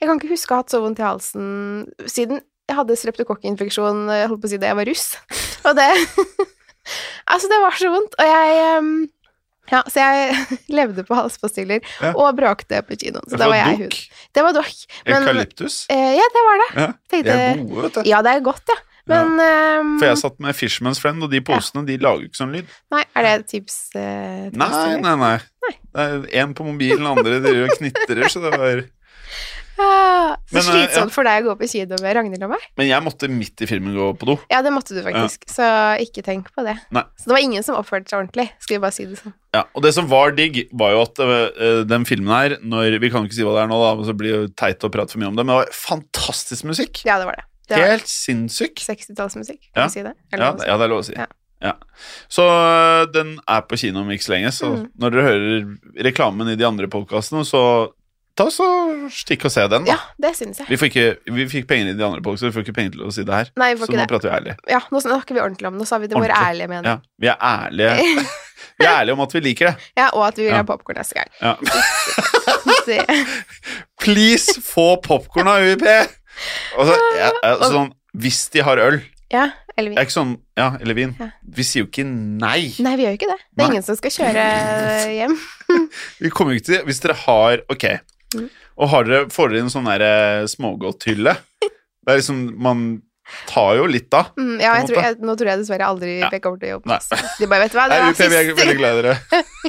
jeg 0.01 0.05
kan 0.09 0.19
ikke 0.19 0.33
huske 0.33 0.53
å 0.53 0.57
ha 0.57 0.61
hatt 0.63 0.73
så 0.73 0.81
vondt 0.81 0.99
i 1.01 1.05
halsen 1.07 1.87
siden 2.09 2.41
jeg 2.67 2.75
hadde 2.75 2.97
streptokokkinfeksjon 2.99 4.09
holdt 4.11 4.41
på 4.43 4.47
å 4.49 4.51
si 4.51 4.57
da 4.59 4.67
jeg 4.73 4.75
var 4.81 4.89
russ. 4.89 5.05
Og 5.67 5.75
det 5.77 5.87
Altså, 7.27 7.49
det 7.51 7.57
var 7.59 7.75
så 7.75 7.89
vondt. 7.91 8.13
Og 8.15 8.27
jeg 8.27 8.59
ehm, 8.63 8.91
Ja, 9.71 9.81
så 9.91 9.99
jeg 10.03 10.35
levde 10.79 11.03
på 11.07 11.15
halspastiller 11.17 11.81
Ja. 12.01 12.13
og 12.15 12.35
bråkte 12.39 12.81
på 12.87 12.95
kinoen. 12.99 13.25
Så 13.27 13.35
Det 13.35 13.39
da 13.43 13.49
var 13.51 13.55
jeg 13.61 13.77
hud. 13.85 13.97
Det 14.33 14.43
var 14.47 14.53
dokk. 14.55 14.75
Eukalyptus. 15.05 15.79
eh, 15.89 16.13
Ja, 16.17 16.27
det 16.35 16.43
var 16.49 16.61
det. 16.63 16.69
Ja, 16.81 16.87
Tenkte, 17.11 17.23
det 17.31 17.39
er 17.47 17.63
gode, 17.63 17.81
vet 17.87 17.93
du. 17.99 18.01
Ja, 18.09 18.21
det 18.25 18.35
er 18.37 18.45
godt, 18.45 18.63
ja. 18.73 18.79
Men 19.07 19.37
ehm, 19.39 19.91
For 20.01 20.09
jeg 20.09 20.17
satt 20.19 20.39
med 20.43 20.55
Fishman's 20.55 20.99
Friend, 20.99 21.21
og 21.23 21.31
de 21.31 21.39
posene 21.39 21.85
de 21.87 21.95
lager 22.03 22.25
ikke 22.27 22.35
sånn 22.41 22.51
lyd. 22.57 22.65
Nei, 22.91 23.03
er 23.15 23.23
det 23.23 23.47
tips? 23.47 23.77
Eh, 23.95 24.49
nei, 24.51 24.67
Nei, 24.67 24.97
nei, 24.99 25.13
nei. 25.21 25.37
Det 25.95 26.03
er 26.03 26.41
en 26.43 26.51
på 26.53 26.65
mobilen, 26.67 27.07
andre 27.07 27.37
driver 27.43 27.69
og 27.69 27.77
knitrer, 27.79 28.27
så 28.31 28.41
det 28.43 28.51
var 28.59 28.81
så 29.77 29.87
Men, 30.51 30.61
eh, 30.61 30.67
slitsomt 30.67 31.13
for 31.13 31.27
deg 31.27 31.45
å 31.45 31.51
gå 31.51 31.55
på 31.59 31.67
kino 31.69 31.97
med 32.01 32.15
Ragnhild 32.17 32.43
og 32.47 32.49
meg. 32.55 32.63
Men 32.79 32.87
jeg 32.89 33.03
måtte 33.05 33.29
midt 33.29 33.61
i 33.61 33.67
filmen 33.69 33.93
gå 33.95 34.07
på 34.17 34.25
do. 34.31 34.35
Ja, 34.51 34.61
det 34.65 34.71
måtte 34.73 34.95
du 34.97 35.01
faktisk, 35.05 35.45
så 35.53 35.67
ikke 36.01 36.23
tenk 36.25 36.49
på 36.55 36.65
det. 36.65 36.77
Nei. 36.91 37.03
Så 37.19 37.29
det 37.29 37.35
var 37.37 37.43
ingen 37.45 37.63
som 37.63 37.77
oppførte 37.77 38.09
seg 38.09 38.19
ordentlig, 38.23 38.49
skal 38.59 38.77
vi 38.77 38.81
bare 38.87 38.95
si 38.97 39.05
det 39.05 39.19
sånn. 39.21 39.33
Ja, 39.53 39.63
og 39.73 39.83
det 39.85 39.93
som 39.93 40.09
var 40.09 40.31
digg, 40.37 40.67
var 40.73 40.91
jo 40.95 41.01
at 41.05 41.21
øh, 41.23 41.83
den 41.87 42.05
filmen 42.05 42.33
her 42.33 42.57
når, 42.61 42.99
Vi 42.99 43.09
kan 43.13 43.23
jo 43.23 43.29
ikke 43.29 43.37
si 43.39 43.45
hva 43.47 43.53
det 43.55 43.63
er 43.65 43.71
nå, 43.71 43.77
da, 43.81 44.05
så 44.09 44.17
blir 44.17 44.41
det 44.47 44.55
teit 44.59 44.79
å 44.83 44.89
prate 44.91 45.13
for 45.13 45.19
mye 45.21 45.29
om 45.31 45.35
det, 45.37 45.45
men 45.45 45.53
det 45.55 45.61
var 45.65 45.73
fantastisk 45.73 46.65
musikk. 46.65 47.03
Ja, 47.05 47.17
det 47.21 47.25
var 47.29 47.37
det. 47.39 47.45
det 47.69 47.77
var 47.81 47.91
Helt 47.95 48.07
sinnssyk. 48.11 48.75
60-tallsmusikk, 48.81 49.61
Ja. 49.75 49.81
kan 49.83 49.89
vi 49.89 49.93
si 49.99 50.03
det? 50.03 50.13
Ja, 50.33 50.51
si? 50.57 50.65
ja, 50.67 50.77
det 50.77 50.83
er 50.85 50.89
lov 50.89 51.03
å 51.03 51.05
si. 51.05 51.13
Ja. 51.17 51.25
Ja. 51.59 51.71
Så 52.29 52.43
den 53.11 53.39
er 53.49 53.61
på 53.65 53.77
kino 53.81 54.01
om 54.03 54.09
ikke 54.13 54.27
så 54.27 54.33
lenge, 54.35 54.51
så 54.53 54.67
Mm. 54.77 54.89
når 54.99 55.09
dere 55.11 55.23
hører 55.25 55.77
reklamen 56.05 56.49
i 56.51 56.55
de 56.55 56.63
andre 56.67 56.85
podkastene, 56.87 57.41
så 57.43 57.89
ta 58.37 58.45
så 58.53 58.65
stikk 59.13 59.47
og 59.49 59.51
se 59.53 59.63
den, 59.71 59.85
da. 59.87 59.95
ja, 59.95 59.97
det 60.21 60.31
synes 60.37 60.59
jeg. 60.61 60.67
Vi, 60.69 60.77
får 60.77 60.91
ikke, 60.91 61.05
vi 61.37 61.45
fikk 61.51 61.67
penger 61.69 61.91
i 61.91 61.95
de 61.97 62.05
andre 62.05 62.21
boksene, 62.25 62.51
vi 62.51 62.55
får 62.59 62.65
ikke 62.67 62.75
penger 62.77 62.93
til 62.97 63.05
å 63.07 63.13
si 63.15 63.25
det 63.25 63.33
her. 63.33 63.49
Nei, 63.57 63.71
vi 63.73 63.79
får 63.81 63.89
Så 63.89 63.91
ikke 63.93 63.99
nå 63.99 64.03
det. 64.05 64.11
prater 64.13 64.29
vi 64.29 64.35
ærlig. 64.37 64.55
Ja, 64.71 64.81
nå 64.93 65.01
snakker 65.03 65.37
vi 65.37 65.41
ordentlig 65.43 65.67
om 65.71 65.73
det. 65.77 65.81
Nå 65.81 65.87
sa 65.89 65.97
vi 66.03 66.07
det 66.11 66.15
vår 66.17 66.27
Ordentlig. 66.27 66.47
ærlige 66.51 66.69
mening. 66.73 66.91
Ja, 66.91 66.97
vi 67.25 67.31
er 67.33 67.39
ærlige. 67.53 68.27
Vi 68.77 68.85
er 68.85 68.93
ærlige 68.99 69.13
om 69.13 69.21
at 69.23 69.31
vi 69.33 69.39
liker 69.41 69.67
det. 69.71 69.85
Ja, 69.97 70.07
og 70.13 70.23
at 70.27 70.37
vi 70.37 70.43
vil 70.43 70.51
Ja. 70.51 70.57
ha 70.61 70.65
popkorn 70.65 70.97
neste 70.99 71.15
gang. 71.17 71.29
Ja. 71.41 71.55
Det, 72.87 72.99
Please, 74.01 74.61
få 74.61 74.95
popkorn 75.01 75.47
av 75.49 75.61
UiP! 75.65 75.83
Altså, 76.77 76.93
jeg, 77.17 77.31
jeg, 77.43 77.69
sånn, 77.73 77.89
hvis 78.21 78.41
de 78.53 78.63
har 78.65 78.81
øl 78.81 78.99
ja, 79.33 79.47
eller 79.75 79.89
vin 79.91 79.95
vi. 79.95 79.99
er 79.99 80.05
ikke 80.07 80.13
sånn 80.15 80.35
Ja, 80.57 80.67
eller 80.81 80.97
vin. 80.97 81.15
Ja. 81.19 81.27
Vi 81.57 81.65
sier 81.67 81.83
jo 81.83 81.89
ikke 81.89 82.05
nei. 82.07 82.69
Nei, 82.85 82.93
vi 82.99 83.03
gjør 83.07 83.15
jo 83.15 83.19
ikke 83.19 83.31
det. 83.33 83.39
Det 83.49 83.57
er 83.57 83.65
Nei. 83.65 83.71
ingen 83.73 83.85
som 83.87 83.97
skal 83.99 84.13
kjøre 84.13 84.45
hjem. 85.17 85.35
Vi 86.21 86.31
kommer 86.37 86.53
jo 86.55 86.61
ikke 86.61 86.69
til 86.71 86.85
Hvis 86.87 87.01
dere 87.03 87.17
har 87.25 87.65
Ok. 87.73 87.85
Mm. 88.35 88.49
Og 88.77 88.89
har 88.91 89.03
dere, 89.07 89.29
får 89.31 89.49
dere 89.53 89.61
en 89.63 89.69
sånn 89.71 89.85
der 89.87 90.47
smågodthylle 90.51 91.31
Det 91.63 92.11
er 92.11 92.17
liksom 92.19 92.41
Man 92.59 92.81
tar 93.47 93.75
jo 93.79 93.85
litt 93.91 94.09
da. 94.11 94.25
Mm, 94.39 94.59
ja, 94.63 94.73
jeg 94.79 94.87
tror, 94.89 94.99
jeg, 95.03 95.15
nå 95.19 95.33
tror 95.39 95.49
jeg 95.51 95.59
dessverre 95.63 95.87
aldri 95.87 96.13
Ja. 96.21 96.29
jeg 96.31 96.41
kommer 96.43 96.59
til 96.61 96.69
å 96.69 96.77
jobbe. 96.77 96.99
De 97.39 97.47
bare, 97.51 97.65
vet 97.65 97.73
du 97.73 97.77
hva, 97.79 97.87
det 97.91 97.97
var 97.99 98.13
UiP, 98.13 98.21
vi 98.31 98.37
er 98.39 98.53
veldig 98.55 98.77
glad 98.79 98.93
i 98.93 99.01
dere. 99.01 99.17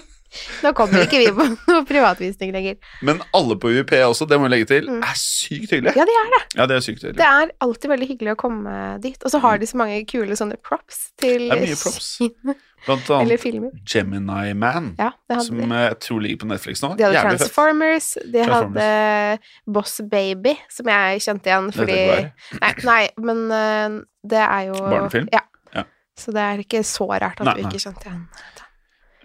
Nå 0.62 0.70
kommer 0.76 1.02
ikke 1.06 1.18
vi 1.22 1.30
på 1.34 1.46
noe 1.72 1.82
privatvisning 1.88 2.52
lenger. 2.54 2.76
Men 3.02 3.18
alle 3.34 3.56
på 3.58 3.70
UiP 3.74 3.90
også, 4.04 4.28
det 4.30 4.38
må 4.38 4.46
vi 4.46 4.52
legge 4.54 4.68
til, 4.70 4.86
Mm. 4.92 5.00
er 5.02 5.18
sykt 5.18 5.72
hyggelig. 5.74 5.94
Ja, 5.98 6.04
de 6.06 6.14
er 6.20 6.30
det. 6.36 6.40
Ja, 6.60 6.66
det 6.70 6.76
er 6.76 6.84
sykt 6.86 7.02
hyggelig. 7.02 7.16
Det 7.18 7.26
er 7.32 7.50
alltid 7.66 7.90
veldig 7.94 8.08
hyggelig 8.12 8.34
å 8.36 8.38
komme 8.44 8.76
dit. 9.02 9.18
Og 9.24 9.32
så 9.34 9.40
har 9.42 9.58
de 9.58 9.66
så 9.70 9.80
mange 9.80 9.98
kule 10.06 10.38
sånne 10.38 10.58
props 10.62 11.08
til 11.18 11.48
Mm. 11.48 11.50
Det 11.50 11.58
er 11.58 11.66
mye 11.66 11.80
props. 11.82 12.10
Blant 12.86 13.10
annet. 13.10 13.44
Gemini 13.88 14.52
Man, 14.54 14.92
Ja, 14.98 15.10
som 15.42 15.58
de. 15.58 15.66
jeg 15.74 15.98
tror 16.04 16.20
ligger 16.24 16.40
på 16.42 16.50
Netflix 16.52 16.82
nå. 16.82 16.92
De 16.96 17.04
hadde 17.04 17.16
Jævlig 17.16 17.32
fett. 17.32 17.44
Transformers, 17.46 18.10
de 18.24 18.44
Transformers. 18.44 18.82
hadde 18.82 19.74
Boss 19.74 20.00
Baby, 20.10 20.54
som 20.72 20.92
jeg 20.92 21.24
kjente 21.26 21.50
igjen 21.52 21.72
fordi 21.74 21.98
nei, 22.62 22.72
nei, 22.88 23.00
men 23.18 23.42
eh, 23.52 23.98
det 24.34 24.44
er 24.44 24.68
jo 24.70 24.78
Barnefilm? 24.84 25.28
Ja. 25.34 25.42
Ja. 25.74 25.84
Så 26.18 26.32
det 26.34 26.46
er 26.46 26.64
ikke 26.64 26.84
så 26.86 27.10
rart 27.12 27.40
at 27.42 27.46
Nei, 27.50 27.58
du 27.58 27.66
ikke 27.66 27.82
kjente 27.82 28.08
igjen. 28.08 28.24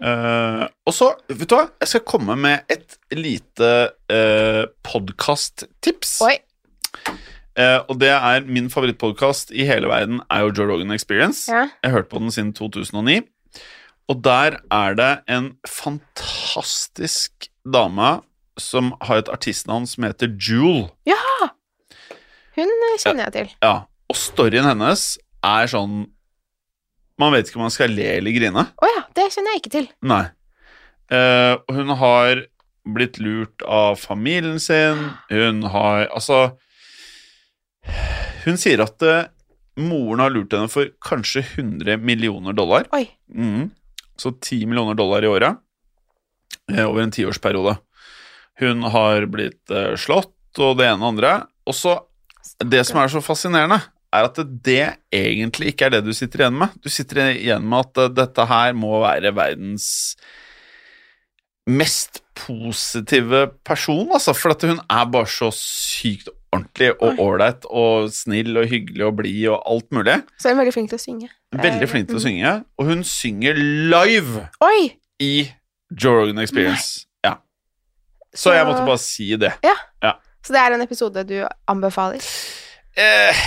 Eh, 0.04 0.64
og 0.84 0.92
så, 0.94 1.12
vet 1.30 1.48
du 1.48 1.54
hva, 1.56 1.68
jeg 1.80 1.94
skal 1.94 2.04
komme 2.08 2.36
med 2.36 2.66
et 2.72 2.98
lite 3.14 3.70
uh, 4.10 4.64
podkast-tips. 4.84 6.18
Eh, 7.54 7.78
og 7.86 8.00
det 8.02 8.10
er 8.10 8.46
min 8.50 8.66
favorittpodkast 8.70 9.52
i 9.54 9.66
hele 9.68 9.86
verden, 9.88 10.20
er 10.30 10.42
jo 10.42 10.52
Joe 10.58 10.66
Rogan 10.72 10.90
Experience. 10.90 11.46
Ja. 11.52 11.68
Jeg 11.82 11.90
har 11.90 12.00
hørt 12.00 12.10
på 12.10 12.18
den 12.18 12.30
siden 12.34 12.52
2009. 12.52 13.20
Og 14.12 14.20
der 14.24 14.58
er 14.72 14.96
det 14.98 15.12
en 15.32 15.54
fantastisk 15.68 17.48
dame 17.64 18.18
som 18.60 18.92
har 19.02 19.22
et 19.22 19.30
artistnavn 19.32 19.86
som 19.88 20.04
heter 20.06 20.30
Jewel. 20.36 20.88
Ja! 21.08 21.18
Hun 22.54 22.70
kjenner 23.00 23.26
jeg 23.26 23.34
til. 23.34 23.54
Ja, 23.64 23.74
og 24.10 24.18
storyen 24.18 24.68
hennes 24.68 25.14
er 25.44 25.70
sånn 25.70 26.04
Man 27.18 27.30
vet 27.34 27.46
ikke 27.46 27.60
om 27.60 27.66
man 27.68 27.74
skal 27.74 27.92
le 27.94 28.06
eller 28.16 28.34
grine. 28.34 28.64
Å 28.74 28.88
ja, 28.90 29.02
det 29.14 29.28
kjenner 29.30 29.54
jeg 29.54 29.62
ikke 29.62 29.72
til. 29.76 29.84
Nei. 30.02 30.24
Uh, 31.12 31.60
hun 31.70 31.92
har 32.00 32.40
blitt 32.84 33.20
lurt 33.22 33.62
av 33.70 34.00
familien 34.02 34.58
sin. 34.60 35.12
Hun 35.30 35.62
har 35.70 36.08
Altså 36.10 36.56
Hun 38.44 38.58
sier 38.60 38.82
at 38.82 39.04
uh, 39.06 39.30
moren 39.78 40.24
har 40.24 40.34
lurt 40.34 40.52
henne 40.54 40.70
for 40.70 40.90
kanskje 41.06 41.44
100 41.54 42.02
millioner 42.02 42.56
dollar. 42.56 42.90
Oi. 42.94 43.06
Mhm. 43.30 43.70
Så 44.20 44.34
10 44.34 44.66
millioner 44.70 44.96
dollar 44.98 45.24
i 45.24 45.30
året 45.30 45.58
eh, 46.70 46.84
over 46.84 47.02
en 47.02 47.14
tiårsperiode. 47.14 47.76
Hun 48.62 48.86
har 48.94 49.26
blitt 49.30 49.72
eh, 49.74 49.94
slått 49.98 50.62
og 50.62 50.78
det 50.78 50.86
ene 50.90 51.02
og 51.02 51.14
andre. 51.14 51.36
Og 51.66 51.76
så 51.78 51.98
Det 52.60 52.82
som 52.84 53.00
er 53.00 53.08
så 53.08 53.22
fascinerende, 53.24 53.80
er 54.14 54.26
at 54.28 54.38
det 54.62 54.96
egentlig 55.10 55.72
ikke 55.72 55.88
er 55.88 55.94
det 55.96 56.04
du 56.06 56.12
sitter 56.14 56.44
igjen 56.44 56.58
med. 56.60 56.74
Du 56.84 56.90
sitter 56.92 57.32
igjen 57.32 57.64
med 57.66 57.88
at 57.88 58.02
eh, 58.04 58.14
dette 58.20 58.46
her 58.50 58.76
må 58.76 59.00
være 59.02 59.34
verdens 59.34 59.88
mest 61.64 62.20
positive 62.36 63.46
person, 63.64 64.06
altså. 64.12 64.34
For 64.36 64.54
at 64.54 64.66
hun 64.68 64.78
er 64.82 65.10
bare 65.10 65.30
så 65.30 65.50
sykt 65.56 66.28
ordentlig 66.54 66.90
og 66.98 67.20
ålreit 67.24 67.66
og 67.70 68.10
snill 68.14 68.56
og 68.60 68.68
hyggelig 68.70 69.04
og 69.06 69.16
blid 69.20 69.48
og 69.52 69.58
alt 69.74 69.88
mulig. 69.94 70.18
Så 70.40 70.48
er 70.50 70.54
hun 70.56 70.62
veldig 70.64 70.74
flink 70.76 70.92
til 70.92 70.98
å 71.00 71.04
synge. 71.04 71.30
Veldig 71.54 71.88
flink 71.90 72.08
til 72.10 72.18
å 72.20 72.24
synge, 72.24 72.54
og 72.78 72.90
hun 72.90 73.04
synger 73.06 73.58
live 73.94 74.46
Oi! 74.64 74.92
i 75.22 75.32
Joe 75.94 76.24
Rogan 76.24 76.42
Experience. 76.42 77.04
Ja. 77.24 77.36
Så 78.34 78.54
jeg 78.56 78.66
måtte 78.66 78.86
bare 78.86 78.98
si 79.02 79.30
det. 79.38 79.52
Så 80.44 80.52
det 80.52 80.60
er 80.60 80.74
en 80.76 80.82
episode 80.84 81.22
du 81.24 81.38
anbefaler? 81.72 82.20
Eh, 83.00 83.44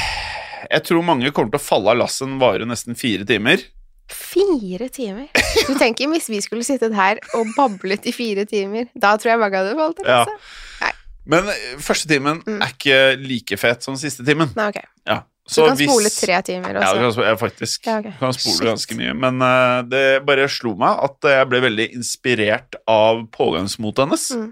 jeg 0.72 0.84
tror 0.88 1.04
mange 1.06 1.30
kommer 1.36 1.54
til 1.54 1.60
å 1.62 1.66
falle 1.68 1.92
av 1.94 2.00
lasset. 2.00 2.26
Den 2.26 2.40
varer 2.42 2.66
nesten 2.66 2.98
fire 2.98 3.28
timer. 3.28 3.62
Fire 4.10 4.88
timer? 4.90 5.28
Du 5.68 5.76
tenker 5.78 6.10
hvis 6.10 6.30
vi 6.32 6.40
skulle 6.42 6.66
sittet 6.66 6.96
her 6.98 7.20
og 7.38 7.52
bablet 7.58 8.08
i 8.10 8.14
fire 8.16 8.48
timer, 8.50 8.88
da 8.98 9.14
tror 9.20 9.34
jeg 9.36 9.42
mange 9.44 9.60
hadde 9.62 9.76
falt 9.78 10.02
av 10.02 10.10
Ja. 10.10 10.20
lasset. 10.24 10.97
Men 11.28 11.50
eh, 11.52 11.74
første 11.84 12.08
timen 12.10 12.42
Mm. 12.48 12.62
er 12.64 12.72
ikke 12.74 13.00
like 13.22 13.58
fet 13.60 13.84
som 13.84 13.98
siste 14.00 14.24
timen. 14.28 14.52
Nei, 14.56 14.70
ok. 14.72 14.80
Ja. 15.08 15.22
Så 15.48 15.64
du 15.64 15.70
kan 15.72 15.78
spole 15.80 16.10
tre 16.12 16.42
timer, 16.44 16.74
Ja, 16.76 16.90
du 16.94 17.00
kan, 17.06 17.12
spole, 17.16 17.28
ja, 17.30 17.36
faktisk. 17.40 17.86
Ja, 17.88 18.00
okay. 18.02 18.12
Du 18.12 18.20
kan 18.20 18.34
spole 18.36 18.58
Shit. 18.58 18.68
ganske 18.68 18.98
mye. 19.00 19.14
Men 19.16 19.38
uh, 19.42 19.82
det 19.88 20.02
bare 20.28 20.48
slo 20.52 20.74
meg 20.76 21.00
at 21.08 21.30
jeg 21.32 21.48
ble 21.48 21.62
veldig 21.64 21.86
inspirert 21.96 22.76
av 22.92 23.22
pågangsmotet 23.32 24.04
hennes. 24.04 24.26
Mm. 24.36 24.50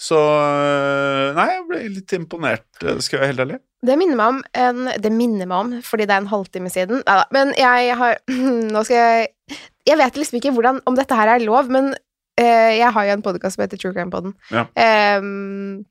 Så 0.00 0.16
eh, 0.16 1.30
Nei, 1.36 1.46
jeg 1.52 1.64
ble 1.68 1.80
litt 1.98 2.14
imponert, 2.16 2.64
skal 2.80 3.18
jeg 3.18 3.20
være 3.20 3.30
helt 3.34 3.44
ærlig. 3.44 3.58
Det 3.86 3.96
minner 4.00 4.16
meg 4.18 4.28
om 4.34 4.38
en 4.60 4.90
Det 5.00 5.10
minner 5.12 5.48
meg 5.48 5.56
om, 5.58 5.70
fordi 5.84 6.04
det 6.08 6.14
er 6.16 6.22
en 6.24 6.30
halvtime 6.32 6.70
siden. 6.72 7.02
Neida, 7.06 7.24
men 7.32 7.52
jeg 7.56 7.94
har 8.00 8.18
Nå 8.74 8.82
skal 8.88 8.96
jeg 8.96 9.58
Jeg 9.88 9.98
vet 10.00 10.18
liksom 10.20 10.40
ikke 10.40 10.52
hvordan, 10.56 10.80
om 10.88 10.96
dette 10.98 11.16
her 11.16 11.34
er 11.36 11.44
lov, 11.44 11.70
men 11.72 11.94
jeg 12.44 12.92
har 12.96 13.08
jo 13.08 13.16
en 13.16 13.24
podkast 13.24 13.58
som 13.58 13.64
heter 13.64 13.80
True 13.80 13.94
Crime 13.96 14.12
Podden. 14.12 14.36
Ja. 14.52 14.66
Um, 15.20 15.86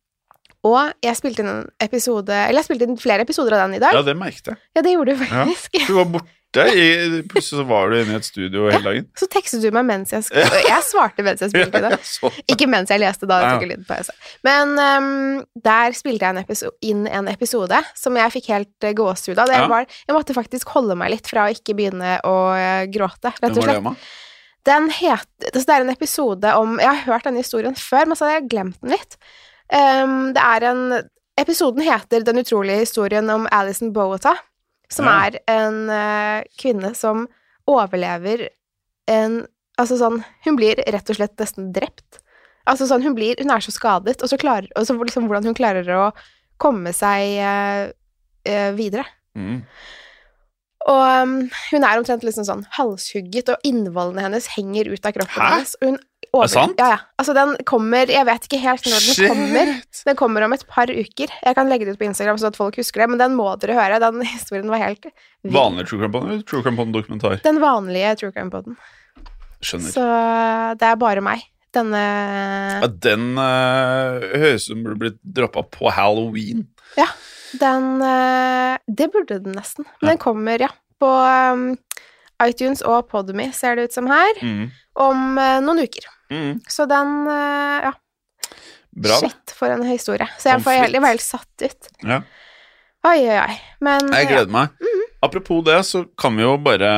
og 0.68 0.92
jeg 1.04 1.16
spilte 1.16 1.44
inn 1.44 1.52
en 1.52 1.62
episode 1.80 2.36
Eller 2.36 2.60
jeg 2.60 2.68
spilte 2.68 2.88
inn 2.90 3.00
flere 3.00 3.24
episoder 3.24 3.56
av 3.56 3.68
den 3.68 3.78
i 3.78 3.84
dag. 3.84 3.96
Ja, 3.96 4.04
det 4.04 4.18
merket 4.20 4.52
jeg. 4.52 4.60
Ja, 4.76 4.84
det 4.84 4.92
gjorde 4.96 5.16
du 5.16 5.24
faktisk. 5.24 5.80
Du 5.88 5.94
var 5.96 6.10
borte, 6.18 6.66
i, 6.74 6.88
plutselig 7.30 7.62
så 7.62 7.66
var 7.70 7.92
du 7.92 7.96
inne 8.00 8.16
i 8.16 8.18
et 8.18 8.28
studio 8.28 8.66
hele 8.68 8.82
dagen. 8.84 9.08
Så 9.20 9.30
tekstet 9.32 9.64
du 9.64 9.70
meg 9.76 9.88
mens 9.88 10.12
jeg 10.12 10.26
skulle 10.28 10.62
Jeg 10.66 10.86
svarte 10.88 11.24
mens 11.24 11.46
jeg 11.46 11.54
spilte 11.54 11.84
det. 11.86 11.94
jeg 11.96 12.34
det. 12.36 12.44
Ikke 12.52 12.68
mens 12.72 12.92
jeg 12.92 13.04
leste, 13.06 13.30
da. 13.30 13.40
Jeg 13.46 13.56
tok 13.56 13.68
en 13.68 13.72
liten 13.72 13.88
pause. 13.88 14.16
Men 14.48 14.76
um, 14.76 15.44
der 15.70 15.96
spilte 15.96 16.28
jeg 16.28 16.44
en 16.44 16.80
inn 16.92 17.06
en 17.22 17.32
episode 17.32 17.80
som 17.96 18.20
jeg 18.20 18.36
fikk 18.36 18.52
helt 18.52 18.90
uh, 18.90 18.96
gåsehud 19.00 19.40
av. 19.40 19.48
Det 19.54 19.62
var, 19.72 19.88
jeg 19.88 20.18
måtte 20.18 20.36
faktisk 20.36 20.76
holde 20.76 21.00
meg 21.00 21.16
litt 21.16 21.30
fra 21.30 21.48
å 21.48 21.54
ikke 21.56 21.78
begynne 21.78 22.18
å 22.28 22.36
eh, 22.58 22.88
gråte, 22.92 23.32
rett 23.40 23.56
og 23.56 23.64
slett. 23.64 24.10
Den 24.70 24.90
het 24.94 25.48
altså 25.50 25.66
Det 25.66 25.76
er 25.76 25.86
en 25.86 25.94
episode 25.94 26.56
om 26.60 26.76
Jeg 26.82 26.90
har 26.90 27.06
hørt 27.08 27.26
denne 27.28 27.42
historien 27.44 27.78
før, 27.80 28.06
men 28.10 28.18
så 28.20 28.28
hadde 28.28 28.40
jeg 28.40 28.50
glemt 28.52 28.82
den 28.84 28.94
litt. 28.94 29.18
Um, 29.74 30.32
det 30.36 30.44
er 30.44 30.68
en 30.72 30.84
Episoden 31.40 31.82
heter 31.86 32.26
Den 32.28 32.42
utrolige 32.42 32.84
historien 32.84 33.30
om 33.32 33.48
Alison 33.56 33.94
Boata, 33.96 34.34
som 34.92 35.08
Ja. 35.08 35.28
er 35.30 35.40
en 35.48 35.78
uh, 35.90 36.42
kvinne 36.60 36.94
som 36.98 37.28
overlever 37.70 38.50
en 39.08 39.46
Altså 39.80 39.96
sånn 40.02 40.24
Hun 40.44 40.58
blir 40.60 40.76
rett 40.92 41.10
og 41.10 41.16
slett 41.16 41.38
nesten 41.40 41.70
drept. 41.74 42.20
Altså 42.68 42.86
sånn 42.90 43.06
Hun 43.06 43.16
blir 43.16 43.40
Hun 43.40 43.54
er 43.54 43.64
så 43.64 43.72
skadet, 43.72 44.22
og 44.22 44.30
så 44.30 44.38
klarer 44.42 44.68
Og 44.76 44.86
så 44.86 44.98
liksom 44.98 45.30
hvordan 45.30 45.48
hun 45.48 45.56
klarer 45.58 45.88
å 45.96 46.10
komme 46.60 46.92
seg 46.92 47.38
uh, 47.40 47.88
uh, 48.50 48.72
videre. 48.76 49.06
Mm. 49.40 49.62
Og 50.90 51.02
um, 51.24 51.34
hun 51.70 51.86
er 51.86 52.00
omtrent 52.00 52.24
liksom 52.26 52.46
sånn 52.48 52.64
halshugget, 52.78 53.52
og 53.54 53.68
innvollene 53.68 54.26
hennes 54.26 54.48
henger 54.56 54.90
ut 54.90 55.06
av 55.06 55.14
kroppen 55.18 55.36
Hæ? 55.36 55.50
hennes. 55.54 55.76
Og 55.80 55.92
hun 55.92 56.00
over... 56.30 56.46
det 56.46 56.54
sant? 56.54 56.82
Ja, 56.82 56.90
ja. 56.94 56.98
Altså, 57.18 57.34
den 57.34 57.56
kommer 57.66 58.12
Jeg 58.12 58.26
vet 58.28 58.44
ikke 58.46 58.60
helt 58.62 58.86
når 58.86 59.06
den 59.06 59.30
kommer. 59.32 59.72
Shit! 59.74 60.02
Den 60.06 60.20
kommer 60.20 60.46
om 60.46 60.54
et 60.54 60.66
par 60.70 60.92
uker. 60.92 61.34
Jeg 61.46 61.58
kan 61.58 61.72
legge 61.72 61.88
det 61.88 61.96
ut 61.96 62.02
på 62.02 62.10
Instagram 62.10 62.40
så 62.42 62.52
at 62.52 62.60
folk 62.60 62.78
husker 62.82 63.04
det, 63.04 63.10
men 63.14 63.22
den 63.22 63.38
må 63.38 63.48
dere 63.62 63.78
høre. 63.78 64.02
Den 64.04 64.22
historien 64.36 64.70
var 64.72 64.84
helt 64.84 65.08
vild. 65.10 65.54
Vanlig 65.56 65.88
True 65.90 66.02
Crime 66.02 66.14
Pod 66.14 66.30
eller 66.30 66.44
True 66.46 66.66
Crime 66.66 66.80
Pod 66.80 66.94
dokumentar? 66.96 67.40
Den 67.46 67.62
vanlige 67.64 68.18
True 68.22 68.36
Crime 68.36 68.54
Poden. 68.54 68.78
Skjønner. 69.60 69.94
Så 69.94 70.10
det 70.80 70.92
er 70.92 71.00
bare 71.02 71.24
meg. 71.26 71.48
Denne 71.76 72.02
Ja, 72.82 72.88
den 72.90 73.36
uh, 73.38 74.18
høres 74.42 74.66
ut 74.66 74.72
som 74.72 74.86
burde 74.86 75.02
blitt 75.04 75.20
droppa 75.22 75.62
på 75.70 75.92
halloween. 75.94 76.64
Den 77.60 78.02
eh, 78.06 78.78
Det 78.88 79.08
burde 79.14 79.40
den 79.44 79.54
nesten. 79.58 79.86
Men 80.02 80.08
Ja. 80.08 80.12
den 80.14 80.18
kommer, 80.22 80.60
ja, 80.62 80.70
på 81.02 81.10
um, 81.54 81.78
iTunes 82.44 82.82
og 82.86 83.08
Podme, 83.10 83.52
ser 83.54 83.76
det 83.76 83.90
ut 83.90 83.94
som 83.94 84.08
her, 84.08 84.34
Mm. 84.42 84.70
om 84.96 85.38
eh, 85.38 85.60
noen 85.62 85.80
uker. 85.84 86.06
Mm. 86.32 86.62
Så 86.70 86.86
den 86.88 87.28
eh, 87.28 87.88
Ja, 87.90 87.94
Bra, 89.00 89.20
shit, 89.22 89.54
for 89.56 89.70
en 89.72 89.84
historie. 89.84 90.28
Så 90.38 90.50
jeg, 90.50 90.62
får, 90.66 90.74
jeg, 90.74 90.84
frites. 90.90 91.02
var 91.02 91.08
helt 91.14 91.22
satt 91.22 91.62
ut. 91.64 91.90
Ja. 92.04 92.22
Oi, 93.08 93.20
oi, 93.30 93.38
oi. 93.40 93.58
Men 93.82 94.10
Jeg 94.12 94.26
ja. 94.26 94.30
gleder 94.36 94.52
meg. 94.52 94.70
Apropos 95.24 95.64
det, 95.64 95.78
så 95.86 96.06
kan 96.18 96.36
vi 96.36 96.44
jo 96.44 96.58
bare 96.58 96.90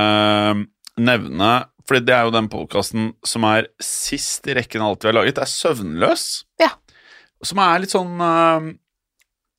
nevne 0.98 1.52
Fordi 1.88 2.06
det 2.06 2.14
er 2.16 2.28
jo 2.28 2.32
den 2.36 2.48
podkasten 2.48 3.08
som 3.26 3.44
er 3.50 3.66
sist 3.82 4.46
i 4.48 4.54
rekken 4.54 4.82
av 4.86 4.92
alt 4.94 5.04
vi 5.04 5.10
har 5.10 5.16
laget, 5.18 5.36
det 5.36 5.42
er 5.44 5.50
Søvnløs. 5.50 6.26
Ja. 6.62 6.70
Som 7.44 7.58
er 7.60 7.80
litt 7.82 7.92
sånn 7.94 8.22
eh, 8.22 8.68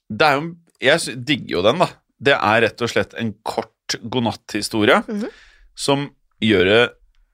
Det 0.08 0.28
er 0.28 0.38
jo 0.38 0.44
Jeg 0.82 1.16
digger 1.26 1.58
jo 1.58 1.62
den, 1.68 1.82
da. 1.82 1.88
Det 2.22 2.34
er 2.38 2.64
rett 2.66 2.82
og 2.84 2.90
slett 2.90 3.14
en 3.18 3.32
kort 3.46 3.96
godnatthistorie 4.02 5.02
-hmm. 5.06 5.30
som 5.74 6.10
gjør 6.42 6.64
det 6.64 6.82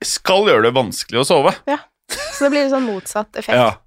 skal 0.05 0.47
gjøre 0.49 0.69
det 0.69 0.75
vanskelig 0.77 1.23
å 1.23 1.27
sove. 1.27 1.55
Ja. 1.69 1.79
Så 2.09 2.47
det 2.47 2.51
blir 2.55 2.65
litt 2.65 2.75
sånn 2.75 2.89
motsatt 2.89 3.39
effekt. 3.41 3.59
Ja. 3.59 3.79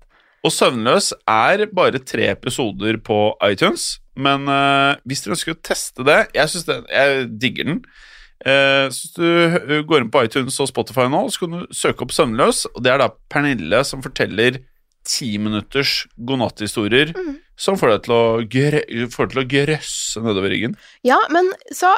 Og 0.42 0.54
Søvnløs 0.54 1.12
er 1.30 1.68
bare 1.74 2.02
tre 2.04 2.32
episoder 2.34 2.98
på 3.06 3.20
iTunes, 3.46 4.00
men 4.18 4.48
uh, 4.50 4.98
hvis 5.08 5.24
dere 5.24 5.38
ønsker 5.38 5.54
å 5.54 5.62
teste 5.64 6.04
det 6.04 6.18
Jeg 6.36 6.64
det, 6.68 6.78
jeg 6.92 7.28
digger 7.42 7.70
den. 7.70 7.84
Uh, 8.42 8.90
så 8.90 9.30
du 9.70 9.76
går 9.88 10.02
inn 10.02 10.12
på 10.12 10.24
iTunes 10.26 10.58
og 10.60 10.72
Spotify 10.72 11.06
nå, 11.12 11.28
så 11.30 11.46
kan 11.46 11.60
du 11.60 11.76
søke 11.78 12.06
opp 12.06 12.16
Søvnløs, 12.16 12.66
og 12.74 12.82
det 12.84 12.94
er 12.94 13.04
da 13.04 13.12
Pernille 13.32 13.84
som 13.88 14.02
forteller 14.04 14.60
ti 15.08 15.34
minutters 15.42 16.06
godnatthistorier 16.16 17.14
mm. 17.16 17.34
som 17.60 17.80
får 17.80 17.96
deg 17.96 18.06
til 18.06 18.16
å, 18.16 18.24
grø 18.58 18.84
får 19.14 19.32
til 19.32 19.42
å 19.42 19.48
grøsse 19.56 20.24
nedover 20.26 20.54
ryggen. 20.54 20.78
Ja, 21.08 21.20
men 21.34 21.50
så 21.76 21.96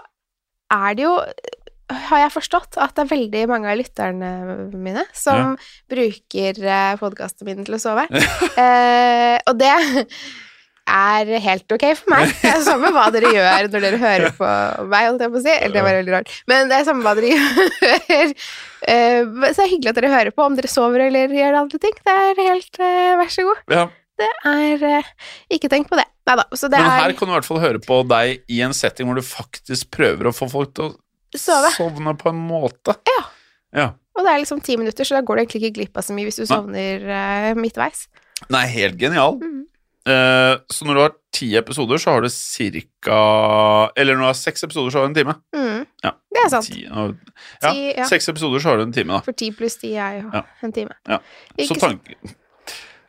er 0.74 0.98
det 0.98 1.06
jo 1.08 1.18
har 1.94 2.24
jeg 2.24 2.34
forstått 2.34 2.78
at 2.82 2.96
det 2.96 3.04
er 3.04 3.12
veldig 3.12 3.44
mange 3.52 3.70
av 3.70 3.78
lytterne 3.78 4.30
mine 4.72 5.04
som 5.16 5.58
bruker 5.92 6.60
eh, 6.64 6.96
podkastene 7.02 7.52
mine 7.52 7.68
til 7.68 7.78
å 7.78 7.82
sove. 7.82 8.08
eh, 8.64 9.38
og 9.50 9.60
det 9.60 9.74
er 10.90 11.30
helt 11.40 11.72
ok 11.72 11.84
for 11.96 12.12
meg. 12.12 12.32
Det 12.42 12.50
er 12.52 12.62
samme 12.66 12.90
hva 12.92 13.06
dere 13.14 13.30
gjør 13.32 13.70
når 13.72 13.84
dere 13.86 14.00
hører 14.02 14.34
på 14.36 14.48
meg, 14.92 15.08
holdt 15.08 15.24
jeg 15.24 15.32
på 15.34 15.40
å 15.40 15.44
si. 15.46 15.54
Eller 15.56 15.74
det 15.78 15.84
var 15.86 15.98
veldig 16.00 16.14
rart. 16.18 16.32
Men 16.52 16.70
det 16.72 16.78
er 16.80 16.88
samme 16.90 17.06
hva 17.06 17.14
dere 17.18 17.32
gjør. 17.34 18.34
Eh, 18.84 19.20
så 19.24 19.54
det 19.56 19.64
er 19.64 19.72
hyggelig 19.72 19.92
at 19.94 20.00
dere 20.02 20.12
hører 20.12 20.36
på, 20.36 20.44
om 20.44 20.58
dere 20.60 20.72
sover 20.72 21.06
eller 21.08 21.32
gjør 21.38 21.60
andre 21.62 21.80
ting. 21.86 21.96
Det 22.04 22.16
er 22.26 22.42
helt 22.42 22.80
eh, 22.84 23.14
Vær 23.22 23.32
så 23.32 23.46
god. 23.48 23.62
Ja. 23.72 23.86
Det 24.20 24.28
er 24.52 24.84
eh, 24.90 25.08
Ikke 25.56 25.72
tenk 25.72 25.88
på 25.90 25.98
det. 25.98 26.06
Nei 26.30 26.36
da. 26.40 26.46
Men 26.52 26.76
her 26.86 27.08
er 27.10 27.16
kan 27.18 27.28
du 27.28 27.34
i 27.34 27.38
hvert 27.38 27.48
fall 27.48 27.64
høre 27.64 27.82
på 27.84 28.02
deg 28.12 28.44
i 28.52 28.60
en 28.68 28.76
setting 28.78 29.08
hvor 29.10 29.18
du 29.20 29.26
faktisk 29.26 29.90
prøver 29.96 30.30
å 30.30 30.36
få 30.36 30.48
folk 30.52 30.76
til 30.78 30.92
å 30.92 31.40
sove. 31.40 31.72
sovne 31.76 32.14
på 32.20 32.30
en 32.32 32.44
måte. 32.48 32.96
Ja. 33.10 33.22
Ja. 33.74 33.88
Og 34.14 34.28
det 34.28 34.30
er 34.36 34.44
liksom 34.44 34.60
ti 34.62 34.76
minutter, 34.78 35.08
så 35.08 35.18
da 35.18 35.24
går 35.26 35.40
du 35.40 35.42
egentlig 35.42 35.64
ikke 35.64 35.78
glipp 35.80 35.98
av 35.98 36.06
så 36.06 36.14
mye 36.14 36.28
hvis 36.30 36.38
du 36.38 36.46
sovner 36.46 37.56
midtveis. 37.58 38.06
Nei, 38.54 38.68
helt 38.70 39.00
genial. 39.02 39.40
Mhm. 39.42 39.64
Eh, 40.06 40.58
så 40.72 40.84
når 40.86 40.94
du 40.94 41.00
har 41.00 41.14
ti 41.32 41.48
episoder, 41.56 41.98
så 41.98 42.12
har 42.12 42.22
du 42.22 42.28
cirka 42.30 43.90
Eller 43.96 44.14
når 44.18 44.20
du 44.20 44.26
har 44.26 44.34
seks 44.36 44.64
episoder, 44.64 44.90
så 44.92 45.00
har 45.00 45.08
du 45.08 45.14
en 45.14 45.16
time. 45.16 45.36
Mm. 45.56 45.86
Ja. 46.04 46.12
Det 46.34 46.42
er 46.46 46.50
sant. 46.50 46.66
Ti, 46.68 46.86
og- 46.92 47.16
ja, 47.64 47.72
Ti, 47.72 47.94
ja. 47.98 48.08
Seks 48.08 48.28
episoder, 48.30 48.60
så 48.60 48.70
har 48.70 48.78
du 48.78 48.84
en 48.84 48.94
time, 48.94 49.14
da. 49.14 49.20
For 49.24 49.32
ti 49.32 49.52
pluss 49.52 49.76
ti 49.80 49.94
er 49.96 50.22
jo 50.22 50.30
Ja. 50.34 50.42
en 50.64 50.72
time. 50.74 50.90
Ja. 51.08 51.18
Så, 51.58 51.74
Ikke 51.74 51.80
tank... 51.80 52.02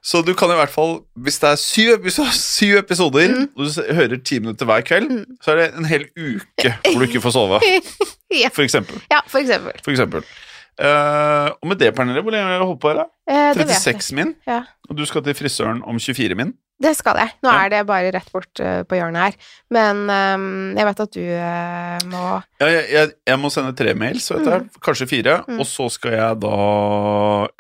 så 0.05 0.23
du 0.25 0.35
kan 0.35 0.51
i 0.51 0.55
hvert 0.55 0.69
fall, 0.71 1.01
hvis 1.19 1.39
det 1.41 1.51
er 1.51 1.57
syv, 1.57 2.03
har 2.05 2.33
syv 2.33 2.77
episoder, 2.79 3.29
Mm. 3.29 3.49
og 3.57 3.67
du 3.67 3.95
hører 3.95 4.23
ti 4.25 4.39
minutter 4.39 4.65
hver 4.67 4.81
kveld, 4.83 5.09
Mm. 5.11 5.25
så 5.43 5.51
er 5.53 5.57
det 5.57 5.75
en 5.75 5.85
hel 5.85 6.05
uke 6.17 6.75
hvor 6.93 6.99
du 7.01 7.07
ikke 7.09 7.21
får 7.21 7.31
sove, 7.33 7.61
for 8.55 8.63
eksempel. 8.63 9.01
ja, 9.11 9.21
for 9.27 9.39
eksempel. 9.39 9.73
For 9.85 9.91
eksempel. 9.91 10.23
Eh, 10.79 11.49
og 11.63 11.69
med 11.71 11.79
det, 11.79 11.93
Pernille, 11.95 12.23
hvor 12.25 12.35
lenge 12.35 12.49
har 12.49 12.59
jeg 12.59 12.67
holdt 12.67 12.81
på 12.83 12.91
her? 12.91 13.03
da? 13.05 13.07
Eh, 13.31 13.49
det 13.55 13.63
vet 13.69 13.75
jeg. 13.77 13.95
36 13.95 14.13
min, 14.19 14.35
Ja. 14.47 14.63
og 14.91 14.97
du 14.99 15.05
skal 15.07 15.23
til 15.23 15.35
frisøren 15.39 15.83
om 15.87 15.99
24 16.03 16.35
min. 16.35 16.55
Det 16.83 16.91
skal 16.99 17.15
jeg. 17.17 17.31
Nå 17.41 17.49
er 17.55 17.69
det 17.71 17.87
bare 17.87 18.11
rett 18.11 18.33
bort 18.35 18.59
uh, 18.61 18.83
på 18.83 18.97
hjørnet 18.99 19.23
her. 19.23 19.35
Men 19.71 20.01
um, 20.11 20.75
jeg 20.77 20.85
vet 20.89 21.01
at 21.05 21.13
du 21.15 21.21
uh, 21.23 21.99
må 22.11 22.23
Ja, 22.61 22.67
jeg, 22.67 22.81
jeg, 22.91 23.13
jeg 23.31 23.39
må 23.39 23.51
sende 23.55 23.71
tre 23.79 23.95
mails, 23.95 24.27
vet 24.35 24.49
jeg, 24.51 24.67
kanskje 24.83 25.07
fire, 25.09 25.37
Mm. 25.47 25.61
og 25.63 25.67
så 25.71 25.87
skal 25.95 26.17
jeg 26.19 26.41
da 26.43 26.57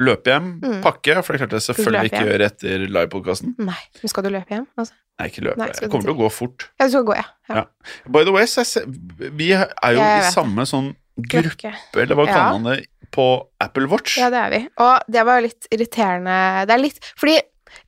løpe 0.02 0.34
hjem, 0.34 0.48
Mm. 0.64 0.80
pakke, 0.82 1.22
for 1.22 1.32
det 1.32 1.40
klarte 1.44 1.60
jeg 1.60 1.66
selvfølgelig 1.70 2.10
ikke 2.10 2.24
gjøre 2.26 2.34
gjør 2.34 2.46
etter 2.48 2.84
livepodkasten. 2.98 3.54
Nei, 3.62 3.78
men 4.02 4.12
skal 4.12 4.26
du 4.26 4.30
løpe 4.34 4.50
hjem? 4.56 4.66
Altså? 4.76 4.98
Nei, 5.20 5.28
ikke 5.30 5.46
løpe. 5.46 5.58
Nei, 5.62 5.70
jeg 5.80 5.90
kommer 5.94 6.08
til 6.10 6.14
å 6.16 6.18
gå 6.18 6.32
fort. 6.34 6.68
Ja, 6.80 6.86
du 6.90 6.90
skal 6.96 7.06
gå, 7.06 7.14
ja. 7.14 7.24
ja. 7.54 7.64
By 8.10 8.24
the 8.26 8.34
way, 8.34 8.50
så 8.50 8.66
jeg, 8.66 8.90
vi 9.38 9.52
er 9.54 9.94
jo 9.94 10.02
i 10.02 10.30
samme 10.34 10.66
sånn 10.66 10.90
gruppe, 11.30 11.70
eller 11.94 12.18
hva 12.18 12.26
kaller 12.26 12.58
man 12.58 12.64
det, 12.72 12.80
på 13.14 13.24
Apple 13.62 13.86
Watch. 13.90 14.18
Ja, 14.18 14.28
det 14.34 14.40
er 14.42 14.50
vi. 14.52 14.60
Og 14.82 15.08
det 15.14 15.22
var 15.28 15.38
jo 15.40 15.46
litt 15.48 15.68
irriterende 15.74 16.36
Det 16.66 16.74
er 16.74 16.82
litt 16.82 16.98
Fordi 17.20 17.38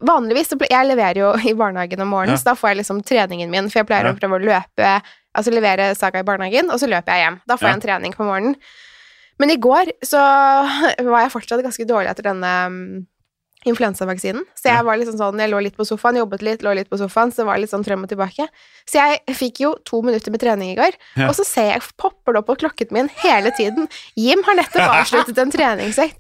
vanligvis 0.07 0.53
så 0.53 0.59
Jeg 0.70 0.89
leverer 0.89 1.20
jo 1.20 1.33
i 1.51 1.55
barnehagen 1.59 2.01
om 2.03 2.09
morgenen, 2.14 2.37
Ja. 2.37 2.43
så 2.43 2.51
da 2.53 2.55
får 2.59 2.72
jeg 2.72 2.79
liksom 2.85 3.03
treningen 3.07 3.51
min, 3.51 3.68
for 3.70 3.81
jeg 3.83 3.87
pleier 3.91 4.07
Ja. 4.09 4.12
å 4.14 4.18
prøve 4.18 4.39
å 4.41 4.45
løpe 4.47 5.03
Altså 5.37 5.53
levere 5.53 5.91
Saga 5.95 6.22
i 6.22 6.24
barnehagen, 6.24 6.70
og 6.72 6.79
så 6.81 6.89
løper 6.89 7.12
jeg 7.12 7.27
hjem. 7.27 7.41
Da 7.47 7.57
får 7.57 7.62
Ja. 7.62 7.68
jeg 7.68 7.74
en 7.77 7.87
trening 7.89 8.12
på 8.16 8.24
morgenen. 8.24 8.57
Men 9.39 9.51
i 9.51 9.57
går 9.61 9.91
så 10.03 10.16
var 10.16 11.20
jeg 11.20 11.33
fortsatt 11.35 11.61
ganske 11.62 11.85
dårlig 11.87 12.09
etter 12.09 12.22
denne 12.24 12.53
mm, 12.70 13.07
influensavaksinen. 13.66 14.44
Så 14.58 14.70
jeg 14.70 14.84
var 14.86 14.98
liksom 15.00 15.16
sånn, 15.18 15.40
jeg 15.42 15.50
lå 15.52 15.60
litt 15.66 15.76
på 15.76 15.84
sofaen, 15.88 16.18
jobbet 16.20 16.42
litt, 16.46 16.62
lå 16.66 16.72
litt 16.78 16.88
på 16.90 16.98
sofaen, 17.00 17.32
så 17.34 17.42
det 17.42 17.46
var 17.50 17.60
litt 17.62 17.72
sånn 17.72 17.84
frem 17.86 18.02
og 18.06 18.10
tilbake. 18.12 18.46
Så 18.86 19.00
jeg 19.00 19.36
fikk 19.36 19.60
jo 19.64 19.72
to 19.88 20.00
minutter 20.06 20.30
med 20.34 20.40
trening 20.42 20.70
i 20.72 20.76
går, 20.78 20.94
Ja. 21.16 21.28
og 21.28 21.34
så 21.38 21.44
ser 21.46 21.72
jeg, 21.74 21.82
popper 21.98 22.32
det 22.36 22.42
opp 22.42 22.46
på 22.52 22.56
klokken 22.64 22.92
min 22.94 23.10
hele 23.22 23.50
tiden. 23.58 23.88
Jim 24.16 24.42
har 24.46 24.54
nettopp 24.60 24.86
avsluttet 25.00 25.38
en 25.42 25.50
treningsøkt, 25.56 26.16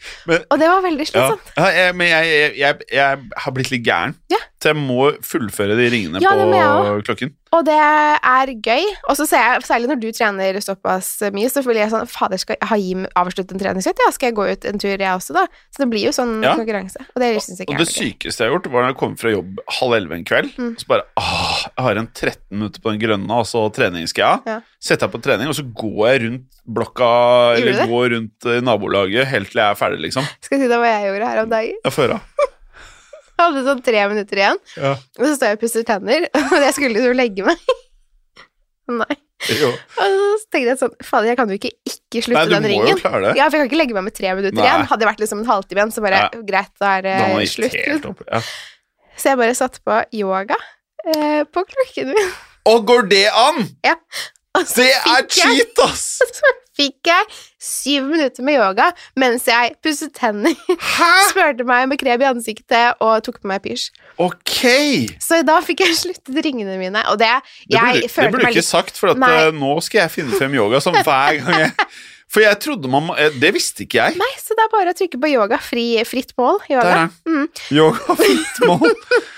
og 0.50 0.58
det 0.58 0.68
var 0.72 0.82
veldig 0.82 1.06
slitsomt. 1.12 1.52
Ja, 1.56 1.70
Ja, 1.86 1.92
men 1.92 2.08
jeg, 2.10 2.26
jeg, 2.26 2.54
jeg, 2.58 2.86
jeg 2.92 3.30
har 3.44 3.52
blitt 3.56 3.70
litt 3.70 3.84
gæren, 3.86 4.16
så 4.62 4.72
jeg 4.72 4.76
må 4.80 5.12
fullføre 5.22 5.76
de 5.78 5.88
ringene 5.92 6.20
på 6.20 7.02
klokken. 7.06 7.34
Og 7.54 7.62
det 7.64 7.76
er 7.78 8.50
gøy. 8.58 8.84
Og 9.08 9.16
så 9.16 9.24
ser 9.30 9.38
jeg, 9.38 9.62
særlig 9.68 9.88
når 9.88 10.00
du 10.02 10.06
trener 10.12 10.58
såpass 10.60 11.08
mye, 11.32 11.48
så 11.52 11.62
føler 11.64 11.84
jeg 11.84 11.92
sånn 11.94 12.08
Fader, 12.10 12.40
skal 12.42 12.58
Haim 12.72 13.04
avslutte 13.16 13.54
en 13.54 13.60
treningsøkt? 13.62 14.02
Ja, 14.02 14.10
skal 14.12 14.32
jeg 14.32 14.36
gå 14.36 14.46
ut 14.50 14.66
en 14.66 14.80
tur, 14.82 14.90
jeg 14.92 15.06
også, 15.06 15.32
da? 15.36 15.44
Så 15.70 15.84
det 15.84 15.88
blir 15.92 16.04
jo 16.08 16.12
sånn 16.16 16.42
Ja. 16.42 16.56
konkurranse. 16.58 16.98
Og 17.14 17.22
det 17.22 17.30
syns 17.44 17.60
jeg 17.62 17.68
ikke 17.68 17.76
og 17.76 17.80
er 17.80 17.84
noe 17.84 17.92
gøy. 17.92 18.00
sykeste 18.02 18.42
jeg 18.44 18.50
har 18.50 18.58
gjort, 18.58 18.66
var 18.72 18.82
når 18.82 18.90
jeg 18.92 18.98
kom 19.00 19.14
fra 19.16 19.30
jobb 19.30 19.62
halv 19.78 19.92
elleve 20.00 20.18
en 20.18 20.24
kveld. 20.26 20.50
Mm. 20.58 20.72
Og 20.74 20.82
så 20.82 20.86
bare 20.90 21.06
åh, 21.16 21.62
jeg 21.70 21.84
har 21.86 21.96
en 22.02 22.08
13 22.12 22.36
minutter 22.50 22.80
på 22.82 22.90
den 22.92 23.00
grønne, 23.06 23.30
altså 23.30 23.64
treningsgreia. 23.72 24.42
Ja. 24.46 24.60
Setter 24.82 25.06
jeg 25.06 25.14
på 25.14 25.22
trening, 25.22 25.48
og 25.48 25.54
så 25.54 25.62
går 25.62 26.02
jeg 26.10 26.22
rundt 26.26 26.60
blokka, 26.66 27.12
eller 27.56 27.86
går 27.86 28.10
rundt 28.16 28.46
eh, 28.50 28.60
nabolaget 28.60 29.26
helt 29.30 29.50
til 29.52 29.62
jeg 29.62 29.70
er 29.70 29.78
ferdig, 29.78 30.02
liksom. 30.02 30.26
Skal 30.42 30.58
jeg 30.58 30.66
si 30.66 30.72
deg 30.74 30.82
hva 30.82 30.90
jeg 30.90 31.08
gjorde 31.12 31.30
her 31.30 31.42
om 31.44 31.50
dagen? 31.54 31.78
Ja. 31.84 31.90
Jeg 31.90 32.55
hadde 33.44 33.62
sånn 33.66 33.82
tre 33.84 34.02
minutter 34.10 34.40
igjen, 34.42 34.58
Ja. 34.80 34.94
og 34.96 35.22
så 35.26 35.34
står 35.36 35.52
jeg 35.52 35.58
og 35.58 35.62
pusser 35.66 35.84
tenner, 35.88 36.26
og 36.46 36.56
jeg 36.64 36.74
skulle 36.76 36.94
liksom 36.96 37.16
legge 37.18 37.46
meg. 37.46 37.62
Nei. 39.00 39.16
Jo. 39.52 39.68
Og 40.00 40.12
så 40.40 40.46
tenkte 40.48 40.70
jeg 40.70 40.78
sånn 40.80 40.92
Fader, 41.04 41.26
jeg 41.28 41.36
kan 41.36 41.50
jo 41.52 41.56
ikke 41.58 41.70
ikke 41.90 42.22
slutte 42.24 42.38
Nei, 42.40 42.46
du 42.48 42.54
den 42.54 42.68
ringen. 42.70 43.00
Ja, 43.02 43.02
for 43.04 43.26
jeg 43.26 43.50
kan 43.50 43.66
ikke 43.68 43.80
legge 43.82 43.96
meg 43.98 44.06
med 44.06 44.14
tre 44.16 44.30
minutter 44.38 44.56
Nei. 44.56 44.64
igjen. 44.64 44.86
Hadde 44.88 45.02
det 45.02 45.08
vært 45.10 45.20
liksom 45.24 45.42
en 45.42 45.50
halvtime 45.50 45.82
igjen, 45.82 45.92
så 45.92 46.04
bare 46.06 46.20
Nei. 46.32 46.40
greit, 46.48 46.72
da 46.80 46.92
er 46.96 47.04
det 47.04 47.14
jeg 47.18 47.50
slutt. 47.52 48.06
opp. 48.12 48.22
Ja. 48.30 48.40
Så 49.16 49.32
jeg 49.32 49.40
bare 49.42 49.56
satte 49.58 49.82
på 49.84 49.98
yoga 50.16 50.56
eh, 51.04 51.42
på 51.52 51.64
klokken 51.68 52.14
min. 52.14 52.30
Og 52.72 52.86
går 52.88 53.10
det 53.12 53.24
an?! 53.36 53.60
Så 54.64 54.80
Det 54.80 54.88
er 54.96 55.26
cheat, 55.28 55.82
ass! 55.84 56.06
Fikk 56.76 57.08
jeg 57.08 57.28
syv 57.62 58.08
minutter 58.10 58.44
med 58.46 58.58
yoga 58.58 58.90
mens 59.18 59.46
jeg 59.48 59.76
pusset 59.84 60.12
tenner, 60.16 60.56
smurte 61.30 61.64
meg 61.68 61.86
med 61.90 62.00
krem 62.00 62.24
i 62.24 62.28
ansiktet 62.28 63.00
og 63.04 63.22
tok 63.26 63.40
på 63.42 63.50
meg 63.50 63.62
pysj. 63.64 63.88
Ok! 64.22 64.58
Så 65.22 65.40
da 65.46 65.60
fikk 65.64 65.86
jeg 65.86 65.96
sluttet 65.98 66.42
ringene 66.44 66.76
mine, 66.80 67.04
og 67.10 67.20
det 67.22 67.32
Det 67.64 67.78
Jeg 67.78 68.02
burde, 68.02 68.08
det 68.08 68.32
burde 68.32 68.44
du 68.44 68.50
ikke 68.50 68.60
litt 68.60 68.68
sagt, 68.68 69.00
for 69.00 69.14
at 69.14 69.24
eh, 69.30 69.54
nå 69.56 69.72
skal 69.84 70.04
jeg 70.04 70.14
finne 70.18 70.36
frem 70.36 70.54
yoga 70.56 70.82
som 70.84 70.96
hver 71.00 71.40
gang 71.40 71.66
jeg 71.66 71.72
For 72.32 72.42
jeg 72.42 72.58
trodde 72.58 72.90
man 72.90 73.12
eh, 73.14 73.30
Det 73.38 73.52
visste 73.54 73.84
ikke 73.84 74.00
jeg. 74.00 74.18
Nei, 74.18 74.32
så 74.42 74.56
det 74.58 74.64
er 74.66 74.72
bare 74.72 74.92
å 74.92 74.98
trykke 74.98 75.20
på 75.22 75.30
yoga. 75.30 75.60
Fri, 75.62 75.84
fritt 76.08 76.34
mål. 76.38 76.58
Yoga. 76.72 77.06
Mm. 77.28 77.46
Yoga 77.76 78.16
fritt 78.18 78.62
mål. 78.66 78.90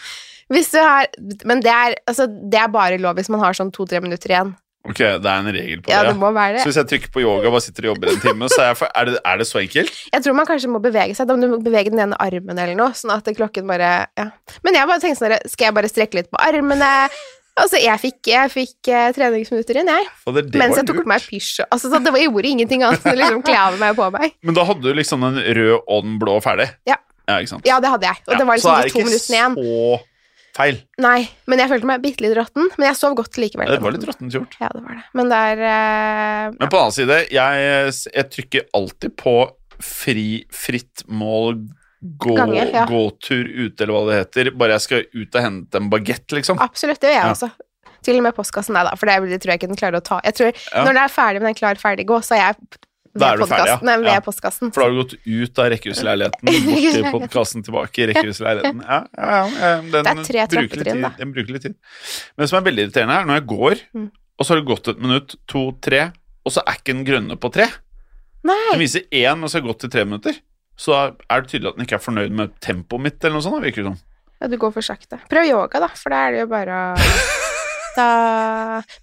Hvis 0.52 0.70
du 0.72 0.78
har 0.80 1.10
Men 1.44 1.60
det 1.60 1.72
er, 1.72 1.98
altså, 2.08 2.24
det 2.26 2.56
er 2.56 2.70
bare 2.72 2.96
lov 3.00 3.18
hvis 3.18 3.28
man 3.28 3.42
har 3.42 3.56
sånn 3.56 3.68
to-tre 3.74 4.00
minutter 4.00 4.32
igjen. 4.32 4.54
Ok, 4.88 5.00
det 5.00 5.28
er 5.28 5.42
en 5.42 5.50
regel 5.52 5.82
på 5.84 5.92
Ja, 5.92 6.02
det. 6.02 6.14
det 6.14 6.20
må 6.20 6.30
være 6.32 6.56
det. 6.56 6.64
Så 6.64 6.70
hvis 6.70 6.80
jeg 6.80 6.90
trykker 6.92 7.14
på 7.14 7.22
yoga 7.22 7.48
og 7.50 7.56
bare 7.56 7.64
sitter 7.66 7.86
og 7.86 7.90
jobber 7.92 8.12
en 8.12 8.20
time, 8.22 8.50
så 8.52 8.60
er, 8.70 8.76
for, 8.78 8.92
er, 8.96 9.10
det, 9.10 9.22
er 9.32 9.40
det 9.40 9.46
så 9.48 9.60
enkelt? 9.60 10.02
Jeg 10.14 10.24
tror 10.24 10.36
man 10.38 10.48
kanskje 10.48 10.70
må 10.72 10.82
bevege 10.84 11.16
seg. 11.16 11.28
Da 11.28 11.36
må 11.36 11.48
du 11.48 11.64
bevege 11.64 11.92
den 11.92 12.04
ene 12.06 12.18
armen 12.24 12.56
eller 12.56 12.78
noe, 12.78 12.96
sånn 12.96 13.14
at 13.14 13.28
klokken 13.38 13.68
bare 13.68 13.90
Ja. 14.18 14.30
Men 14.64 14.78
jeg 14.78 14.88
bare 14.88 15.02
tenkte 15.02 15.20
sånn 15.20 15.50
Skal 15.52 15.68
jeg 15.68 15.76
bare 15.76 15.90
strekke 15.90 16.20
litt 16.20 16.30
på 16.32 16.40
armene? 16.40 16.88
Altså, 17.58 17.80
jeg 17.82 17.98
fikk, 17.98 18.18
jeg 18.30 18.50
fikk 18.52 18.90
uh, 18.94 19.08
treningsminutter 19.16 19.80
inn, 19.80 19.88
jeg. 19.90 20.04
Fader, 20.22 20.46
det 20.46 20.60
Mens 20.60 20.78
jeg 20.78 20.86
tok 20.86 21.00
på 21.02 21.10
meg 21.10 21.24
pysj. 21.26 21.64
Altså, 21.66 21.90
det 21.90 22.12
var, 22.12 22.20
jeg 22.20 22.30
gjorde 22.30 22.52
ingenting 22.52 22.84
annet 22.86 23.02
enn 23.02 23.16
å 23.16 23.18
liksom 23.18 23.42
kle 23.48 23.56
av 23.64 23.78
meg 23.80 23.96
på 23.98 24.06
meg. 24.14 24.36
Men 24.46 24.58
da 24.58 24.66
hadde 24.68 24.86
du 24.86 24.92
liksom 24.94 25.26
den 25.26 25.40
rød 25.58 25.74
og 25.80 26.06
den 26.06 26.20
blå 26.22 26.36
ferdig? 26.44 26.68
Ja. 26.86 27.00
Ja, 27.26 27.40
ikke 27.42 27.50
sant? 27.56 27.66
Ja, 27.68 27.80
det 27.82 27.90
hadde 27.92 28.08
jeg. 28.08 28.22
Og 28.28 28.38
det 28.38 28.46
var 28.46 28.60
liksom 28.60 28.78
de 28.78 28.92
to 28.94 29.02
minuttene 29.04 29.40
igjen. 29.40 29.58
det 29.58 29.66
så 29.66 29.98
feil. 30.58 30.80
Nei, 31.00 31.20
men 31.50 31.62
jeg 31.62 31.70
følte 31.70 31.88
meg 31.90 32.02
bitte 32.04 32.24
litt 32.24 32.34
råtten. 32.38 32.68
Men 32.76 32.88
jeg 32.90 32.98
sov 32.98 33.14
godt 33.18 33.38
likevel. 33.40 33.70
Det 33.70 33.80
var 33.84 33.94
litt 33.94 34.06
råttent 34.08 34.34
gjort. 34.34 34.56
Ja, 34.60 34.68
det 34.74 34.82
var 34.84 34.98
det. 34.98 35.04
Men 35.18 35.30
det 35.32 35.38
er 35.52 35.62
uh, 35.62 36.56
Men 36.58 36.66
på 36.66 36.74
den 36.74 36.82
annen 36.82 36.96
side, 36.98 37.18
jeg, 37.34 37.94
jeg 38.12 38.30
trykker 38.34 38.68
alltid 38.78 39.14
på 39.20 39.36
fri, 39.78 40.26
fritt 40.50 41.04
mål, 41.06 41.60
gå, 42.02 42.34
Gange, 42.38 42.66
ja. 42.74 42.84
gåtur 42.90 43.46
ute, 43.46 43.84
eller 43.84 43.94
hva 43.94 44.02
det 44.10 44.18
heter. 44.24 44.50
Bare 44.58 44.76
jeg 44.76 44.86
skal 44.86 45.06
ut 45.14 45.38
og 45.38 45.42
hente 45.44 45.80
en 45.80 45.88
bagett, 45.92 46.26
liksom. 46.34 46.60
Absolutt, 46.62 47.00
det 47.02 47.14
gjør 47.14 47.18
jeg 47.20 47.26
Ja. 47.26 47.32
også. 47.36 47.50
Til 48.06 48.20
og 48.20 48.22
med 48.28 48.34
postkassen, 48.36 48.76
nei 48.78 48.84
da, 48.86 48.92
for 48.94 49.10
det, 49.10 49.40
tror 49.42 49.50
jeg 49.52 49.58
ikke 49.58 49.70
den 49.72 49.78
klarer 49.80 49.98
å 49.98 50.04
ta. 50.06 50.20
Jeg 50.24 50.36
tror, 50.38 50.52
Ja. 50.54 50.84
Når 50.84 50.92
den 50.94 51.02
er 51.02 51.10
ferdig 51.10 51.40
med 51.42 51.48
den 51.50 51.58
klar 51.58 51.80
ferdig 51.80 52.06
gå, 52.06 52.20
så 52.22 52.36
er 52.36 52.44
jeg 52.44 52.78
Da 53.16 53.32
er 53.32 53.36
du 53.40 53.44
ferdig, 53.46 53.66
ja. 53.66 53.76
postkassen. 53.78 53.86
Nei, 53.88 53.96
ved 53.96 54.12
Ja. 54.12 54.20
postkassen. 54.20 54.72
For 54.74 54.80
da 54.80 54.86
har 54.86 54.92
du 54.92 54.98
gått 55.02 55.14
ut 55.24 55.58
av 55.58 55.70
rekkehusleiligheten, 55.72 56.44
bort 56.68 56.92
til 56.92 57.06
podkasten, 57.14 57.64
tilbake 57.64 57.98
i 58.04 58.06
rekkehusleiligheten. 58.12 58.82
Ja, 58.84 58.98
ja, 59.16 59.38
ja, 59.48 59.72
den 59.80 59.90
Det 59.92 60.06
er 60.06 60.22
tre 60.28 60.46
trappetrinn, 60.52 61.00
da. 61.02 61.10
Den 61.18 61.32
bruker 61.32 61.52
litt 61.56 61.62
tid. 61.62 61.74
Men 62.36 62.44
det 62.44 62.48
som 62.52 62.58
er 62.60 62.66
veldig 62.70 62.84
irriterende, 62.88 63.16
er 63.22 63.24
når 63.30 63.40
jeg 63.40 63.46
går, 63.54 63.82
Mm. 63.96 64.10
og 64.38 64.46
så 64.46 64.48
har 64.54 64.60
det 64.60 64.68
gått 64.68 64.88
et 64.88 65.00
minutt, 65.00 65.36
to, 65.48 65.64
tre, 65.80 66.12
og 66.44 66.52
så 66.52 66.62
er 66.66 66.74
ikke 66.78 66.92
den 66.94 67.04
grønne 67.08 67.36
på 67.40 67.50
tre. 67.52 67.66
Den 68.44 68.78
viser 68.80 69.02
én, 69.10 69.42
og 69.42 69.48
så 69.50 69.58
har 69.58 69.62
det 69.64 69.68
gått 69.72 69.80
til 69.80 69.90
tre 69.90 70.04
minutter. 70.04 70.36
Så 70.78 70.94
er 70.94 71.40
det 71.42 71.50
tydelig 71.50 71.68
at 71.72 71.76
den 71.76 71.86
ikke 71.86 71.96
er 71.98 72.04
fornøyd 72.04 72.30
med 72.30 72.52
tempoet 72.60 73.00
mitt, 73.02 73.18
eller 73.24 73.34
noe 73.34 73.42
sånt. 73.42 73.62
virker 73.64 73.82
det 73.82 73.90
som. 73.90 73.98
ja, 74.40 74.46
du 74.46 74.56
går 74.56 74.72
for 74.72 74.80
sakte. 74.86 75.18
Prøv 75.28 75.48
yoga, 75.48 75.80
da, 75.80 75.88
for 75.88 76.10
da 76.10 76.28
er 76.28 76.32
det 76.32 76.40
jo 76.44 76.46
bare 76.46 76.76
å 76.94 76.96
da... 77.98 78.06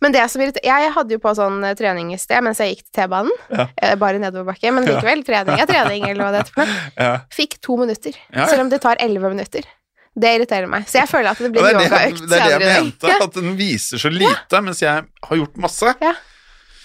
Men 0.04 0.16
det 0.16 0.24
som 0.32 0.42
irriterer 0.44 0.66
Jeg 0.66 0.94
hadde 0.96 1.16
jo 1.18 1.22
på 1.24 1.34
sånn 1.38 1.62
eh, 1.68 1.76
trening 1.78 2.12
i 2.16 2.20
sted 2.22 2.44
mens 2.46 2.62
jeg 2.64 2.74
gikk 2.76 2.84
til 2.88 3.02
T-banen. 3.04 3.32
Ja. 3.52 3.68
Eh, 3.78 3.96
Bare 4.02 4.22
nedoverbakke, 4.24 4.72
men 4.76 4.88
likevel. 4.90 5.24
Trening 5.28 5.62
er 5.62 5.70
trening, 5.70 6.06
eller 6.10 6.24
hva 6.26 6.32
det 6.36 6.44
heter. 6.46 6.76
Ja. 7.06 7.16
Fikk 7.36 7.58
to 7.66 7.76
minutter, 7.82 8.16
Ja, 8.32 8.46
ja. 8.46 8.52
selv 8.52 8.66
om 8.66 8.72
det 8.74 8.80
tar 8.84 9.00
elleve 9.04 9.32
minutter. 9.36 9.68
Det 10.16 10.30
irriterer 10.38 10.70
meg. 10.72 10.86
Så 10.88 11.02
jeg 11.02 11.10
føler 11.12 11.34
at 11.34 11.42
det 11.44 11.50
blir 11.52 11.60
det 11.66 11.74
er 11.74 11.76
det, 11.76 11.88
yogaøkt 11.90 12.22
det, 12.22 12.26
er 12.26 12.30
det 12.32 12.38
jeg 12.40 12.62
senere 12.62 12.84
mente, 12.86 13.16
at 13.26 13.34
den 13.36 13.58
viser 13.60 14.00
så 14.00 14.12
lite, 14.14 14.62
mens 14.64 14.80
jeg 14.86 15.04
har 15.28 15.42
gjort 15.42 15.58
masse. 15.66 15.92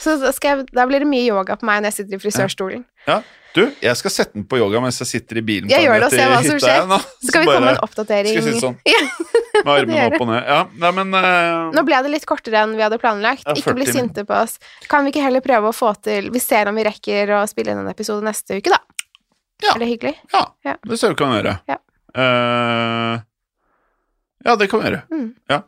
Så 0.00 0.16
jeg, 0.32 0.64
da 0.72 0.86
blir 0.88 1.04
det 1.04 1.10
mye 1.10 1.26
yoga 1.28 1.58
på 1.60 1.68
meg 1.68 1.82
når 1.82 1.92
jeg 1.92 1.98
sitter 2.00 2.16
i 2.16 2.22
frisørstolen. 2.22 2.86
Du, 3.50 3.64
jeg 3.82 3.98
skal 3.98 4.12
sette 4.14 4.36
den 4.36 4.44
på 4.46 4.60
yoga 4.60 4.78
mens 4.82 5.00
jeg 5.02 5.08
sitter 5.10 5.40
i 5.40 5.42
bilen. 5.42 5.70
Jeg 5.72 5.82
gjør 5.82 6.04
det 6.04 6.06
og 6.06 6.14
ser 6.14 6.28
hva 6.30 6.38
som 6.44 6.60
skjer. 6.62 6.84
Nå. 6.86 6.98
Så 7.18 7.32
skal 7.32 7.42
vi 7.42 7.48
komme 7.50 7.64
med 7.64 7.72
en 7.72 7.80
oppdatering. 7.82 8.36
Skal 8.38 8.60
sånn? 8.62 8.76
Ja. 8.86 9.00
Med 9.64 9.72
armene 9.74 10.04
opp 10.06 10.22
og 10.22 10.28
ned. 10.30 10.44
Ja, 10.46 10.60
nei, 10.84 10.90
men 11.00 11.16
uh, 11.18 11.72
Nå 11.74 11.82
ble 11.88 11.98
det 12.06 12.12
litt 12.14 12.26
kortere 12.30 12.62
enn 12.62 12.76
vi 12.78 12.84
hadde 12.84 13.00
planlagt. 13.02 13.42
Ja, 13.48 13.56
Ikke 13.58 13.74
bli 13.74 13.88
40 13.88 13.96
sinte 13.96 14.24
på 14.28 14.36
oss. 14.38 14.60
Kan 14.90 15.06
vi 15.06 15.10
ikke 15.14 15.24
heller 15.24 15.42
prøve 15.44 15.72
å 15.72 15.76
få 15.76 15.90
til 15.98 16.30
Vi 16.30 16.42
ser 16.42 16.70
om 16.70 16.78
vi 16.78 16.86
rekker 16.86 17.34
å 17.40 17.42
spille 17.50 17.74
inn 17.74 17.82
en 17.82 17.90
episode 17.90 18.22
neste 18.26 18.60
uke, 18.60 18.70
da. 18.70 18.78
Ja. 19.64 19.74
Er 19.74 19.82
det 19.82 19.90
hyggelig? 19.90 20.14
Ja, 20.32 20.44
Ja. 20.64 20.76
det 20.86 21.00
ser 21.02 21.12
vi 21.12 21.18
kan 21.18 21.34
gjøre. 21.34 21.58
Ja. 21.68 21.80
Eh, 22.14 23.26
ja, 24.44 24.56
det 24.56 24.70
kan 24.70 24.80
vi 24.80 24.88
gjøre. 24.90 25.02
Mm. 25.12 25.28
Ja. 25.50 25.60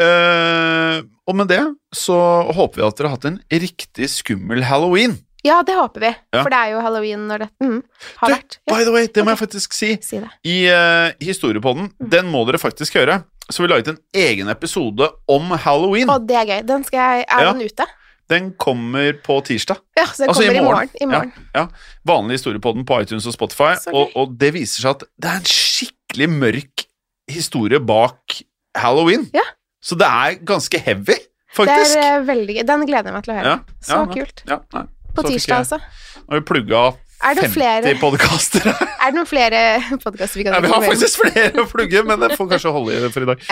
Uh, 0.00 1.04
og 1.28 1.36
med 1.38 1.48
det 1.52 1.60
så 1.96 2.16
håper 2.56 2.80
vi 2.80 2.86
at 2.86 2.98
dere 2.98 3.10
har 3.10 3.16
hatt 3.18 3.28
en 3.30 3.38
riktig 3.52 4.08
skummel 4.12 4.64
halloween. 4.66 5.18
Ja, 5.44 5.58
det 5.66 5.74
håper 5.76 6.00
vi. 6.00 6.10
Ja. 6.32 6.40
For 6.40 6.48
det 6.52 6.56
er 6.58 6.70
jo 6.72 6.80
halloween 6.80 7.26
når 7.28 7.42
det 7.44 7.48
mm, 7.60 7.80
har 8.22 8.30
Du, 8.32 8.34
vært. 8.34 8.56
Ja, 8.64 8.72
by 8.72 8.84
the 8.86 8.94
way, 8.94 9.08
det 9.12 9.24
må 9.26 9.34
jeg 9.34 9.40
faktisk 9.42 9.76
si. 9.76 9.90
si. 10.00 10.20
I 10.48 10.56
uh, 10.72 11.10
Historiepodden, 11.20 11.90
Mm. 12.00 12.08
den 12.14 12.30
må 12.32 12.46
dere 12.48 12.60
faktisk 12.62 12.96
høre. 12.96 13.20
Så 13.52 13.60
vi 13.60 13.68
laget 13.68 13.90
en 13.92 13.98
egen 14.16 14.48
episode 14.48 15.10
om 15.28 15.50
halloween. 15.66 16.08
Å, 16.08 16.16
det 16.24 16.38
er 16.40 16.48
gøy. 16.48 16.62
Den 16.64 16.84
skal 16.88 16.96
jeg 17.02 17.26
Er 17.28 17.50
den 17.50 17.60
ute? 17.60 17.86
Den 18.32 18.46
kommer 18.56 19.12
på 19.20 19.36
tirsdag. 19.44 19.82
Ja, 19.98 20.06
så 20.08 20.22
den 20.24 20.30
Altså, 20.32 20.46
kommer 20.46 20.56
i 20.56 20.64
morgen. 20.64 20.88
I 20.96 21.06
morgen. 21.10 21.32
Ja, 21.52 21.66
ja. 21.66 21.92
Vanlig 22.08 22.38
historiepodden 22.38 22.86
på 22.88 23.02
iTunes 23.04 23.26
og 23.28 23.36
Spotify. 23.36 23.74
Og, 23.92 24.16
og 24.16 24.32
det 24.40 24.54
viser 24.56 24.80
seg 24.86 24.94
at 24.96 25.04
det 25.20 25.28
er 25.28 25.42
en 25.42 25.50
skikkelig 25.52 26.30
mørk 26.32 26.86
historie 27.30 27.80
bak 27.80 28.40
halloween. 28.78 29.28
Ja. 29.34 29.44
Så 29.84 29.96
det 30.00 30.06
er 30.08 30.36
ganske 30.44 30.78
heavy, 30.80 31.14
Det 31.16 31.56
faktisk. 31.56 31.96
er 31.96 32.18
eh, 32.18 32.26
veldig 32.26 32.56
gøy. 32.58 32.66
Den 32.66 32.84
gleder 32.88 33.10
jeg 33.10 33.14
meg 33.14 33.24
til 33.26 33.34
å 33.34 33.38
høre. 33.38 33.54
Ja, 33.54 33.78
Så 33.84 33.98
ja, 34.00 34.04
kult. 34.14 34.44
ja, 34.48 34.58
nei. 34.74 34.84
På 35.14 35.22
Så 35.22 35.28
tirsdag, 35.30 35.48
jeg- 35.48 35.58
altså. 35.62 35.78
Nå 36.24 36.30
har 36.32 36.40
vi 36.40 36.46
plugga 36.48 36.84
Er 37.24 37.34
50 37.38 37.52
flere, 37.54 37.94
podkaster. 38.00 38.66
er 39.02 39.10
det 39.10 39.14
noen 39.14 39.26
flere 39.28 39.60
podkaster 40.02 40.36
vi 40.40 40.44
kan 40.44 40.54
ja, 40.56 40.60
vi 40.60 40.68
har 40.72 40.82
faktisk 40.82 41.20
flere 41.22 41.62
å 41.62 41.66
plugge, 41.70 42.02
men 42.04 42.20
det 42.20 42.32
får 42.36 42.48
kanskje 42.50 42.72
holde 42.74 42.96
i 42.96 43.00
det 43.04 43.12
for 43.14 43.22
i 43.22 43.28
dag. 43.30 43.44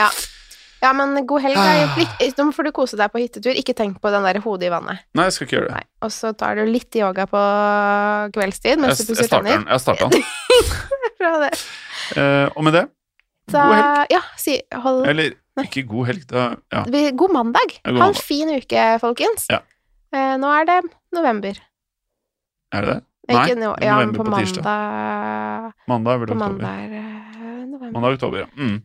Ja, 0.82 0.90
men 0.98 1.14
god 1.30 1.42
helg. 1.44 1.56
Ah. 1.56 1.94
Lik- 1.96 2.34
Nå 2.40 2.48
får 2.52 2.64
du 2.64 2.72
kose 2.74 2.96
deg 2.98 3.12
på 3.12 3.20
hyttetur. 3.22 3.54
Ikke 3.54 3.72
tenk 3.78 4.00
på 4.02 4.10
den 4.10 4.24
der 4.26 4.40
hodet 4.42 4.66
i 4.66 4.72
vannet. 4.72 4.98
Nei, 5.14 5.28
jeg 5.28 5.32
skal 5.36 5.46
ikke 5.46 5.56
gjøre 5.60 5.68
det. 5.68 5.76
Nei. 5.78 5.84
Og 6.02 6.10
så 6.10 6.32
tar 6.36 6.56
du 6.58 6.64
litt 6.66 6.90
yoga 6.98 7.26
på 7.30 7.42
kveldstid 8.34 8.74
Jeg, 8.74 8.80
mens 8.82 8.98
du 9.06 9.14
jeg 9.14 9.28
starter 9.28 9.52
den. 9.52 9.66
Jeg 9.70 9.80
starter 9.84 10.10
den. 10.10 10.24
Bra 11.22 11.32
det. 11.44 11.52
Uh, 12.16 12.50
og 12.56 12.64
med 12.66 12.74
det 12.80 12.88
Så. 13.50 13.58
Ja, 14.10 14.20
si, 14.38 14.60
hold 14.84 15.06
Eller 15.10 15.32
ikke 15.64 15.82
god 15.88 16.06
helg, 16.06 16.22
da 16.30 16.44
Ja. 16.72 16.84
God 17.18 17.32
mandag. 17.34 17.74
God 17.82 17.84
Ha 17.84 17.90
en 17.90 17.98
mandag. 17.98 18.22
fin 18.22 18.48
uke, 18.54 18.84
folkens. 19.02 19.46
Ja. 19.50 19.58
Eh, 20.14 20.36
nå 20.38 20.48
er 20.60 20.64
det 20.68 20.78
november. 21.12 21.58
Er 22.72 22.80
det 22.80 22.88
det? 22.94 23.02
Nei, 23.28 23.42
Ikke 23.46 23.56
no, 23.58 23.74
ja, 23.80 23.94
november 23.96 24.18
på, 24.18 24.24
på 24.30 24.38
tirsdag. 24.38 24.64
mandag 24.64 25.72
Mandag 25.88 26.12
er 26.14 26.18
vel 26.18 26.26
På 26.28 26.34
oktober. 26.34 26.62
mandag 26.62 26.92
eh, 26.92 27.66
november. 27.66 27.92
Mandag 27.92 28.12
oktober, 28.16 28.38
ja. 28.38 28.46
Mm. 28.56 28.78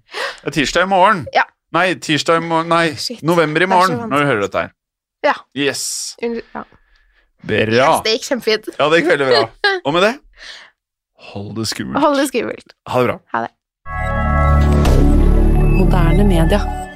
Det 0.43 0.47
er 0.51 0.55
tirsdag 0.57 0.83
i 0.83 0.89
morgen. 0.91 1.23
Ja. 1.33 1.43
Nei, 1.73 1.87
tirsdag 1.95 2.37
i 2.41 2.45
morgen 2.47 2.69
Nei, 2.69 2.95
Shit. 2.95 3.23
november 3.23 3.61
i 3.61 3.65
Det 3.65 3.69
morgen 3.69 3.97
når 4.09 4.19
du 4.19 4.25
hører 4.29 4.41
dette 4.45 4.61
her. 4.65 4.71
Ja. 5.25 5.33
Yes. 5.57 6.15
Ja. 6.21 6.63
Bra. 7.47 7.57
Yes, 7.69 8.03
det 8.05 8.13
gikk 8.17 8.27
kjempefint. 8.29 8.69
Ja, 8.79 8.89
det 8.89 9.01
gikk 9.01 9.09
veldig 9.13 9.27
bra. 9.31 9.41
Og 9.85 9.93
med 9.93 10.01
det 10.03 10.13
Hold 11.31 11.55
det 11.57 11.65
skummelt. 11.67 12.01
Hold 12.03 12.17
det 12.21 12.27
skummelt. 12.29 12.73
Ha 12.87 13.01
det 13.03 13.07
bra. 13.09 13.47
Moderne 15.87 16.23
media. 16.25 16.86